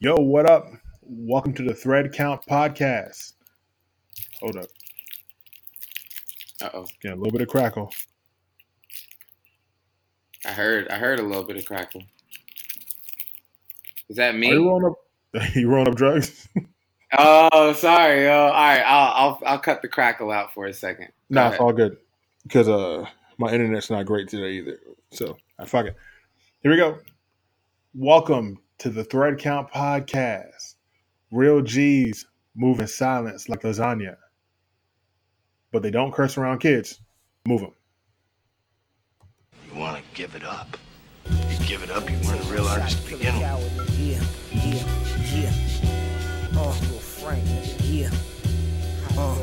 [0.00, 0.70] Yo, what up?
[1.02, 3.32] Welcome to the Thread Count Podcast.
[4.40, 4.66] Hold up.
[6.62, 6.86] Uh oh.
[7.02, 7.90] Get a little bit of crackle.
[10.46, 10.86] I heard.
[10.86, 12.04] I heard a little bit of crackle.
[14.08, 14.50] Is that Are me?
[14.50, 14.98] you rolling up?
[15.56, 16.48] you rolling up drugs?
[17.18, 18.28] Oh, sorry.
[18.28, 18.82] Oh, all right.
[18.82, 21.06] I'll, I'll I'll cut the crackle out for a second.
[21.06, 21.52] Go no, ahead.
[21.54, 21.96] it's all good.
[22.42, 23.06] Because uh,
[23.38, 24.78] my internet's not great today either.
[25.10, 25.96] So I fuck it.
[26.60, 26.98] Here we go.
[27.94, 30.74] Welcome to the Thread Count Podcast.
[31.30, 34.16] Real G's move in silence like lasagna,
[35.72, 37.00] but they don't curse around kids.
[37.46, 37.72] Move them.
[39.70, 40.76] You want to give it up.
[41.26, 43.98] You give it up, you weren't a real artist to begin with.
[43.98, 44.84] Yeah, yeah,
[45.34, 45.52] yeah.
[46.54, 48.10] Oh, little Frank, nigga, yeah.
[49.18, 49.36] Uh,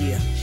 [0.00, 0.33] yeah.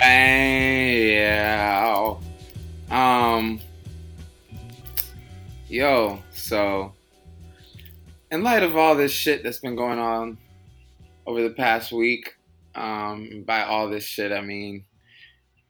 [0.00, 1.58] Yeah.
[2.90, 3.60] Um.
[5.68, 6.22] Yo.
[6.30, 6.94] So,
[8.30, 10.38] in light of all this shit that's been going on
[11.26, 12.36] over the past week,
[12.74, 14.84] um, by all this shit, I mean,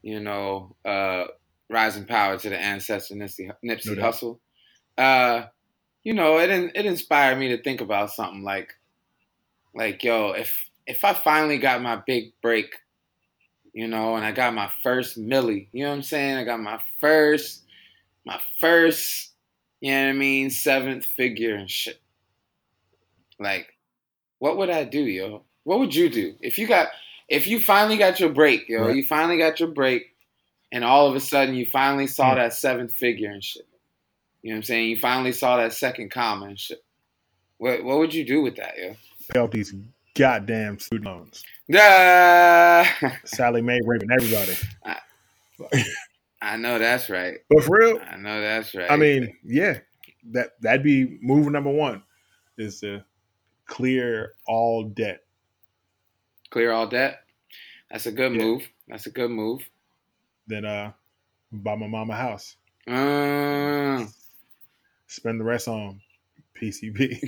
[0.03, 1.25] you know, uh,
[1.71, 4.03] rising power to the ancestor Nipsey, Nipsey No.
[4.03, 4.39] Hussle.
[4.97, 5.47] Uh,
[6.05, 8.75] you know, it in- it inspired me to think about something like,
[9.75, 12.75] like, yo, if if I finally got my big break,
[13.73, 16.37] you know, and I got my first millie, you know what I'm saying?
[16.37, 17.65] I got my first,
[18.25, 19.33] my first,
[19.81, 22.01] you know what I mean, seventh figure and shit.
[23.39, 23.75] Like,
[24.39, 25.43] what would I do, yo?
[25.65, 26.89] What would you do if you got,
[27.29, 28.87] if you finally got your break, yo?
[28.87, 28.97] Right.
[28.97, 30.15] You finally got your break,
[30.73, 32.39] and all of a sudden you finally saw Hmm.
[32.39, 33.67] that seventh figure and shit.
[34.43, 34.91] You know what I'm saying?
[34.91, 36.83] You finally saw that second comma and shit.
[37.59, 38.97] What what would you do with that, yo?
[39.33, 39.75] Pay off these
[40.19, 41.45] goddamn student loans.
[41.69, 42.91] Yeah.
[43.25, 44.57] Sallie Mae, Raven, everybody.
[46.43, 47.39] I know that's right.
[47.49, 48.91] But for real, I know that's right.
[48.91, 49.79] I mean, yeah,
[50.33, 52.03] that that'd be move number one
[52.57, 53.03] is to
[53.67, 55.23] clear all debt.
[56.51, 57.21] clear all debt.
[57.91, 58.43] That's a good Yeah.
[58.45, 58.69] move.
[58.89, 59.69] That's a good move.
[60.47, 60.93] Then uh,
[61.53, 62.57] buy my mama a house.
[62.87, 64.13] Mm.
[65.07, 66.01] Spend the rest on
[66.61, 67.19] PCP.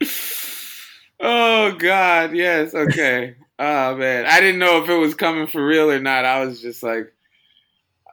[1.20, 3.36] oh God, yes, okay.
[3.58, 6.24] Oh man, I didn't know if it was coming for real or not.
[6.24, 7.12] I was just like,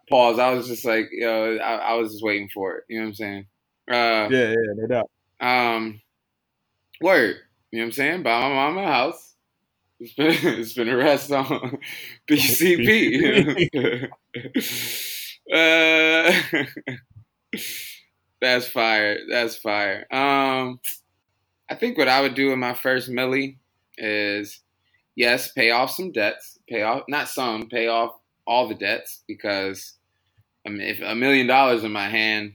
[0.09, 0.39] pause.
[0.39, 2.83] I was just like, yo, I, I was just waiting for it.
[2.89, 3.45] You know what I'm saying?
[3.89, 5.09] Uh, yeah, yeah, no doubt.
[5.39, 6.01] Um,
[7.01, 7.35] word.
[7.71, 8.23] You know what I'm saying?
[8.23, 8.81] By my mama
[10.17, 10.37] a house.
[10.39, 11.79] Spend, spend the rest on
[12.29, 14.09] BCP.
[15.53, 16.31] uh,
[18.41, 19.17] that's fire.
[19.29, 20.05] That's fire.
[20.11, 20.79] Um,
[21.69, 23.57] I think what I would do in my first millie
[23.97, 24.61] is,
[25.15, 26.59] yes, pay off some debts.
[26.69, 28.15] Pay off, not some, pay off
[28.47, 29.93] all the debts because
[30.65, 32.53] I mean, if a million dollars in my hand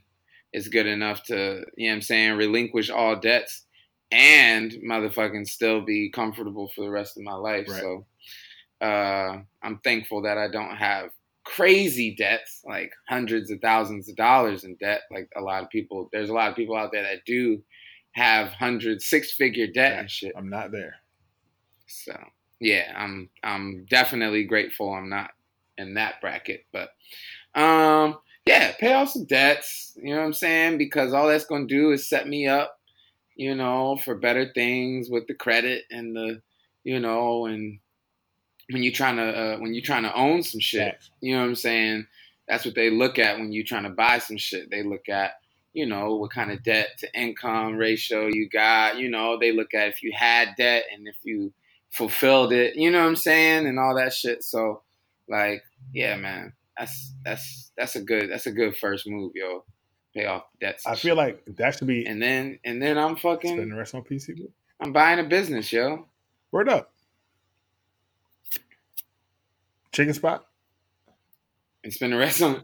[0.52, 3.66] is good enough to, you know what I'm saying, relinquish all debts
[4.12, 7.68] and motherfucking still be comfortable for the rest of my life.
[7.68, 7.80] Right.
[7.80, 8.06] So
[8.80, 11.10] uh, I'm thankful that I don't have
[11.44, 15.02] crazy debts, like hundreds of thousands of dollars in debt.
[15.10, 17.62] Like a lot of people, there's a lot of people out there that do
[18.12, 20.32] have hundred, six figure debt and shit.
[20.36, 20.96] I'm not there.
[21.86, 22.16] So
[22.60, 25.30] yeah, I'm I'm definitely grateful I'm not
[25.78, 26.66] in that bracket.
[26.72, 26.90] But
[27.54, 30.78] um yeah, pay off some debts, you know what I'm saying?
[30.78, 32.79] Because all that's gonna do is set me up,
[33.40, 36.42] you know, for better things with the credit and the
[36.84, 37.78] you know, and
[38.70, 41.48] when you're trying to uh, when you're trying to own some shit, you know what
[41.48, 42.06] I'm saying?
[42.46, 44.70] That's what they look at when you're trying to buy some shit.
[44.70, 45.40] They look at,
[45.72, 48.98] you know, what kind of debt to income ratio you got.
[48.98, 51.50] You know, they look at if you had debt and if you
[51.88, 54.44] fulfilled it, you know what I'm saying, and all that shit.
[54.44, 54.82] So,
[55.30, 55.62] like,
[55.94, 59.64] yeah, man, that's that's that's a good that's a good first move, yo.
[60.14, 60.86] Pay off debts.
[60.86, 61.16] I feel shit.
[61.16, 64.48] like that should be and then and then I'm fucking spend the rest on PCP.
[64.80, 66.06] I'm buying a business, yo.
[66.50, 66.92] Word up.
[69.92, 70.46] Chicken spot.
[71.82, 72.62] and spend the rest on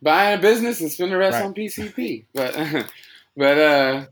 [0.00, 1.44] buying a business and spend the rest Right.
[1.44, 2.26] on PCP.
[2.34, 2.54] But
[3.36, 4.06] but uh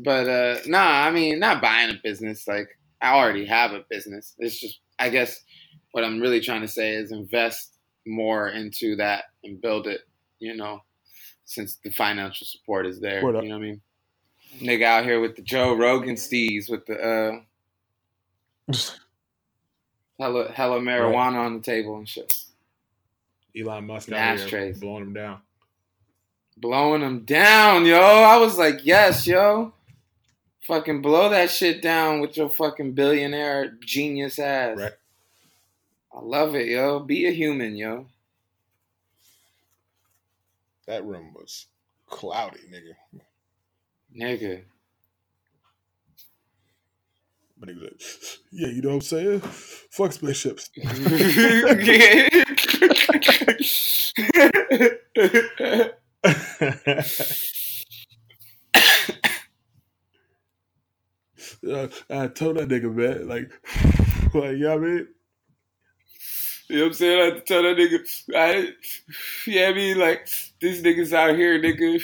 [0.00, 2.46] but uh nah, I mean not buying a business.
[2.48, 2.68] Like
[3.00, 4.34] I already have a business.
[4.38, 5.40] It's just I guess
[5.92, 7.72] what I'm really trying to say is invest
[8.06, 10.00] more into that and build it,
[10.38, 10.80] you know,
[11.48, 13.24] since the financial support is there.
[13.24, 13.42] Word up.
[13.42, 13.80] You know what I mean?
[14.60, 17.42] Nigga out here with the Joe Rogan steez with the
[18.68, 18.72] uh
[20.18, 22.32] hella hella marijuana on the table and shit.
[23.58, 25.40] Elon Musk And out here blowing them down.
[26.56, 27.98] blowing them down, yo.
[27.98, 29.72] I was like, yes, yo.
[30.66, 34.78] Fucking blow that shit down with your fucking billionaire genius ass.
[34.78, 34.92] Right.
[36.14, 37.00] I love it, yo.
[37.00, 38.06] Be a human, yo.
[40.88, 41.66] That room was
[42.06, 42.94] cloudy, nigga.
[44.18, 44.62] Nigga.
[47.58, 48.00] But he was like,
[48.52, 49.40] yeah, you know what I'm saying?
[49.40, 50.70] Fuck spaceships.
[62.10, 63.50] I told that nigga, man, like,
[64.34, 65.08] like, you know what I mean?
[66.68, 67.20] You know what I'm saying?
[67.20, 68.06] I had to tell that nigga,
[68.36, 68.72] I,
[69.46, 70.28] yeah, I mean, like,
[70.60, 72.02] these niggas out here, nigga,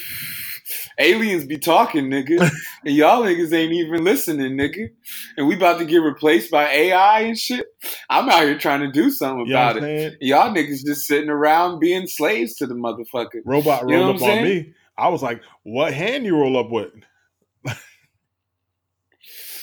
[0.99, 2.51] aliens be talking, nigga,
[2.85, 4.89] and y'all niggas ain't even listening, nigga,
[5.37, 7.67] and we about to get replaced by AI and shit.
[8.09, 10.17] I'm out here trying to do something You about it.
[10.23, 13.43] Y'all niggas just sitting around being slaves to the motherfucker.
[13.45, 14.73] Robot You rolled up on me.
[14.97, 16.93] I was like, what hand you roll up with?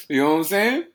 [0.10, 0.84] You know what I'm saying?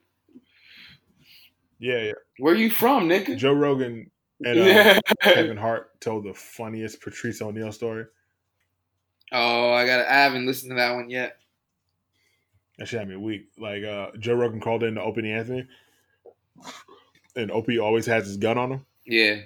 [1.78, 2.12] Yeah, yeah.
[2.38, 3.36] Where are you from, nigga?
[3.36, 4.10] Joe Rogan
[4.44, 5.00] and uh, yeah.
[5.22, 8.04] Kevin Hart told the funniest Patrice O'Neal story.
[9.32, 10.06] Oh, I got.
[10.06, 11.38] I haven't listened to that one yet.
[12.78, 13.48] That shit had me weak.
[13.58, 15.66] Like uh, Joe Rogan called in to Opie Anthony,
[17.34, 18.86] and Opie always has his gun on him.
[19.06, 19.40] Yeah.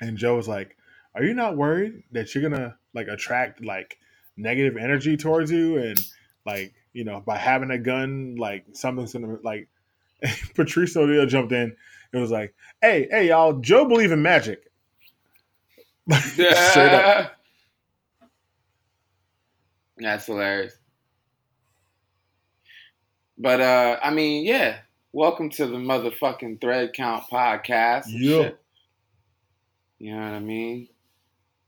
[0.00, 0.76] And Joe was like,
[1.14, 3.98] "Are you not worried that you're gonna like attract like
[4.36, 5.98] negative energy towards you and
[6.46, 9.68] like you know by having a gun like something's gonna like."
[10.54, 11.76] Patrice O'Neal jumped in.
[12.12, 13.54] It was like, "Hey, hey, y'all!
[13.54, 14.70] Joe believe in magic."
[16.12, 17.32] Straight up.
[19.98, 20.74] That's hilarious.
[23.36, 24.78] But uh I mean, yeah.
[25.12, 28.04] Welcome to the motherfucking Thread Count podcast.
[28.08, 28.50] Yeah.
[29.98, 30.88] You know what I mean?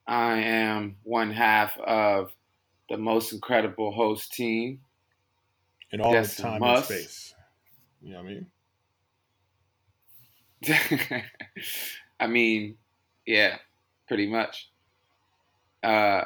[0.06, 2.32] I am one half of
[2.88, 4.81] the most incredible host team.
[5.91, 7.30] in all of time and space.
[8.02, 8.47] You know what I mean?
[12.20, 12.76] I mean,
[13.26, 13.56] yeah,
[14.08, 14.70] pretty much.
[15.82, 16.25] Uh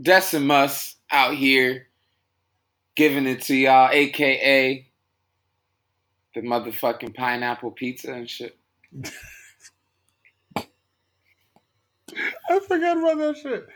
[0.00, 1.88] Decimus out here
[2.96, 4.86] giving it to y'all, aka
[6.34, 8.58] the motherfucking pineapple pizza and shit.
[12.48, 13.66] I forgot about that shit.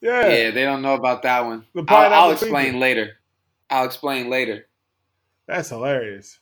[0.00, 1.64] Yeah, Yeah, they don't know about that one.
[1.74, 2.78] The I'll, I'll explain pizza.
[2.78, 3.10] later.
[3.70, 4.66] I'll explain later.
[5.46, 6.38] that's hilarious.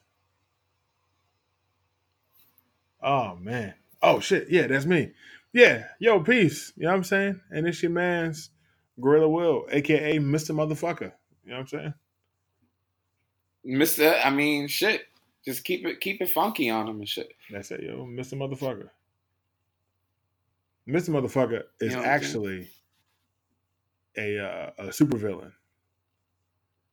[3.02, 3.74] Oh man.
[4.02, 4.48] Oh shit.
[4.50, 5.12] Yeah, that's me.
[5.52, 5.84] Yeah.
[5.98, 6.72] Yo, peace.
[6.76, 7.40] You know what I'm saying?
[7.50, 8.50] And it's your man's
[9.00, 10.54] Gorilla Will, aka Mr.
[10.54, 11.12] Motherfucker.
[11.44, 11.94] You know what I'm saying?
[13.64, 15.02] Mister, I mean, shit.
[15.44, 17.32] Just keep it keep it funky on him and shit.
[17.50, 18.06] That's it, yo.
[18.06, 18.34] Mr.
[18.34, 18.88] Motherfucker.
[20.88, 21.10] Mr.
[21.10, 22.66] Motherfucker is You know what I'm saying?
[22.66, 22.70] actually
[24.16, 25.52] a uh, a supervillain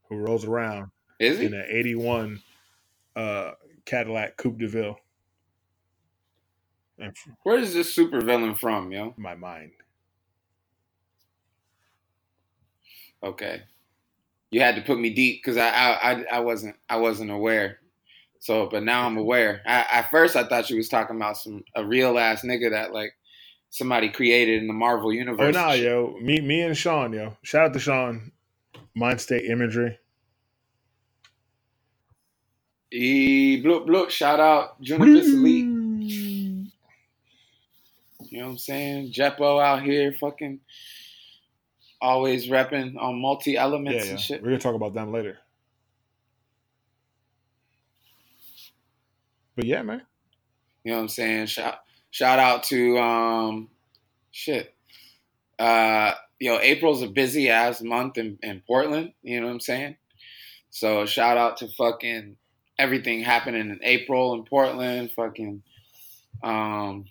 [0.08, 0.90] who rolls around
[1.20, 1.46] Is he?
[1.46, 2.42] in an 81
[3.16, 3.52] uh,
[3.86, 4.98] Cadillac Coupe de Ville.
[7.00, 9.14] And Where is this super villain from, yo?
[9.18, 9.72] my mind.
[13.24, 13.64] Okay.
[14.52, 17.80] You had to put me deep because I, I I I wasn't I wasn't aware.
[18.40, 19.62] So, but now I'm aware.
[19.68, 22.94] I, at first, I thought you was talking about some a real ass nigga that
[22.94, 23.14] like
[23.70, 25.56] somebody created in the Marvel oh, universe.
[25.56, 25.84] Oh no, shit.
[25.84, 28.32] yo, me, me and Sean, yo, shout out to Sean,
[28.96, 30.00] Mind State Imagery.
[32.92, 34.10] E bloop bloop.
[34.10, 35.69] Shout out Juniper Elite.
[38.30, 39.12] You know what I'm saying?
[39.12, 40.60] Jeppo out here, fucking
[42.02, 44.12] always repping on multi Yeah, elements yeah.
[44.12, 44.42] and shit.
[44.42, 45.38] We're gonna talk about them later.
[49.56, 50.04] But yeah, man.
[50.84, 51.48] You know what I'm saying?
[51.48, 51.80] Shout
[52.12, 53.70] shout out to um
[54.32, 54.74] shit.
[55.58, 59.98] Uh yo, April's a busy ass month in, in Portland, you know what I'm saying?
[60.70, 62.38] So shout out to fucking
[62.78, 65.64] everything happening in April in Portland, fucking
[66.44, 67.06] um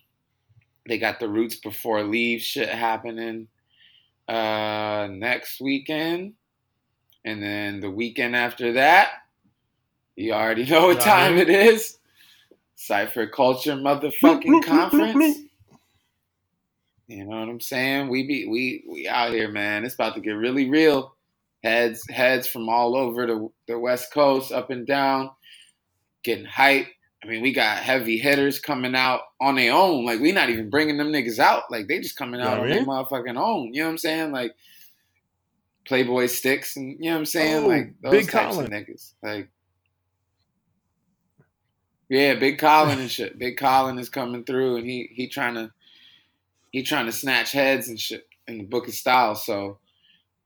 [0.88, 3.48] they got the roots before leave shit happening
[4.26, 6.34] uh next weekend.
[7.24, 9.10] And then the weekend after that,
[10.16, 11.98] you already know what time it is.
[12.76, 15.38] Cypher Culture motherfucking conference.
[17.08, 18.08] You know what I'm saying?
[18.08, 19.84] We be we we out here, man.
[19.84, 21.14] It's about to get really real.
[21.64, 25.30] Heads heads from all over the the West Coast, up and down,
[26.22, 26.88] getting hype.
[27.22, 30.04] I mean, we got heavy hitters coming out on their own.
[30.04, 31.64] Like we not even bringing them niggas out.
[31.70, 33.74] Like they just coming out Yeah, on their motherfucking own.
[33.74, 34.32] You know what I'm saying?
[34.32, 34.54] Like
[35.86, 37.64] Playboy sticks and you know what I'm saying?
[37.64, 38.66] Oh, like those Big types Colin.
[38.66, 39.14] of niggas.
[39.22, 39.50] Like
[42.08, 43.38] yeah, Big Colin and shit.
[43.38, 45.72] Big Colin is coming through, and he he trying to
[46.70, 49.34] he trying to snatch heads and shit in the book of style.
[49.34, 49.78] So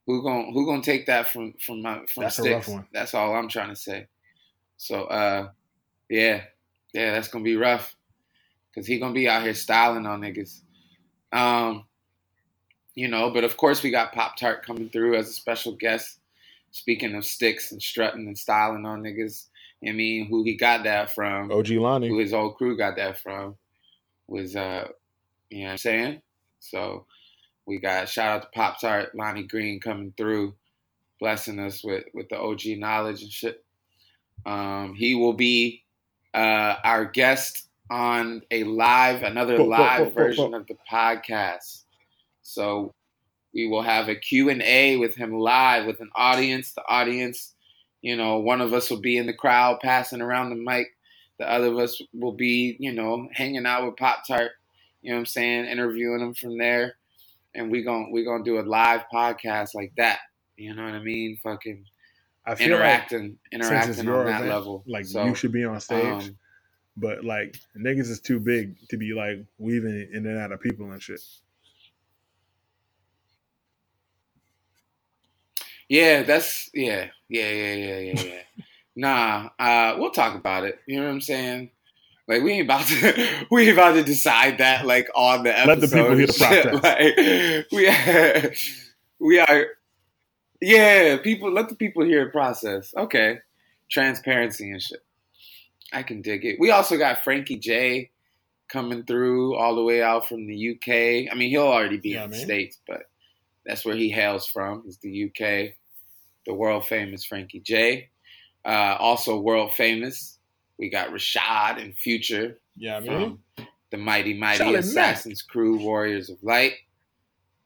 [0.06, 2.68] who gonna who gonna take that from from my from That's sticks?
[2.92, 4.06] That's all I'm trying to say.
[4.78, 5.48] So uh,
[6.08, 6.42] yeah,
[6.92, 7.94] yeah, that's gonna be rough
[8.70, 10.60] because he gonna be out here styling on niggas.
[11.32, 11.84] Um,
[12.94, 16.18] you know, but of course we got Pop Tart coming through as a special guest.
[16.70, 19.48] Speaking of sticks and strutting and styling on niggas,
[19.86, 21.50] I mean, who he got that from?
[21.50, 23.56] OG Lonnie, who his whole crew got that from
[24.28, 24.88] was uh
[25.50, 26.22] you know what I'm saying?
[26.60, 27.06] So
[27.66, 30.54] we got shout out to Pop Tart, Lonnie Green coming through,
[31.20, 33.64] blessing us with with the OG knowledge and shit.
[34.46, 35.81] Um he will be
[36.34, 41.84] uh our guest on a live another Bo- live bo- bo- version of the podcast.
[42.42, 42.94] So
[43.54, 46.72] we will have a Q&A with him live with an audience.
[46.72, 47.54] The audience,
[48.00, 50.88] you know, one of us will be in the crowd passing around the mic
[51.42, 54.52] the other of us will be, you know, hanging out with Pop Tart,
[55.00, 56.94] you know what I'm saying, interviewing them from there.
[57.54, 60.20] And we gon' we gonna do a live podcast like that.
[60.56, 61.38] You know what I mean?
[61.42, 61.84] Fucking
[62.44, 64.84] I feel like interacting it's interacting on that event, level.
[64.86, 66.38] like So, you should be on stage, um,
[66.96, 70.90] but like niggas is too big to be like weaving in and out of people
[70.90, 71.20] and shit.
[75.88, 78.64] Yeah, that's yeah, yeah, yeah, yeah, yeah, yeah.
[78.96, 80.80] nah, uh, we'll talk about it.
[80.86, 81.70] You know what I'm saying?
[82.26, 85.68] Like we ain't about to we ain't about to decide that like on the episode.
[85.68, 87.68] Let the people hear the shit.
[88.50, 89.66] Like we we are
[90.62, 92.94] yeah, people let the people hear the process.
[92.96, 93.38] Okay.
[93.90, 95.00] Transparency and shit.
[95.92, 96.58] I can dig it.
[96.58, 98.10] We also got Frankie J
[98.68, 101.30] coming through all the way out from the UK.
[101.30, 102.38] I mean, he'll already be Yeah, in the.
[102.38, 103.02] States, but
[103.66, 105.74] that's where he hails from, is the UK.
[106.46, 108.08] The world famous Frankie J.
[108.64, 110.38] Uh, also world famous.
[110.78, 113.38] We got Rashad and Future Yeah, man.
[113.90, 114.74] the Mighty Mighty Mack.
[114.76, 116.74] Assassin's Crew Warriors of Light.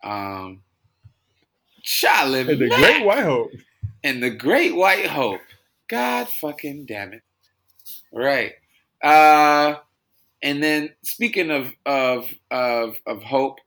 [0.03, 0.63] Um,
[1.87, 3.53] Charlie And the Mack Great White Hope.
[4.05, 5.41] and the Great White Hope.
[5.89, 7.23] God fucking damn it!
[8.13, 8.53] Right.
[9.03, 9.77] Uh,
[10.43, 13.59] and then speaking of of of of hope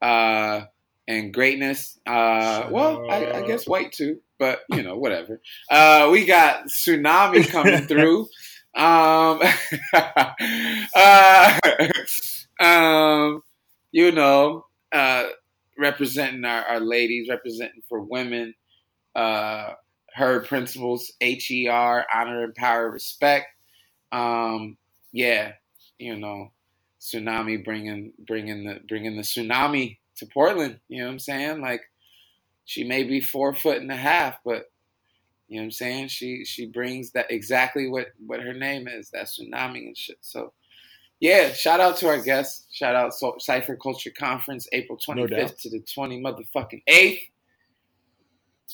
[0.00, 0.62] uh,
[1.08, 5.40] and greatness, uh, well, I, I guess white too, but you know whatever.
[5.68, 8.28] Uh, we got tsunami coming through.
[8.76, 9.40] Um,
[10.94, 11.58] uh,
[12.60, 13.42] um,
[13.90, 15.26] you know, uh,
[15.78, 18.54] representing our, our ladies, representing for women,
[19.14, 19.72] uh,
[20.14, 23.46] her principles, H E R, honor, empower, respect.
[24.12, 24.76] Um,
[25.12, 25.52] yeah,
[25.98, 26.52] you know,
[27.00, 30.78] tsunami bringing bringing the bringing the tsunami to Portland.
[30.88, 31.60] You know what I'm saying?
[31.60, 31.82] Like,
[32.64, 34.70] she may be four foot and a half, but
[35.48, 36.08] you know what I'm saying?
[36.08, 40.18] She she brings that exactly what what her name is, that tsunami and shit.
[40.20, 40.52] So.
[41.20, 42.66] Yeah, shout out to our guests.
[42.72, 45.58] Shout out so- Cypher Culture Conference, April 25th doubt.
[45.58, 47.20] to the 20 motherfucking 8th.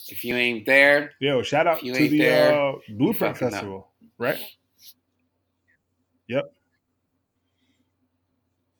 [0.08, 3.46] If you ain't there, Yo, shout out you to ain't the there, uh, Blueprint fucking
[3.48, 3.52] up.
[3.52, 4.38] Festival, right?
[6.28, 6.52] Yep.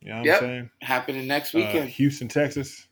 [0.00, 0.35] You know Yep.
[0.37, 0.71] I'm saying?
[0.81, 1.90] happening next Uh, weekend.
[1.90, 2.88] Houston, Texas.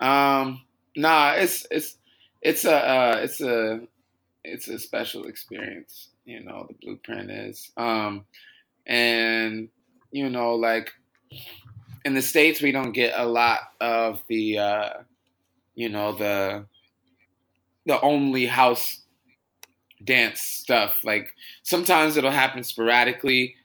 [0.00, 0.62] Um,
[0.96, 1.96] nah, it's it's
[2.42, 3.80] it's a uh, it's a
[4.44, 6.08] it's a special experience.
[6.24, 7.70] You know, the blueprint is.
[7.76, 8.24] Um,
[8.86, 9.68] and
[10.10, 10.92] you know, like
[12.04, 14.90] in the states, we don't get a lot of the uh,
[15.74, 16.66] you know the
[17.86, 18.99] the only house
[20.04, 20.96] dance stuff.
[21.04, 23.56] Like sometimes it'll happen sporadically.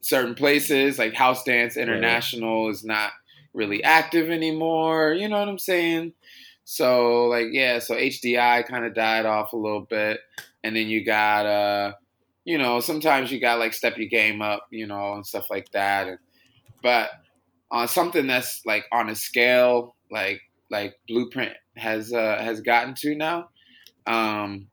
[0.00, 3.12] Certain places, like House Dance International, is not
[3.54, 5.14] really active anymore.
[5.14, 6.12] You know what I'm saying?
[6.64, 10.20] So like yeah, so HDI kind of died off a little bit,
[10.62, 11.92] and then you got uh,
[12.44, 15.70] you know, sometimes you got like step your game up, you know, and stuff like
[15.72, 16.08] that.
[16.08, 16.18] And,
[16.82, 17.10] but
[17.70, 23.14] on something that's like on a scale like like Blueprint has uh, has gotten to
[23.14, 23.48] now,
[24.06, 24.68] um,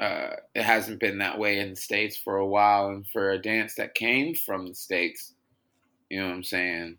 [0.00, 3.40] uh, it hasn't been that way in the states for a while, and for a
[3.40, 5.32] dance that came from the states,
[6.10, 6.98] you know what I'm saying?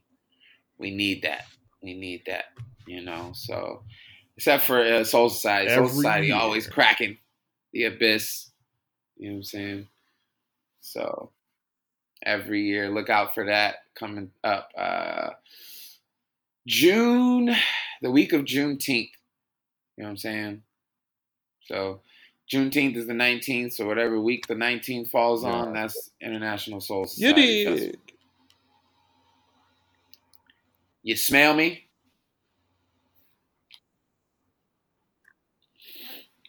[0.77, 1.45] We need that.
[1.81, 2.45] We need that.
[2.87, 3.31] You know.
[3.33, 3.83] So,
[4.37, 6.35] except for uh, Soul Society, Soul Every Society year.
[6.35, 7.17] always cracking
[7.73, 8.51] the abyss.
[9.17, 9.87] You know what I'm saying?
[10.81, 11.31] So,
[12.23, 14.69] every year, look out for that coming up.
[14.77, 15.29] Uh,
[16.67, 17.55] June,
[18.01, 19.11] the week of Juneteenth.
[19.97, 20.61] You know what I'm saying?
[21.67, 22.01] So
[22.51, 27.07] Juneteenth is the 19th, so whatever week the 19th falls on, that's International Soul You
[27.07, 27.65] Society.
[27.65, 27.87] Festival.
[27.91, 27.99] did.
[31.03, 31.85] You smell me?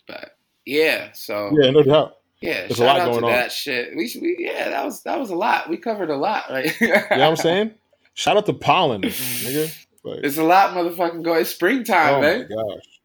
[0.07, 2.19] But yeah, so Yeah, no doubt.
[2.41, 3.33] yeah, There's a shout lot out going to on.
[3.33, 3.97] that shit.
[3.97, 5.69] We, should- we yeah, that was that was a lot.
[5.69, 6.75] We covered a lot, right?
[6.81, 7.75] You know what I'm saying?
[8.15, 9.75] Shout out to pollen, nigga.
[10.05, 11.35] Like, It's a lot, motherfucking go.
[11.35, 12.41] It's springtime, oh man.
[12.49, 12.96] my gosh.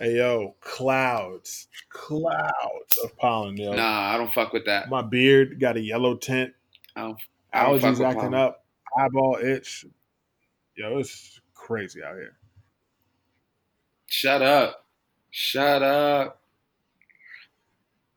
[0.00, 3.74] Hey yo, clouds, clouds of pollen, yo.
[3.74, 4.88] Nah, I don't fuck with that.
[4.88, 6.52] My beard got a yellow tint.
[6.96, 7.18] I don't,
[7.52, 8.34] I don't Allergies acting pollen.
[8.34, 8.64] up.
[8.98, 9.86] Eyeball itch.
[10.76, 12.36] Yo, it's crazy out here.
[14.06, 14.84] Shut up.
[15.30, 16.40] Shut up.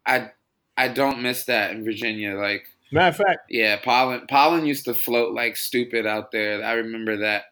[0.05, 0.31] I
[0.77, 2.36] I don't miss that in Virginia.
[2.36, 6.63] Like, Matter of fact, yeah, pollen pollen used to float like stupid out there.
[6.63, 7.46] I remember that.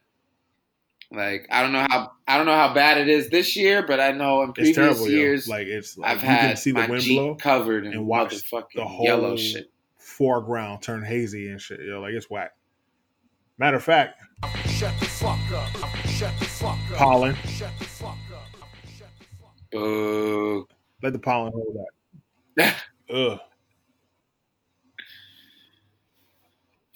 [1.12, 4.00] Like, I don't know how I don't know how bad it is this year, but
[4.00, 5.08] I know in previous terrible.
[5.10, 5.54] years yo.
[5.54, 8.42] Like it's like I've had see the my wind Jeep blow, covered in and watch
[8.76, 9.72] the whole yellow shit.
[9.98, 11.80] foreground turn hazy and shit.
[11.82, 12.52] Yo, like it's whack.
[13.58, 14.20] Matter of fact,
[14.68, 15.96] Shut the fuck up.
[16.08, 16.98] Shut the fuck up.
[16.98, 17.36] pollen.
[17.48, 18.48] Shut the fuck up.
[18.98, 19.72] Shut the fuck up.
[19.72, 20.68] Boo.
[21.02, 21.78] Let the pollen hold
[22.58, 22.76] that.
[23.14, 23.40] Ugh.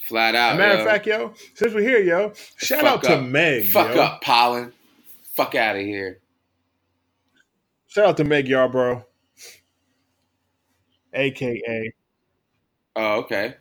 [0.10, 0.58] Flat out.
[0.58, 0.80] matter yo.
[0.82, 3.24] of fact, yo, since we're here, yo, shout Fuck out to up.
[3.26, 3.68] Meg.
[3.68, 4.02] Fuck yo.
[4.02, 4.74] up, pollen.
[5.36, 6.20] Fuck out of here.
[7.88, 9.06] Shout out to Meg Yarborough,
[11.14, 11.94] aka
[12.96, 13.56] Oh, okay.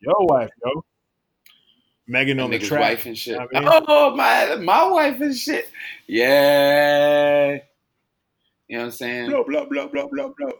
[0.00, 0.84] your wife, yo.
[2.06, 2.80] Megan on the track.
[2.80, 3.36] wife and shit.
[3.38, 5.68] I mean- oh my my wife and shit.
[6.06, 7.58] Yeah.
[8.68, 9.30] You know what I'm saying?
[9.30, 10.52] Blah blah blah blah blah blah.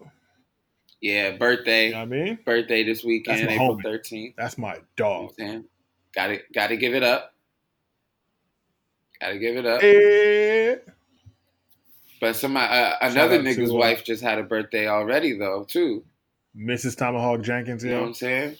[1.03, 1.87] Yeah, birthday.
[1.87, 2.39] You know what I mean?
[2.47, 4.35] Birthday this weekend, That's my April 13th.
[4.37, 5.33] That's my dog.
[5.39, 5.65] I'm?
[6.15, 7.35] Gotta gotta give it up.
[9.21, 9.83] Gotta give it up.
[9.83, 10.77] Eh.
[12.21, 16.05] But somebody uh, another to, nigga's uh, wife just had a birthday already though, too.
[16.57, 16.97] Mrs.
[16.97, 18.07] Tomahawk Jenkins, You know what.
[18.09, 18.57] I'm saying?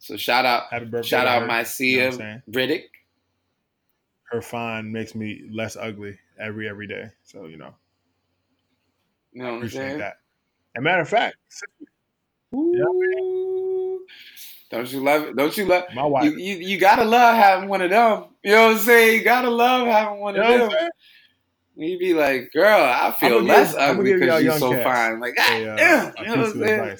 [0.00, 1.08] So shout out Happy birthday.
[1.08, 2.42] shout to out my You know Sia I'm saying?
[2.50, 2.84] Riddick.
[4.32, 7.10] Her fine makes me less ugly every every day.
[7.22, 7.74] So, you know,
[9.32, 9.98] You know what I'm appreciate saying?
[9.98, 10.18] that.
[10.74, 11.36] And matter of fact,
[12.54, 14.00] Ooh.
[14.70, 15.36] Don't you love it?
[15.36, 16.24] Don't you love my wife.
[16.24, 18.24] you, you you gotta love having one of them.
[18.42, 19.18] You know what I'm saying?
[19.18, 20.78] You gotta love having one You of know what I'm them.
[20.78, 20.90] saying?
[21.90, 24.84] You be like, girl, I feel I'ma less give- ugly because you're young so cats
[24.84, 25.20] fine.
[25.20, 26.98] Like, a, ah, uh, yeah, you know what I'm saying?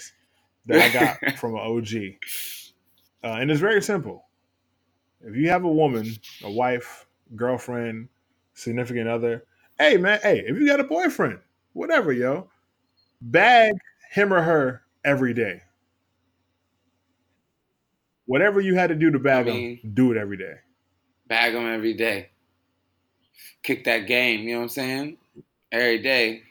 [0.67, 1.89] that I got from an OG.
[3.25, 4.25] Uh, and it's very simple.
[5.23, 7.07] If you have a woman, a wife,
[7.37, 8.09] girlfriend,
[8.55, 9.45] significant other,
[9.79, 11.39] hey man, hey, if you got a boyfriend,
[11.75, 12.49] whatever, yo,
[13.23, 13.75] bag
[14.11, 15.63] him or her every day.
[18.27, 20.55] Whatever you had to do to bag I mean- him, do it every day.
[21.27, 22.29] Bag them every day.
[23.63, 24.41] Kick that game.
[24.41, 25.17] You know what I'm saying?
[25.71, 26.43] Every day.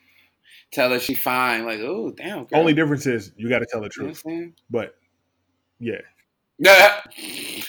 [0.72, 1.66] Tell her she fine.
[1.66, 2.46] Like, oh damn.
[2.46, 2.60] Girl.
[2.60, 4.26] Only difference is you got to tell the You know what truth.
[4.26, 4.54] I'm saying?
[4.70, 4.96] But
[5.80, 6.02] yeah,
[6.58, 7.02] Yeah.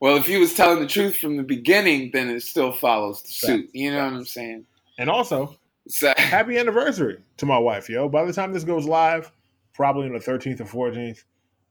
[0.00, 3.28] well, if he was telling the truth from the beginning, then it still follows the
[3.30, 3.70] suit.
[3.72, 4.12] You know what.
[4.12, 4.66] I'm saying?
[4.98, 5.56] and also
[5.88, 8.08] So, happy anniversary to my wife, yo.
[8.08, 9.30] By the time this goes live,
[9.74, 11.24] probably on the 13th or 14th,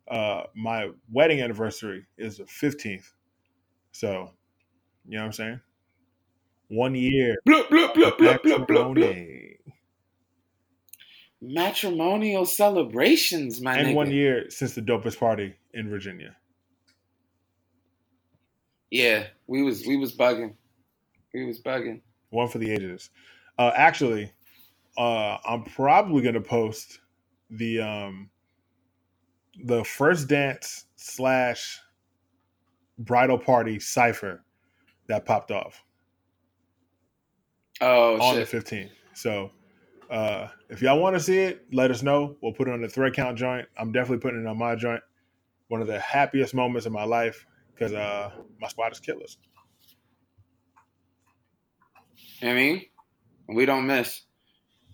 [0.09, 3.11] uh, my wedding anniversary is the 15th.
[3.91, 4.31] So,
[5.07, 5.59] you know what I'm saying?
[6.69, 7.35] One year.
[7.45, 8.85] blah, blah, blah, blah, blah, blah, blah.
[8.95, 9.57] matrimony.
[11.41, 13.95] matrimonial celebrations, my And nigga.
[13.95, 16.35] one year since the dopest party in Virginia.
[18.91, 20.55] Yeah, we was we was bugging.
[21.33, 22.01] We was bugging.
[22.29, 23.09] One for the ages.
[23.57, 24.31] Uh, actually,
[24.97, 26.99] uh, I'm probably gonna post
[27.49, 28.29] the um,
[29.63, 31.79] the first dance slash
[32.99, 34.43] bridal party cipher
[35.07, 35.83] that popped off
[37.81, 38.49] Oh on shit.
[38.49, 38.89] the 15th.
[39.13, 39.51] So
[40.09, 42.35] uh, if y'all want to see it, let us know.
[42.41, 43.67] We'll put it on the thread count joint.
[43.77, 45.01] I'm definitely putting it on my joint.
[45.67, 49.37] One of the happiest moments of my life because uh, my spot is killers.
[52.41, 52.85] You know what I mean?
[53.47, 54.21] We don't miss.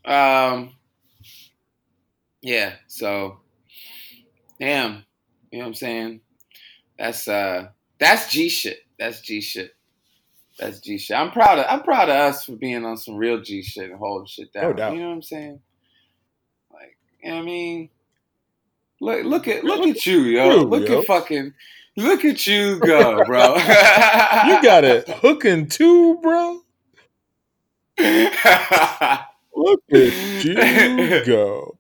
[0.06, 0.76] Um
[2.42, 3.40] Yeah, so
[4.60, 5.04] damn.
[5.52, 6.22] You know what I'm saying?
[6.98, 8.80] That's uh that's G shit.
[8.98, 9.76] That's G shit.
[10.58, 11.18] That's G shit.
[11.18, 14.00] I'm proud of I'm proud of us for being on some real G shit and
[14.00, 14.64] holding shit down.
[14.64, 14.94] No doubt.
[14.94, 15.60] You know what I'm saying?
[16.72, 17.90] Like, you know what I mean?
[19.00, 20.62] Look look at look at you, yo.
[20.62, 21.00] Look yo.
[21.00, 21.54] at fucking
[21.98, 23.56] look at you go, bro.
[23.56, 26.62] You got it hooking too, bro.
[29.56, 31.78] Look at you go.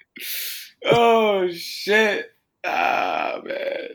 [0.90, 2.32] oh shit.
[2.64, 3.88] Ah man.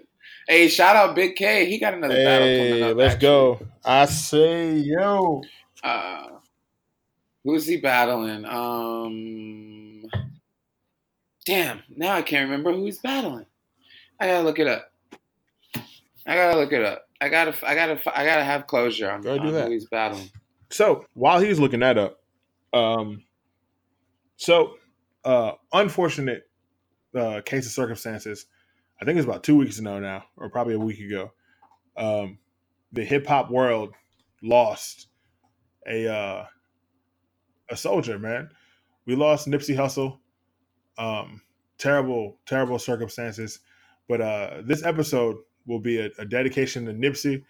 [0.48, 1.66] Hey, shout out Big K.
[1.66, 2.98] He got another battle coming up.
[2.98, 3.28] let's actually.
[3.28, 3.60] go.
[3.84, 5.42] I say, yo.
[5.84, 6.28] Uh,
[7.44, 8.46] Who's he battling?
[8.46, 10.04] Um,
[11.46, 11.82] damn.
[11.96, 13.46] Now I can't remember who he's battling.
[14.20, 14.92] I gotta look it up.
[16.28, 17.08] I gotta look it up.
[17.22, 17.56] I gotta.
[17.68, 18.00] I gotta.
[18.20, 19.66] I gotta have closure on, Go do on that.
[19.68, 20.30] who he's battling.
[20.76, 22.20] So while he's looking that up,
[22.74, 23.24] um,
[24.36, 24.74] so
[25.24, 26.50] uh, unfortunate
[27.16, 28.46] uh, case of circumstances.
[29.02, 31.32] I think it's about two weeks ago now, or probably a week ago.
[31.96, 32.40] Um,
[32.92, 33.94] the hip hop world
[34.44, 35.08] lost
[35.88, 36.46] a uh,
[37.70, 38.20] a soldier.
[38.20, 38.50] Man,
[39.06, 40.20] we lost Nipsey Hussle.
[40.98, 41.42] Um,
[41.78, 43.62] terrible, terrible circumstances.
[44.10, 47.44] But uh, this episode will be a, a dedication to Nipsey,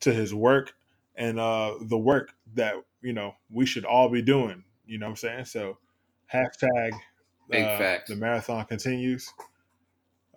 [0.00, 0.74] to his work,
[1.16, 4.64] and uh, the work that you know we should all be doing.
[4.86, 5.44] You know what I'm saying?
[5.46, 5.78] So
[6.32, 6.92] hashtag
[7.64, 9.32] uh, the marathon continues.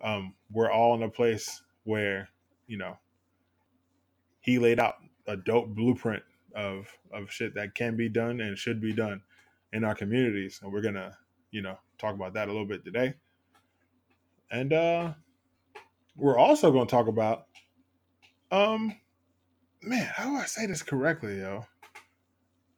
[0.02, 2.28] Um, we're all in a place where
[2.66, 2.98] you know
[4.40, 6.22] he laid out a dope blueprint
[6.54, 9.22] of of shit that can be done and should be done
[9.72, 11.16] in our communities, and we're gonna
[11.50, 13.14] you know talk about that a little bit today.
[14.50, 15.14] And uh
[16.16, 17.46] we're also gonna talk about
[18.50, 18.94] um
[19.86, 21.64] man, how do I say this correctly, yo?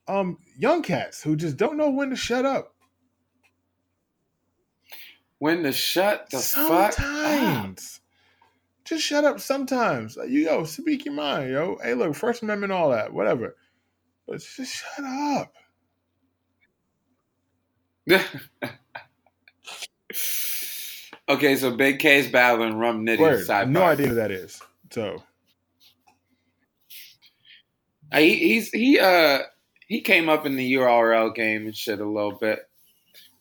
[0.06, 2.74] Um, young cats who just don't know when to shut up.
[5.38, 6.92] When to shut the fuck up.
[6.94, 8.00] sometimes.
[8.84, 10.16] Just shut up sometimes.
[10.16, 11.78] Like, you yo, speak your mind, yo.
[11.82, 13.56] Hey, look, First Amendment, all that, whatever.
[14.26, 15.52] But just shut up.
[21.28, 23.18] okay, so Big K's battling Rum Nitty.
[23.68, 24.62] No idea who that is.
[24.90, 25.22] So
[28.14, 29.40] he, he's he uh
[29.86, 32.60] he came up in the URL game and shit a little bit.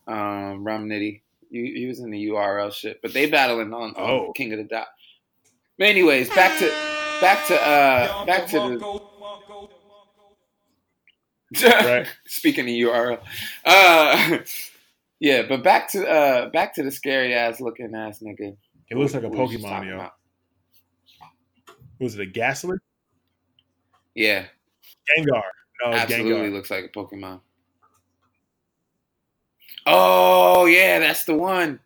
[0.07, 3.95] Um, Rum Nitty, he, he was in the URL shit, but they battling on, on
[3.97, 4.31] Oh.
[4.33, 4.87] King of the Dot.
[5.77, 6.71] But anyways, back to
[7.21, 9.01] back to uh back to the
[11.63, 12.07] Right.
[12.25, 13.19] speaking of URL,
[13.65, 14.37] uh,
[15.19, 18.55] yeah, but back to uh back to the scary ass looking ass nigga.
[18.89, 19.95] it looks like a Who we was just Pokemon, yo.
[19.95, 20.11] about.
[21.99, 22.77] Was it a Gastly?
[24.13, 24.45] Yeah,
[25.15, 25.43] Gengar.
[25.83, 26.53] No, absolutely Gengar.
[26.53, 27.41] looks like a Pokemon.
[29.85, 31.79] Oh yeah, that's the one.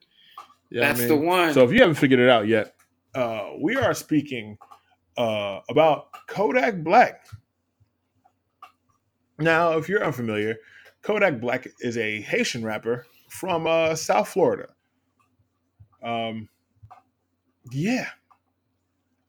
[0.70, 1.54] Yeah, I that's mean, the one.
[1.54, 2.76] So if you haven't figured it out yet,
[3.14, 4.58] uh, we are speaking
[5.18, 7.28] uh, about Kodak Black.
[9.38, 10.56] Now, if you're unfamiliar,
[11.02, 14.70] Kodak Black is a Haitian rapper from uh, South Florida.
[16.04, 16.48] Um,
[17.72, 18.08] yeah,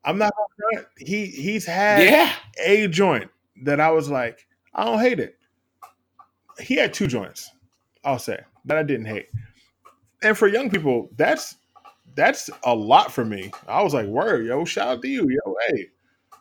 [0.05, 0.89] I'm not gonna front.
[0.99, 2.33] He he's had yeah,
[2.65, 3.32] a joint
[3.63, 5.37] that I was like, I don't hate it.
[6.61, 7.51] He had two joints,
[8.05, 9.29] I'll say, that I didn't hate.
[10.23, 11.57] And for young people, that's
[12.15, 13.51] that's a lot for me.
[13.67, 15.89] I was like, word, yo, shout out to you, yo, hey,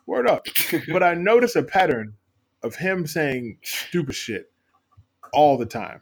[0.06, 0.46] word up.
[0.92, 2.14] But I noticed a pattern
[2.62, 4.52] of him saying stupid shit
[5.32, 6.00] all the time.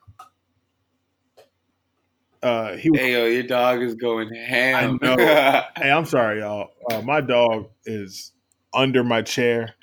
[2.43, 4.99] Uh, he was hey yo, your dog is going ham.
[5.03, 5.63] I know.
[5.77, 6.71] Hey, I'm sorry, y'all.
[6.91, 8.33] Uh, my dog is
[8.73, 9.75] under my chair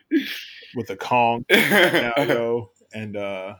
[0.75, 3.56] with a Kong now, yo, and uh,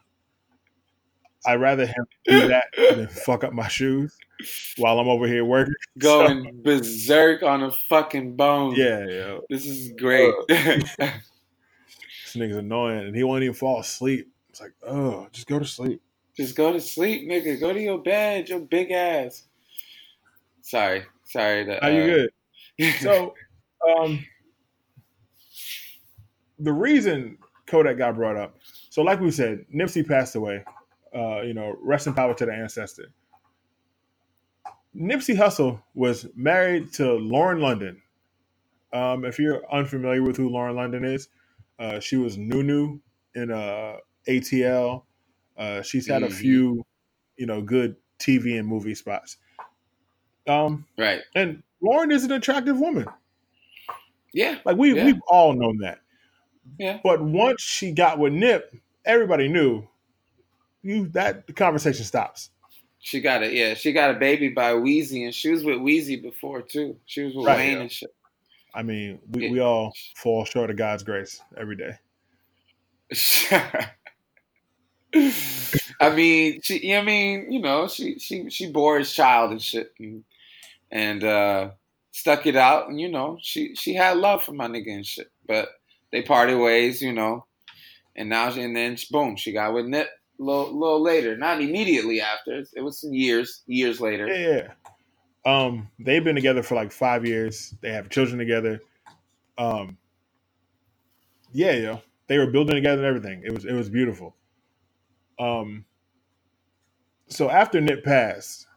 [1.46, 4.17] I'd rather him do that than fuck up my shoes
[4.78, 5.74] while I'm over here working.
[5.98, 8.76] going berserk on a fucking bone.
[8.76, 10.34] Yeah, yo, This is great.
[10.48, 10.96] this
[12.36, 14.30] nigga's annoying, and he won't even fall asleep.
[14.50, 16.02] It's like, oh, just go to sleep.
[16.36, 17.60] Just go to sleep, nigga.
[17.60, 19.43] Go to your bed, your big ass.
[20.62, 21.04] Sorry.
[21.24, 22.28] Sorry to Are you uh,
[22.78, 22.93] good?
[23.00, 23.34] So,
[23.98, 24.24] um,
[26.60, 28.58] the reason Kodak got brought up,
[28.89, 30.63] so like we said, Nipsey passed away.
[31.15, 33.06] Uh, you know, rest in power to the ancestor.
[34.96, 38.02] Nipsey Hussle was married to Lauren London.
[38.93, 41.30] Um, if you're unfamiliar with who Lauren London is,
[41.80, 43.00] uh, she was Nunu
[43.36, 45.04] in uh, ATL.
[45.58, 46.34] Uh, she's had a Mhm.
[46.34, 46.86] few,
[47.38, 49.38] you know, good TV and movie spots.
[50.48, 51.22] Um, right.
[51.36, 53.06] and Lauren is an attractive woman.
[54.34, 54.60] Yeah.
[54.65, 55.06] Like we Yeah.
[55.06, 56.00] we've all known that.
[56.78, 57.00] Yeah.
[57.04, 58.76] But once she got with Nip,
[59.06, 59.88] everybody knew
[60.82, 62.50] you that the conversation stops.
[63.00, 66.22] She got a yeah, she got a baby by Weezy and she was with Weezy
[66.22, 66.98] before too.
[67.06, 67.82] She was with Right, Wayne yeah.
[67.82, 68.14] and shit.
[68.74, 71.98] I mean, we, we all fall short of God's grace every day.
[76.00, 76.86] I mean, she.
[76.86, 80.24] you know I mean, you know, she she she bore his child and shit, and,
[80.92, 81.70] and uh,
[82.12, 85.32] stuck it out, and you know, she she had love for my nigga and shit,
[85.48, 85.70] but
[86.12, 87.46] they parted ways, you know,
[88.15, 90.08] and now and then boom, she got with Nip
[90.39, 92.63] a little, little later, not immediately after.
[92.74, 94.28] It was years years later.
[94.28, 94.67] Yeah, yeah.
[95.46, 97.74] Um, they've been together for like five years.
[97.82, 98.82] They have children together.
[99.58, 99.98] Um,
[101.54, 103.43] yeah, yo, they were building together and everything.
[103.46, 104.36] It was it was beautiful.
[105.39, 105.86] Um,
[107.28, 108.67] so after Nip passed,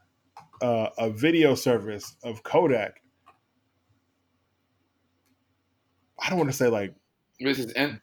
[0.62, 3.02] uh, a video service of Kodak.
[6.18, 6.94] I don't want to say like
[7.40, 8.00] It was his in,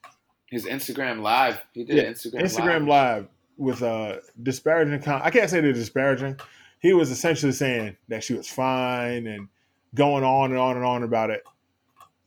[0.48, 1.62] his Instagram live.
[1.74, 2.88] He did Yeah, Instagram, Instagram live.
[2.88, 5.02] Live with a disparaging.
[5.02, 6.40] Com- I can't say they're disparaging.
[6.80, 9.48] He was essentially saying that she was fine and
[9.96, 11.44] going on and on and on about it,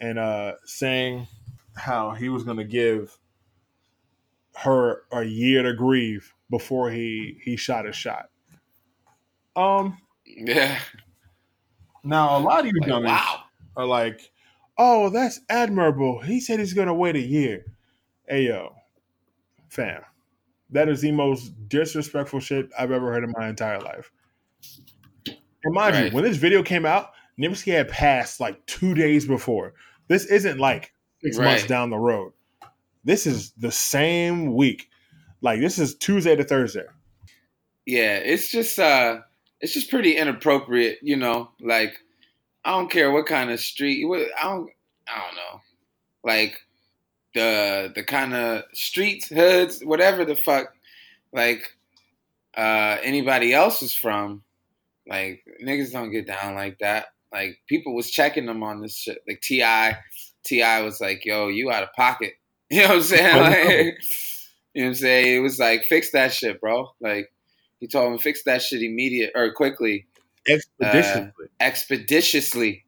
[0.01, 1.27] and uh saying
[1.77, 3.17] how he was going to give
[4.57, 8.29] her a year to grieve before he he shot his shot.
[9.57, 9.99] Um.
[10.27, 10.79] Yeah.
[12.03, 13.41] Now a lot of you Like, dummies wow.
[13.77, 14.31] are like,
[14.83, 17.67] "Oh, that's admirable." He said he's going to wait a year.
[18.27, 18.75] Hey yo,
[19.69, 20.03] fam,
[20.71, 24.11] that is the most disrespectful shit I've ever heard in my entire life.
[25.63, 26.05] And mind Right.
[26.07, 29.75] you, when this video came out, Nipsey had passed like two days before.
[30.09, 32.33] This isn't like six months down the road.
[33.05, 34.89] This is the same week.
[35.43, 36.85] Like this is Tuesday to Thursday.
[37.87, 39.21] Yeah, it's just uh
[39.61, 41.99] it's just pretty inappropriate, you know, like
[42.65, 44.71] I don't care what kind of street I don't
[45.09, 45.61] I don't know.
[46.25, 46.59] Like
[47.35, 50.73] the the kind of streets, hoods, whatever the fuck
[51.33, 51.77] like
[52.57, 54.43] uh anybody else is from,
[55.09, 57.07] like niggas don't get down like that.
[57.33, 59.23] Like people was checking them on this shit.
[59.27, 59.93] Like Ti
[60.45, 62.35] Ti was like, "Yo, you out of pocket."
[62.73, 63.37] You know what I'm saying?
[63.43, 63.59] Like,
[64.75, 65.37] you know what I'm saying?
[65.37, 67.33] It was like, "Fix that shit, bro." Like
[67.81, 70.07] he told him, "Fix that shit immediate or quickly,
[70.49, 71.33] Expeditiously.
[71.61, 72.85] expeditiously,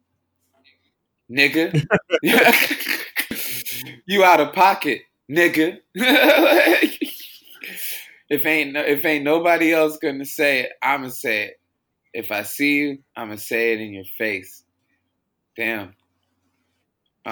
[1.31, 1.85] nigga."
[4.05, 5.79] you out of pocket, nigga.
[5.95, 6.99] if
[8.45, 11.59] ain't no, if ain't nobody else gonna say it, I'ma say it.
[12.13, 14.63] If I see you, I'ma say it in your face.
[15.57, 15.95] Damn.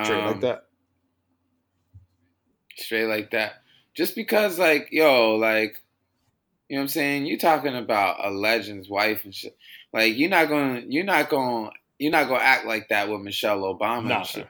[0.03, 0.63] Straight Um, like that.
[2.77, 3.53] straight like that.
[3.95, 5.81] Just because, like, yo, like,
[6.69, 7.25] you know what I'm saying?
[7.25, 9.55] You talking about a legend's wife and shit.
[9.93, 13.61] Like, you're not gonna, you're not gonna, you're not gonna act like that with Michelle
[13.61, 14.47] Obama Nah, and shit.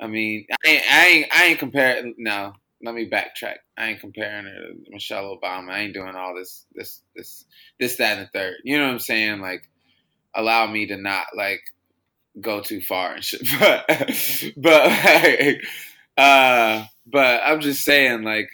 [0.00, 2.14] I mean, I ain't, I ain't, I ain't comparing.
[2.18, 3.56] No, let me backtrack.
[3.76, 5.70] I ain't comparing her to Michelle Obama.
[5.70, 7.44] I ain't doing all this, this, this,
[7.78, 8.54] this, that, and the third.
[8.64, 9.40] You know what I'm saying?
[9.40, 9.68] Like,
[10.34, 11.60] allow me to not like
[12.40, 13.42] go too far and shit.
[13.58, 13.86] But,
[14.56, 15.62] but, like,
[16.16, 18.48] uh, but I'm just saying, like,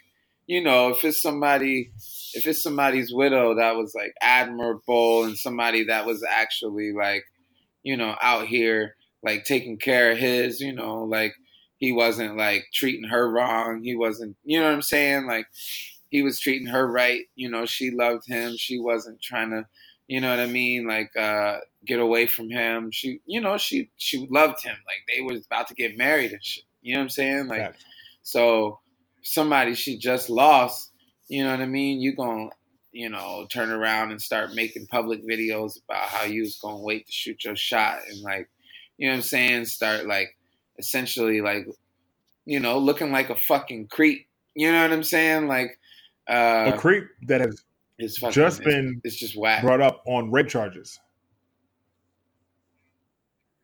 [0.46, 1.90] you know, if it's somebody,
[2.36, 7.24] if it's somebody's widow that was like admirable and somebody that was actually like,
[7.82, 11.34] you know, out here like taking care of his, you know, like
[11.78, 13.82] he wasn't like treating her wrong.
[13.82, 15.26] He wasn't, you know what I'm saying?
[15.26, 15.46] Like
[16.10, 17.22] he was treating her right.
[17.34, 18.56] You know, she loved him.
[18.56, 19.66] She wasn't trying to,
[20.06, 20.86] you know what I mean?
[20.86, 22.90] Like, uh, get away from him.
[22.90, 24.76] She, you know, she, she loved him.
[24.86, 26.64] Like they was about to get married and shit.
[26.82, 27.48] You know what I'm saying?
[27.48, 27.74] Like,
[28.22, 28.80] so
[29.22, 30.92] somebody she just lost,
[31.28, 32.00] you know what I mean?
[32.00, 32.56] You going to
[32.96, 37.06] you know, turn around and start making public videos about how you was gonna wait
[37.06, 38.48] to shoot your shot and like,
[38.96, 39.66] you know what I'm saying?
[39.66, 40.34] Start like
[40.78, 41.68] essentially like,
[42.46, 44.26] you know, looking like a fucking creep.
[44.54, 45.46] You know what I'm saying?
[45.46, 45.78] Like,
[46.26, 47.62] uh, a creep that has
[47.98, 49.62] it's fucking, just been it's, just whack.
[49.62, 50.98] brought up on rape charges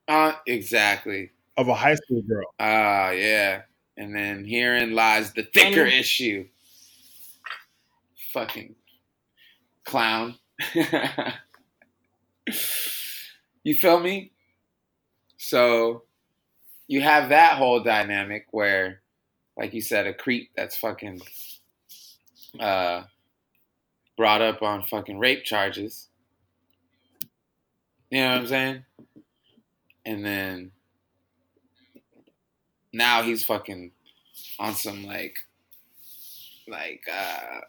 [0.09, 1.31] Uh, exactly.
[1.57, 2.53] of a high school girl.
[2.61, 3.63] Ah, yeah.
[3.97, 6.47] And then herein lies the thicker issue.
[8.33, 8.75] Fucking
[9.85, 10.37] clown.
[13.65, 14.33] you feel me?
[15.37, 16.05] So
[16.87, 19.01] you have that whole dynamic where,
[19.57, 21.21] like you said, a creep that's fucking
[22.61, 23.03] uh,
[24.17, 26.09] brought up on fucking rape charges.
[28.11, 28.85] You know what I'm saying?
[30.05, 30.73] And then
[32.93, 33.93] now he's fucking
[34.59, 35.39] on some like
[36.69, 37.61] like uh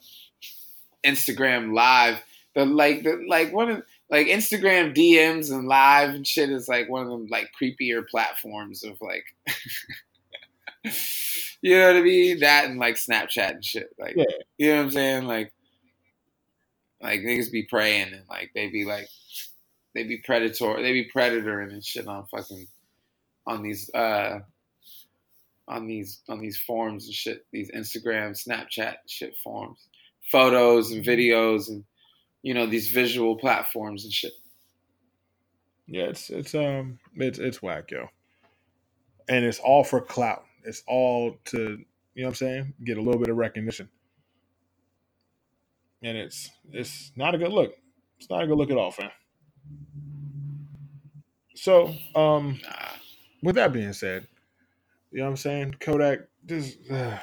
[1.06, 2.24] Instagram live.
[2.56, 6.90] The like the like one of like Instagram DMs and live and shit is like
[6.90, 9.26] one of them like creepier platforms of like
[11.62, 12.40] you know what I mean?
[12.40, 13.90] That and like Snapchat and shit.
[13.98, 14.26] Like Yeah.
[14.58, 15.26] you know what I'm saying?
[15.26, 15.52] Like
[17.02, 19.08] like niggas be praying and like they be like
[19.96, 22.68] they be predator they be predatoring and shit on fucking
[23.46, 24.40] on these uh
[25.68, 29.88] on these on these forums and shit, these Instagram, Snapchat shit forums,
[30.34, 31.86] photos and videos and
[32.44, 34.34] you know these visual platforms and shit.
[35.88, 38.08] Yeah, it's it's um it's it's whack, yo.
[39.30, 40.46] And it's all for clout.
[40.66, 41.58] It's all to
[42.16, 42.74] you know what I'm saying?
[42.86, 43.90] Get a little bit of recognition.
[46.04, 47.74] And it's it's not a good look.
[48.20, 49.12] It's not a good look at all, fam.
[51.56, 52.60] So, um
[53.44, 54.28] with that being said,
[55.12, 55.76] you know what I'm saying?
[55.80, 57.18] Kodak, just uh,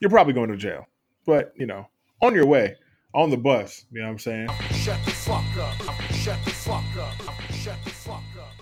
[0.00, 0.86] you're probably going to jail.
[1.28, 1.86] But, you know,
[2.22, 2.74] on your way,
[3.12, 3.84] on the bus.
[3.92, 4.48] You know what I'm saying?
[4.70, 5.74] Shut the fuck up.
[6.14, 7.12] Shut the fuck up.
[7.52, 8.54] Shut the fuck up.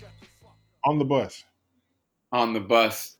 [0.00, 0.80] Shut the fuck up.
[0.86, 1.44] On the bus,
[2.32, 3.18] On the bus.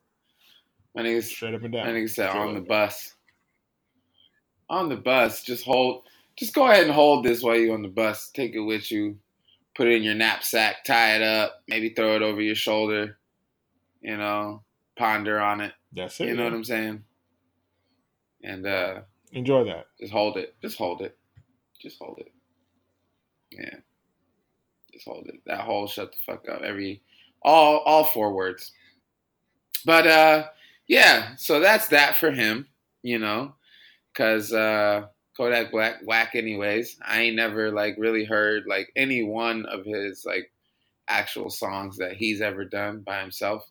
[0.94, 1.94] My niggas, straight up and my down.
[1.94, 3.12] niggas said on the bus.
[4.70, 5.42] On the bus.
[5.42, 6.04] Just hold.
[6.36, 8.30] Just go ahead and hold this while you're on the bus.
[8.30, 9.18] Take it with you.
[9.76, 10.82] Put it in your knapsack.
[10.82, 11.62] Tie it up.
[11.68, 13.18] Maybe throw it over your shoulder.
[14.00, 14.62] You know,
[14.96, 15.74] ponder on it.
[15.92, 16.28] That's it.
[16.28, 16.52] You know man.
[16.52, 17.04] what I'm saying?
[18.44, 19.00] And uh
[19.32, 19.86] Enjoy that.
[19.98, 20.54] just hold it.
[20.62, 21.16] Just hold it.
[21.80, 22.32] Just hold it.
[23.50, 23.76] Yeah.
[24.92, 25.40] Just hold it.
[25.46, 26.62] That whole shut the fuck up.
[26.62, 27.02] Every
[27.42, 28.70] all all four words.
[29.84, 30.46] But uh
[30.86, 32.68] yeah, so that's that for him,
[33.02, 33.54] you know.
[34.14, 36.96] Cause uh Kodak Black whack anyways.
[37.04, 40.52] I ain't never like really heard like any one of his like
[41.08, 43.66] actual songs that he's ever done by himself.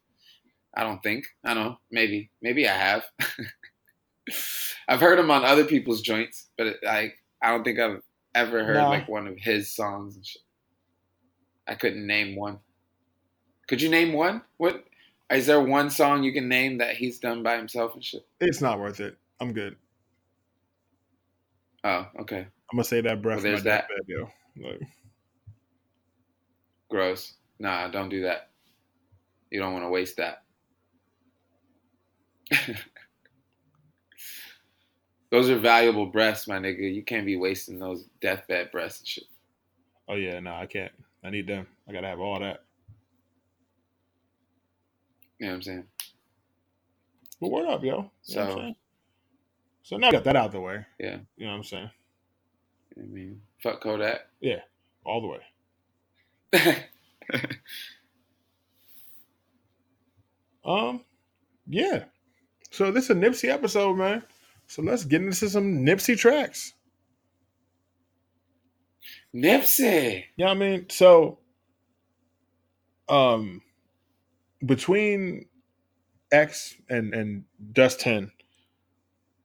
[0.76, 1.26] I don't think.
[1.44, 1.78] I don't know.
[1.92, 2.30] Maybe.
[2.42, 3.06] Maybe I have.
[4.88, 8.02] I've heard him on other people's joints, but like I don't think I've
[8.36, 8.90] ever heard No.
[8.90, 10.42] like one of his songs and shit.
[11.68, 12.60] I couldn't name one.
[13.68, 14.42] Could you name one?
[14.58, 14.84] What
[15.32, 18.26] is there one song you can name that he's done by himself and shit?
[18.40, 19.18] It's not worth it.
[19.40, 19.76] I'm good.
[21.84, 22.40] Oh, okay.
[22.40, 23.38] I'm gonna say that breath.
[23.38, 23.88] Well, there's that.
[24.08, 24.30] yo.
[24.58, 24.82] Like,
[26.90, 27.34] Gross.
[27.60, 28.50] Nah, don't do that.
[29.52, 30.44] You don't want to waste that.
[35.34, 36.94] those are valuable breasts, my nigga.
[36.94, 39.24] You can't be wasting those deathbed breasts and shit.
[40.08, 40.92] oh yeah, no, I can't.
[41.24, 41.66] I need them.
[41.90, 42.64] I gotta have all that.
[45.40, 45.84] You know what I'm saying?
[47.42, 48.12] But word up, yo.
[48.26, 48.74] You know So-
[49.82, 50.86] so now I got that out the way.
[51.00, 51.18] Yeah.
[51.36, 51.90] You know what I'm saying?
[52.96, 54.22] I mean, fuck Kodak.
[54.40, 54.60] Yeah,
[55.04, 55.28] all the
[56.60, 56.86] way.
[60.66, 61.02] Um,
[61.68, 62.06] yeah.
[62.72, 64.24] So this is a Nipsey episode, man.
[64.68, 66.74] So let's get into some Nipsey tracks.
[69.36, 70.26] Nipsey.
[70.38, 71.40] Yeah, I mean, so
[73.10, 73.62] um
[74.66, 75.48] between
[76.32, 78.32] X and and Dustin,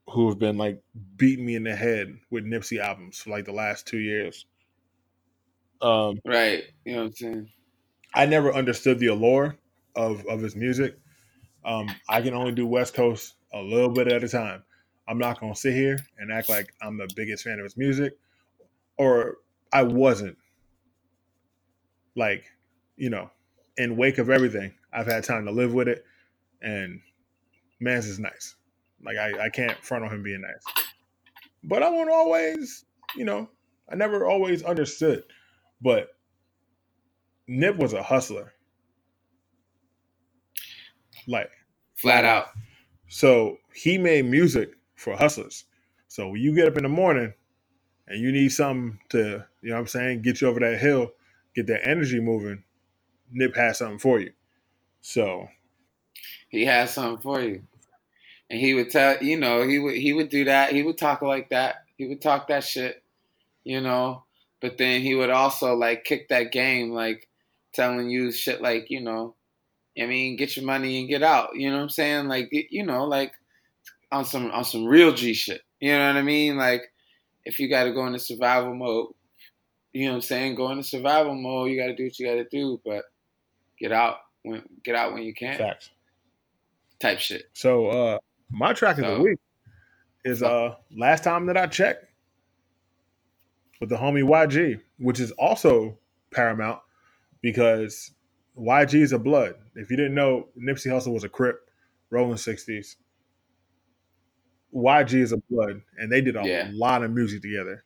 [0.09, 0.83] who have been like
[1.16, 4.46] beating me in the head with Nipsey albums for like the last two years.
[5.81, 6.64] Um, Right.
[6.85, 7.50] You know what I'm saying?
[8.14, 9.59] I never understood the allure
[9.96, 10.96] of of his music.
[11.64, 14.64] Um, I can only do West Coast a little bit at a time.
[15.09, 18.12] I'm not gonna sit here and act like I'm the biggest fan of his music,
[18.99, 19.38] or
[19.73, 20.37] I wasn't.
[22.14, 22.44] Like,
[22.97, 23.31] you know,
[23.77, 26.05] in wake of everything, I've had time to live with it,
[26.61, 27.01] and
[27.81, 28.57] Mans is nice.
[29.03, 30.85] Like I, I can't front on him being nice,
[31.64, 32.85] but I won't always,
[33.16, 33.49] you know,
[33.90, 35.23] I never always understood.
[35.81, 36.09] But
[37.47, 38.53] Nip was a hustler.
[41.27, 41.51] Like,
[41.94, 42.49] Flat out.
[43.09, 45.64] so he made music for hustlers.
[46.08, 47.32] So when you get up in the morning
[48.06, 51.12] and you need something to, you know what I'm saying, get you over that hill,
[51.54, 52.64] get that energy moving,
[53.30, 54.32] Nip has something for you.
[55.00, 55.48] So
[56.48, 57.62] He has something for you.
[58.50, 60.72] And he would tell you know, he would he would do that.
[60.72, 61.84] He would talk like that.
[61.96, 63.02] He would talk that shit,
[63.62, 64.24] you know.
[64.61, 67.28] But then he would also like kick that game, like
[67.74, 69.34] telling you shit like, you know,
[70.00, 71.50] I mean, get your money and get out.
[71.54, 72.28] You know what I'm saying?
[72.28, 73.32] Like you know, like
[74.11, 75.62] on some on some real G shit.
[75.81, 76.57] You know what I mean?
[76.57, 76.83] Like
[77.44, 79.09] if you gotta go into survival mode,
[79.92, 80.55] you know what I'm saying?
[80.55, 83.05] Go into survival mode, you gotta do what you gotta do, but
[83.79, 85.57] get out when get out when you can.
[85.57, 85.90] facts.
[87.01, 87.49] Type shit.
[87.53, 88.18] So uh
[88.51, 89.38] my track of the week
[90.25, 92.07] is uh last time that I checked
[93.81, 95.97] with the homie YG, which is also
[96.33, 96.81] paramount
[97.40, 98.11] because
[98.59, 99.55] YG is a blood.
[99.77, 101.71] If you didn't know, Nipsey Hussle was a Crip,
[102.11, 102.97] Rolling Sixties.
[104.72, 106.64] YG is a blood, and they did a Yeah.
[106.64, 107.85] lot of music together.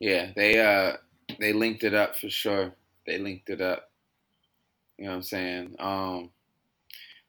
[0.00, 0.96] Yeah, they uh
[1.40, 2.74] they linked it up for sure.
[3.06, 3.90] They linked it up.
[4.98, 5.76] You know what I'm saying?
[5.78, 6.30] Um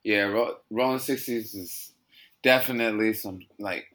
[0.03, 1.93] yeah, Ro- Rolling Sixties is
[2.43, 3.87] definitely some like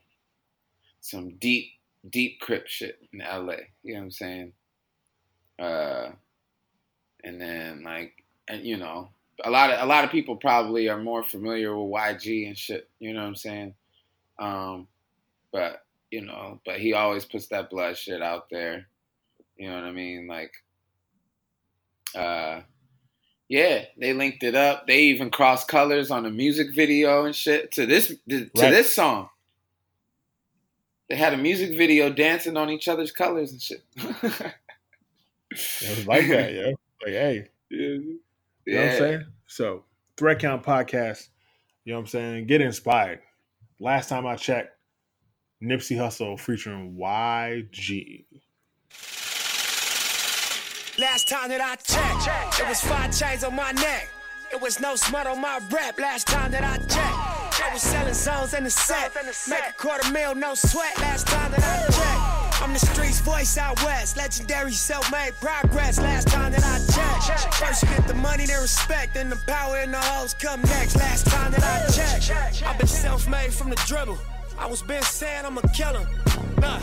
[1.01, 1.73] some deep
[2.09, 3.57] deep crip shit in LA.
[3.83, 4.53] You know what I'm saying?
[5.59, 6.11] Uh
[7.25, 9.11] and then like and you know,
[9.45, 12.89] a lot of a lot of people probably are more familiar with YG and shit,
[12.99, 13.75] you know what I'm saying?
[14.39, 14.89] Um
[15.53, 18.87] but you know, but he always puts that blood shit out there.
[19.57, 20.27] You know what I mean?
[20.27, 20.53] Like,
[22.15, 22.61] uh,
[23.49, 24.87] yeah, they linked it up.
[24.87, 28.51] They even crossed colors on a music video and shit to this to Right.
[28.71, 29.29] this song.
[31.09, 33.83] They had a music video dancing on each other's colors and shit.
[35.55, 36.73] It was like that, yo.
[37.05, 37.99] Like, hey, yeah.
[38.67, 39.27] You know what I'm saying?
[39.47, 39.85] So,
[40.17, 41.29] threat Count Podcast,
[41.85, 42.47] you know what I'm saying?
[42.47, 43.21] Get inspired.
[43.81, 44.71] Last time I checked,
[45.63, 48.25] Nipsey Hussle featuring YG.
[50.99, 54.09] Last time that I checked, it was five chains on my neck.
[54.53, 55.99] It was no smut on my rap.
[55.99, 59.13] Last time that I checked, I was selling zones in the set.
[59.49, 60.99] Make a quarter mil, no sweat.
[60.99, 64.17] Last time that I checked, I'm the streets voice out west.
[64.17, 65.99] Legendary self-made progress.
[65.99, 66.79] Last time that I
[67.27, 70.63] checked, first you get the money, then respect, then the power and the hoes come
[70.63, 70.95] next.
[70.95, 74.17] Last time that I checked, I've been self-made from the dribble.
[74.59, 76.07] I was been saying I'm a killer.
[76.61, 76.79] Nah.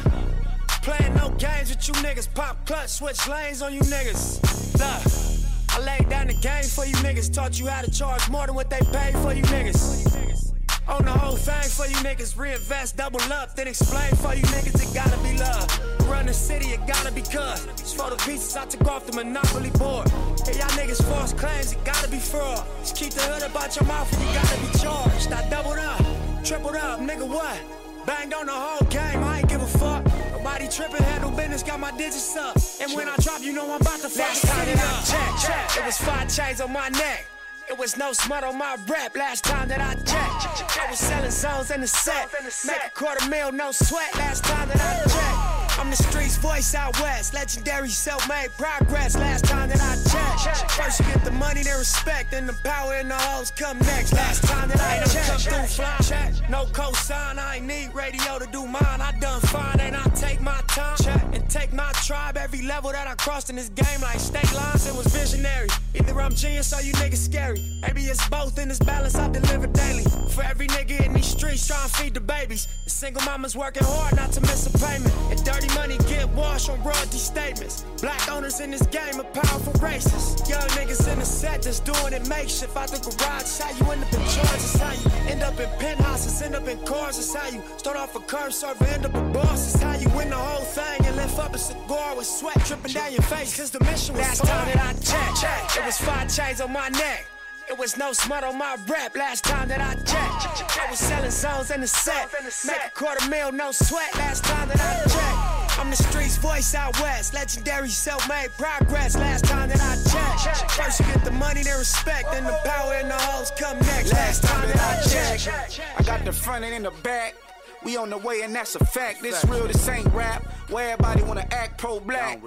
[0.82, 2.28] Playing no games with you niggas.
[2.34, 4.42] Pop clutch, switch lanes on you niggas.
[4.78, 7.34] Look, I laid down the game for you niggas.
[7.34, 10.59] Taught you how to charge more than what they pay for you niggas.
[10.90, 12.36] On the whole thing for you niggas.
[12.36, 14.82] Reinvest, double up, then explain for you niggas.
[14.82, 16.10] It gotta be love.
[16.10, 17.64] Run the city, it gotta be cut.
[17.78, 20.10] It's for the pieces I took off the monopoly board.
[20.46, 22.66] Hey, y'all niggas false claims, it gotta be fraud.
[22.80, 25.32] Just keep the hood about your mouth and you gotta be charged.
[25.32, 26.02] I doubled up,
[26.44, 27.62] tripled up, nigga, what?
[28.08, 30.04] Banged on the whole game, I ain't give a fuck.
[30.32, 32.58] Nobody tripping, had no business, got my digits up.
[32.82, 35.46] And when I drop, you know I'm about to fuck Last time that I checked,
[35.46, 37.28] check, it was five chains on my neck.
[37.70, 40.80] It was no smut on my rap last time that I checked.
[40.80, 42.28] I was selling zones in the set.
[42.66, 45.59] Make a quarter mil, no sweat last time that I checked.
[45.80, 47.34] I'm the streets voice out west.
[47.34, 49.96] Legendary self-made progress last time that I
[50.44, 50.72] checked.
[50.72, 54.12] First you get the money, then respect, then the power and the hoes come next.
[54.12, 55.44] Last time that I checked.
[55.44, 56.50] Through fly check.
[56.50, 59.00] No cosign, I ain't need radio to do mine.
[59.00, 61.24] I done fine and I take my time Check.
[61.34, 62.36] and take my tribe.
[62.36, 65.70] Every level that I crossed in this game, like state lines, it was visionary.
[65.96, 67.64] Either I'm genius or you niggas scary.
[67.82, 70.04] Maybe it's both in this balance I deliver daily.
[70.30, 72.68] For every nigga in these streets trying to feed the babies.
[72.84, 75.14] The single mama's working hard not to miss a payment.
[75.32, 77.86] And dirty money get washed on royalty statements.
[78.02, 80.48] Black owners in this game are powerful racists.
[80.48, 82.76] Young niggas in the set just doing it makeshift.
[82.76, 86.42] Out the garage, how you end up in charges, how you end up in penthouses,
[86.42, 87.18] end up in cars.
[87.18, 89.74] It's how you start off a curb server, end up a boss.
[89.74, 92.94] It's how you win the whole thing and lift up a cigar with sweat dripping
[92.94, 93.58] down your face.
[93.58, 94.94] Cause the mission was Last time that I
[95.42, 97.26] checked, it was five chains on my neck.
[97.70, 100.80] It was no smut on my rap last time that I checked.
[100.80, 102.34] I was selling zones in the set.
[102.66, 105.80] Make a quarter mil, no sweat last time that I checked.
[105.80, 107.36] I'm the streets voice out west.
[107.36, 110.72] Legendary self-made progress last time that I checked.
[110.72, 114.14] First you get the money, then respect, then the power and the hoes come next.
[114.14, 115.80] Last time that I checked.
[115.96, 117.36] I got the front and in the back.
[117.84, 119.22] We on the way and that's a fact.
[119.22, 120.44] This real, this ain't rap.
[120.70, 122.42] Where everybody wanna act pro-black.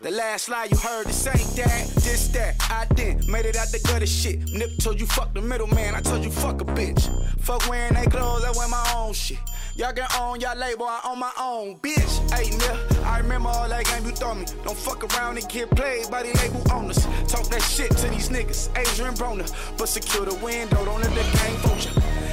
[0.00, 2.56] The last lie you heard, this ain't that, this that.
[2.70, 4.48] I did, made it out the gutter shit.
[4.52, 7.02] Nip told you fuck the middleman, I told you fuck a bitch.
[7.40, 9.38] Fuck wearing they clothes, I wear my own shit.
[9.76, 12.32] Y'all can own y'all label, I own my own bitch.
[12.32, 14.46] Hey, nigga, I remember all that game you throw me.
[14.64, 17.04] Don't fuck around and get played by the label owners.
[17.28, 19.50] Talk that shit to these niggas, Adrien Broner.
[19.76, 21.92] But secure the window, don't let the game vulture.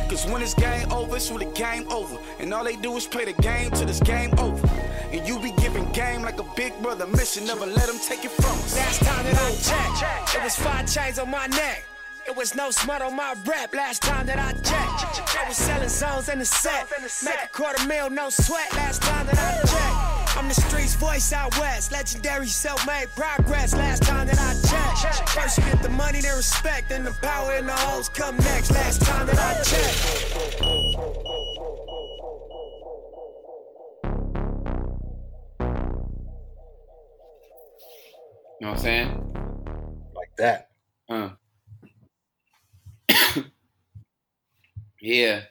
[0.10, 2.18] Cause when this game over, it's when the game over.
[2.40, 4.66] And all they do is play the game till this game over.
[5.12, 8.32] And you be giving game like a big brother mission, never let them take it
[8.32, 8.76] from us.
[8.76, 11.84] Last time that I checked, it was five chains on my neck.
[12.28, 15.36] It was no smut on my rap last time that I checked.
[15.36, 16.88] I was selling zones in the set.
[17.24, 20.38] Make a quarter mil, no sweat last time that I checked.
[20.38, 21.91] I'm the streets voice out west.
[21.91, 25.30] Legendary self-made progress last time that I checked.
[25.30, 28.72] First you get the money, then respect, then the power and the hoes come next.
[28.72, 31.37] Last time that I checked.
[38.68, 40.11] Know what I'm saying?
[40.13, 40.70] Like that.
[41.07, 41.30] Uh.
[45.01, 45.43] yeah,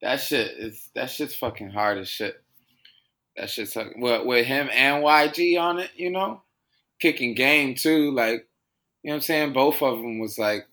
[0.00, 2.40] that shit is that shit's fucking hard as shit.
[3.36, 6.42] That shit's fucking, with, with him and YG on it, you know,
[7.00, 8.12] kicking game too.
[8.12, 8.46] Like,
[9.02, 9.52] you know what I'm saying?
[9.54, 10.68] Both of them was like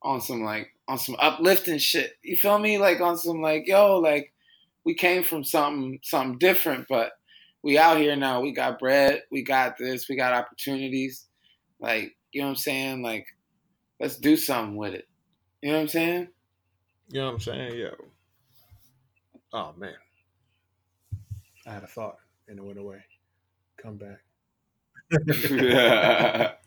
[0.00, 2.16] on some like on some uplifting shit.
[2.22, 2.78] You feel me?
[2.78, 4.32] Like on some like yo, like
[4.84, 7.12] we came from something something different, but
[7.62, 8.40] we out here now.
[8.40, 9.22] We got bread.
[9.30, 10.08] We got this.
[10.08, 11.26] We got opportunities.
[11.80, 13.02] Like you know what I'm saying?
[13.02, 13.26] Like
[14.00, 15.06] let's do something with it.
[15.62, 16.28] You know what I'm saying?
[17.10, 17.76] You know what I'm saying?
[17.76, 17.94] Yo.
[19.52, 19.94] Oh man.
[21.66, 22.16] I had a thought
[22.48, 23.02] and it went away.
[23.82, 24.20] Come back.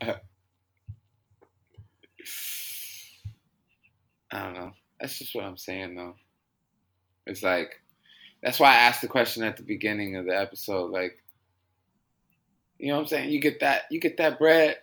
[4.34, 4.72] I don't know.
[5.00, 6.16] That's just what I'm saying though.
[7.26, 7.81] It's like
[8.44, 10.92] that's why I asked the question at the beginning of the episode.
[10.92, 11.22] Like,
[12.78, 13.30] you know what I'm saying?
[13.30, 14.78] You get that you get that bread,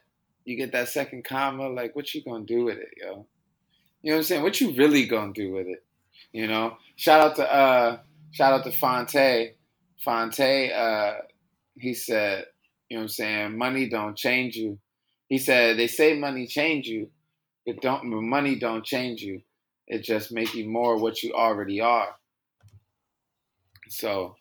[0.45, 3.27] you get that second comma, like what you gonna do with it, yo?
[4.03, 4.43] You know what I'm saying?
[4.43, 5.85] What you really gonna do with it?
[6.33, 6.77] You know?
[6.97, 7.99] Shout out to uh
[8.31, 9.55] shout out to Fonte.
[10.05, 11.15] Fonte, uh,
[11.77, 12.47] he said,
[12.89, 14.79] you know what I'm saying, money don't change you.
[15.29, 17.11] He said, they say money change you,
[17.67, 19.43] but don't money don't change you.
[19.89, 22.15] It just make you more what you already are.
[23.91, 24.37] So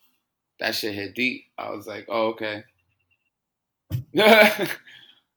[0.60, 1.44] that shit hit deep.
[1.56, 2.64] I was like, oh okay.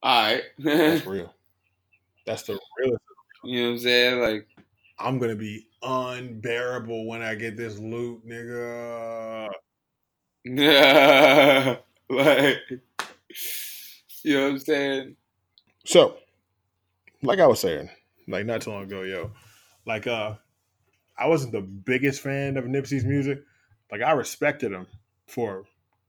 [0.04, 0.44] All right.
[0.60, 1.34] That's real.
[2.26, 3.04] That's the realest.
[3.44, 4.22] You know what I'm saying?
[4.22, 4.48] Like,
[5.00, 9.50] I'm gonna be unbearable when I get this loot, nigga.
[10.46, 11.78] yeah,
[12.10, 12.58] like,
[14.24, 15.16] you know what I'm saying?
[15.86, 16.18] So,
[17.24, 17.90] like I was saying,
[18.28, 19.32] like not too long ago, yo,
[19.88, 20.36] like uh,
[21.18, 23.42] I wasn't the biggest fan of Nipsey's music.
[23.92, 24.88] Like I respected him
[25.28, 25.66] for,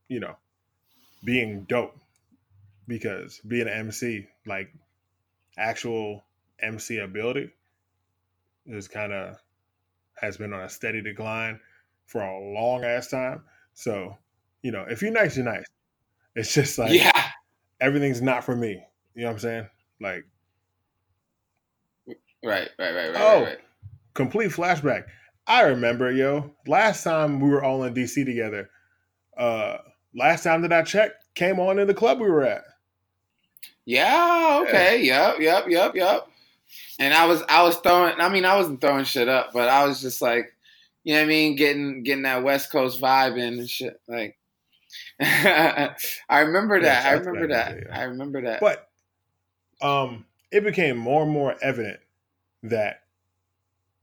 [0.09, 0.37] you know,
[1.24, 1.97] being dope
[2.87, 4.72] because being an MC, like
[5.59, 6.24] actual
[6.61, 7.51] MC ability,
[8.66, 9.37] is kind of
[10.20, 11.59] has been on a steady decline
[12.07, 13.43] for a long ass time.
[13.74, 14.16] So,
[14.62, 15.66] you know, if you're nice, you're nice.
[16.35, 17.30] It's just like yeah,
[17.80, 18.83] everything's not for me.
[19.14, 19.68] You know what I'm saying?
[20.01, 20.24] Like
[22.07, 22.16] right,
[22.78, 23.41] right, right, right, Oh.
[23.41, 23.59] right, right.
[24.14, 25.05] complete flashback.
[25.47, 28.70] I remember, yo, last time we were all in DC together.
[29.36, 29.78] Uh
[30.14, 32.64] last time that I checked, came on in the club we were at.
[33.84, 36.28] Yeah, okay, yep, yep, yep, yep.
[36.99, 38.14] And I was, I was throwing.
[38.20, 40.55] I mean, I wasn't throwing shit up, but I was just like,
[41.05, 44.01] you know what I mean, getting getting that West Coast vibe in and shit.
[44.07, 44.38] Like,
[45.20, 45.95] I
[46.30, 47.03] remember that.
[47.03, 47.99] shout I remember that yeah.
[47.99, 48.61] I remember that.
[48.61, 48.88] But
[49.80, 52.01] um it became more and more evident
[52.64, 53.02] that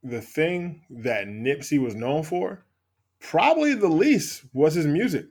[0.03, 2.65] the thing that Nipsey was known for,
[3.19, 5.25] probably the least, was his music.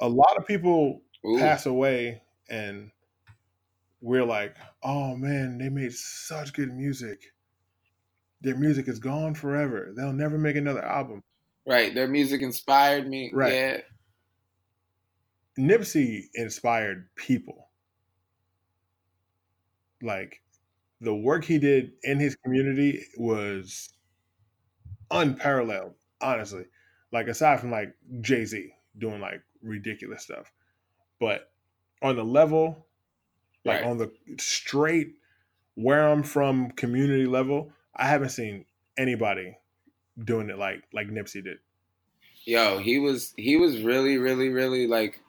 [0.00, 2.90] A lot of people Ooh, pass away and
[4.00, 7.20] we're like, oh man, they made such good music.
[8.40, 9.92] Their music is gone forever.
[9.96, 11.22] They'll never make another album.
[11.66, 13.30] right, their music inspired me.
[13.32, 13.52] Right.
[13.52, 13.76] Yeah,
[15.58, 17.68] Nipsey inspired people.
[20.02, 20.42] Like
[21.02, 23.90] the work he did in his community was
[25.10, 26.66] unparalleled, honestly.
[27.12, 30.52] Like aside from like Jay Z doing like ridiculous stuff,
[31.20, 31.52] but
[32.02, 32.86] on the level,
[33.64, 33.84] like Right.
[33.84, 35.16] on the straight
[35.76, 38.66] where I'm from community level, I haven't seen
[38.98, 39.58] anybody
[40.22, 41.58] doing it like like Nipsey did.
[42.44, 45.20] yo, he was he was really, really, really like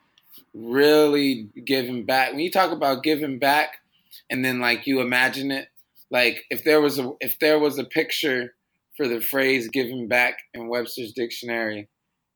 [0.53, 2.31] really giving back.
[2.31, 3.82] When you talk about giving back,
[4.29, 5.67] and then like you imagine it,
[6.11, 8.53] like if there was a if there was a picture
[8.95, 11.89] for the phrase "giving back" in Webster's dictionary,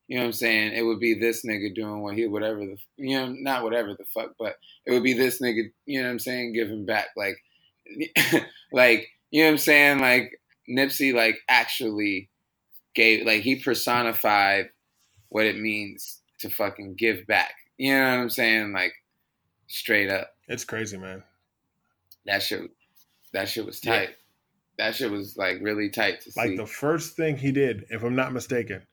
[0.08, 0.74] you know what I'm saying?
[0.74, 4.06] It would be this nigga doing what he whatever the you know not whatever the
[4.14, 4.56] fuck, but
[4.86, 5.72] it would be this nigga.
[5.86, 6.54] You know what I'm saying?
[6.54, 7.38] Giving back, like
[8.72, 10.00] like you know what I'm saying?
[10.00, 12.30] Like Nipsey, like actually
[12.96, 14.70] gave like he personified
[15.30, 17.54] what it means to fucking give back.
[17.78, 18.74] You know what I'm saying?
[18.74, 18.94] Like
[19.68, 20.36] straight up.
[20.48, 21.24] It's crazy, man.
[22.28, 22.70] That shit
[23.34, 24.00] that shit was Yeah.
[24.00, 24.16] tight.
[24.78, 26.58] That shit was like really tight to like see.
[26.58, 28.86] the first thing he did, if I'm not mistaken,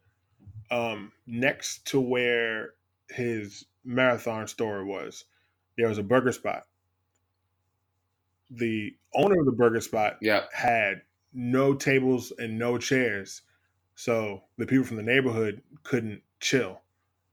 [0.70, 2.74] um, next to where
[3.10, 5.24] his marathon store was,
[5.76, 6.66] there was a burger spot.
[8.50, 10.52] The owner of the burger spot yep.
[10.52, 13.42] had no tables and no chairs,
[13.94, 16.80] so the people from the neighborhood couldn't chill.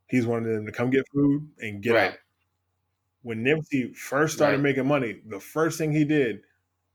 [0.07, 2.11] He's wanted them to come get food and get Right.
[2.11, 2.17] out.
[3.23, 4.63] When Nipsey first started Right.
[4.63, 6.43] making money, the first thing he did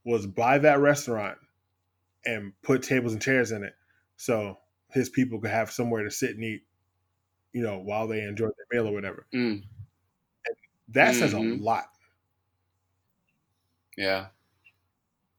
[0.04, 1.38] was buy that restaurant
[2.26, 3.74] and put tables and chairs in it
[4.16, 4.58] so
[4.90, 6.66] his people could have somewhere to sit and eat,
[7.52, 9.26] you know, while they enjoy their meal or whatever.
[9.32, 9.62] Mm,
[10.88, 11.60] That says a Mhm.
[11.60, 11.90] lot.
[13.96, 14.28] yeah.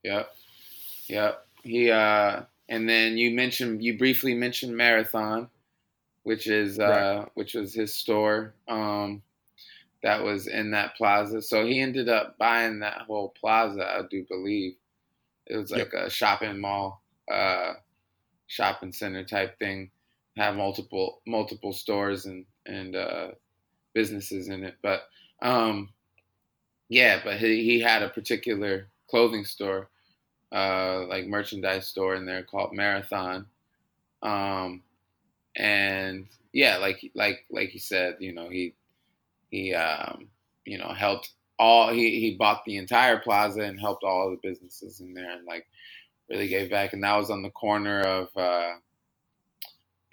[0.03, 0.35] Yep.
[1.09, 1.47] Yep.
[1.63, 5.49] He uh and then you mentioned you briefly mentioned Marathon,
[6.23, 8.55] which is uh which was his store.
[8.67, 9.23] Um
[10.03, 11.41] that was in that plaza.
[11.41, 14.75] So he ended up buying that whole plaza, I do believe.
[15.45, 17.73] It was like a shopping mall, uh
[18.47, 19.91] shopping center type thing.
[20.35, 23.31] Had multiple multiple stores and and uh
[23.93, 24.75] businesses in it.
[24.81, 25.07] But
[25.41, 25.93] um
[26.89, 29.89] yeah, but he, he had a particular clothing store,
[30.51, 33.47] uh, like merchandise store in there called Marathon.
[34.21, 34.83] Um,
[35.55, 38.75] and yeah, like like like he said, you know, he
[39.49, 40.27] he um,
[40.65, 44.99] you know helped all he he bought the entire plaza and helped all the businesses
[44.99, 45.65] in there and like
[46.29, 46.93] really gave back.
[46.93, 48.73] And that was on the corner of uh,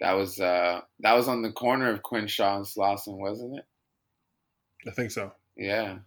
[0.01, 3.65] that was uh, that was on the corner of Crenshaw and Slauson, wasn't it?
[4.87, 5.31] I think so.
[5.57, 5.99] Yeah.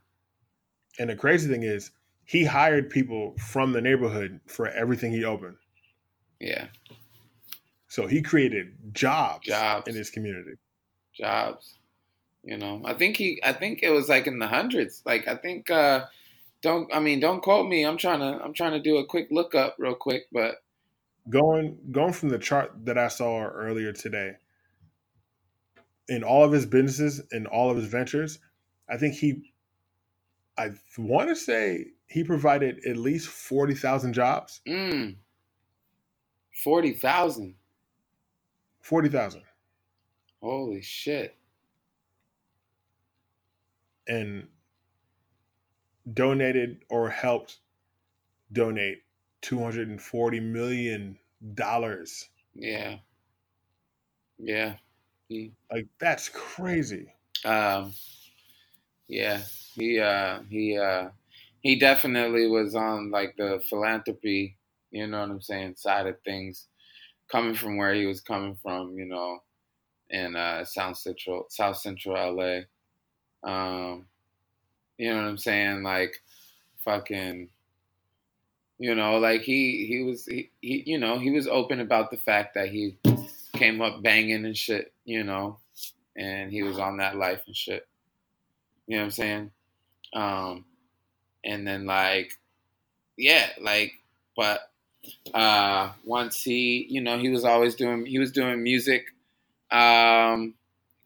[0.98, 1.90] And the crazy thing is,
[2.24, 5.56] he hired people from the neighborhood for everything he opened.
[6.40, 6.66] Yeah.
[7.88, 9.88] So he created jobs, Jobs.
[9.88, 10.52] in his community.
[11.14, 11.74] jobs.
[12.48, 15.02] You know, I think he, I think it was like in the hundreds.
[15.04, 16.06] Like I think, uh,
[16.62, 17.84] don't, I mean, don't quote me.
[17.84, 20.54] I'm trying to, I'm trying to do a quick look up real quick, but
[21.28, 24.32] Going going from the chart that I saw earlier today,
[26.08, 28.38] in all of his businesses and all of his ventures,
[28.88, 29.52] I think he,
[30.56, 34.62] I want to say he provided at least forty thousand jobs.
[34.66, 35.16] Mm.
[36.64, 37.56] Forty thousand.
[38.80, 39.42] Forty thousand,
[40.40, 41.37] Holy shit.
[44.08, 44.48] And
[46.12, 47.60] donated or helped
[48.52, 49.02] donate
[49.42, 51.18] two hundred and forty million
[51.54, 52.28] dollars.
[52.54, 52.98] Yeah.
[54.38, 54.76] Yeah.
[55.28, 57.14] He Like that's crazy.
[57.44, 57.92] um
[59.08, 59.42] yeah.
[59.74, 61.10] He uh he uh
[61.60, 64.56] he definitely was on like the philanthropy,
[64.90, 66.66] you know what I'm saying, side of things.
[67.30, 69.40] Coming from where he was coming from, you know,
[70.10, 72.62] in uh South Central South Central LA.
[73.42, 74.06] Um
[74.96, 75.82] you know what I'm saying?
[75.82, 76.20] Like
[76.84, 77.48] fucking
[78.78, 82.16] you know, like he he was he, he you know, he was open about the
[82.16, 82.96] fact that he
[83.54, 85.58] came up banging and shit, you know,
[86.16, 87.86] and he was on that life and shit.
[88.86, 89.50] You know what I'm saying?
[90.12, 90.64] Um
[91.44, 92.32] and then like
[93.16, 93.92] yeah, like
[94.36, 94.60] but
[95.34, 99.06] uh once he, you know, he was always doing he was doing music
[99.70, 100.54] um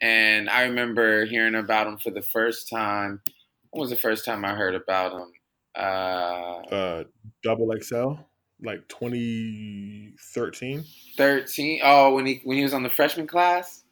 [0.03, 3.23] and I remember hearing about him for the first time.
[3.71, 5.33] When was the first time I heard about him?
[5.75, 7.05] Uh Uh,
[7.43, 8.15] double XL,
[8.63, 10.85] like twenty thirteen.
[11.17, 13.85] 13 oh when he when he was on the freshman class?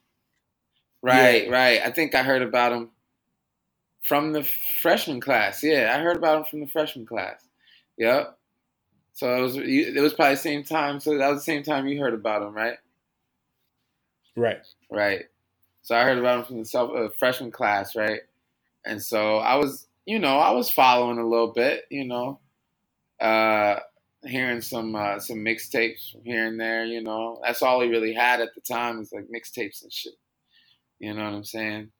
[1.02, 1.80] Right right.
[1.82, 2.90] I think i heard about him
[4.02, 4.44] from the
[4.82, 5.62] freshman class.
[5.62, 7.46] Yeah i heard about him from the freshman class.
[7.98, 8.36] Yep
[9.12, 10.98] so it was it was probably the same time.
[10.98, 12.78] So that was the same time you heard about him right?
[14.36, 14.64] Right.
[14.90, 15.24] right
[15.90, 18.20] so i heard about him from the self, uh, freshman class right
[18.86, 22.38] and so i was you know i was following a little bit you know
[23.20, 23.78] uh
[24.24, 26.84] hearing some uh, some mixtapes from here and there.
[26.84, 30.14] You know, that's all he really had at the time was like mixtapes and shit.
[30.98, 31.90] You know what I'm saying?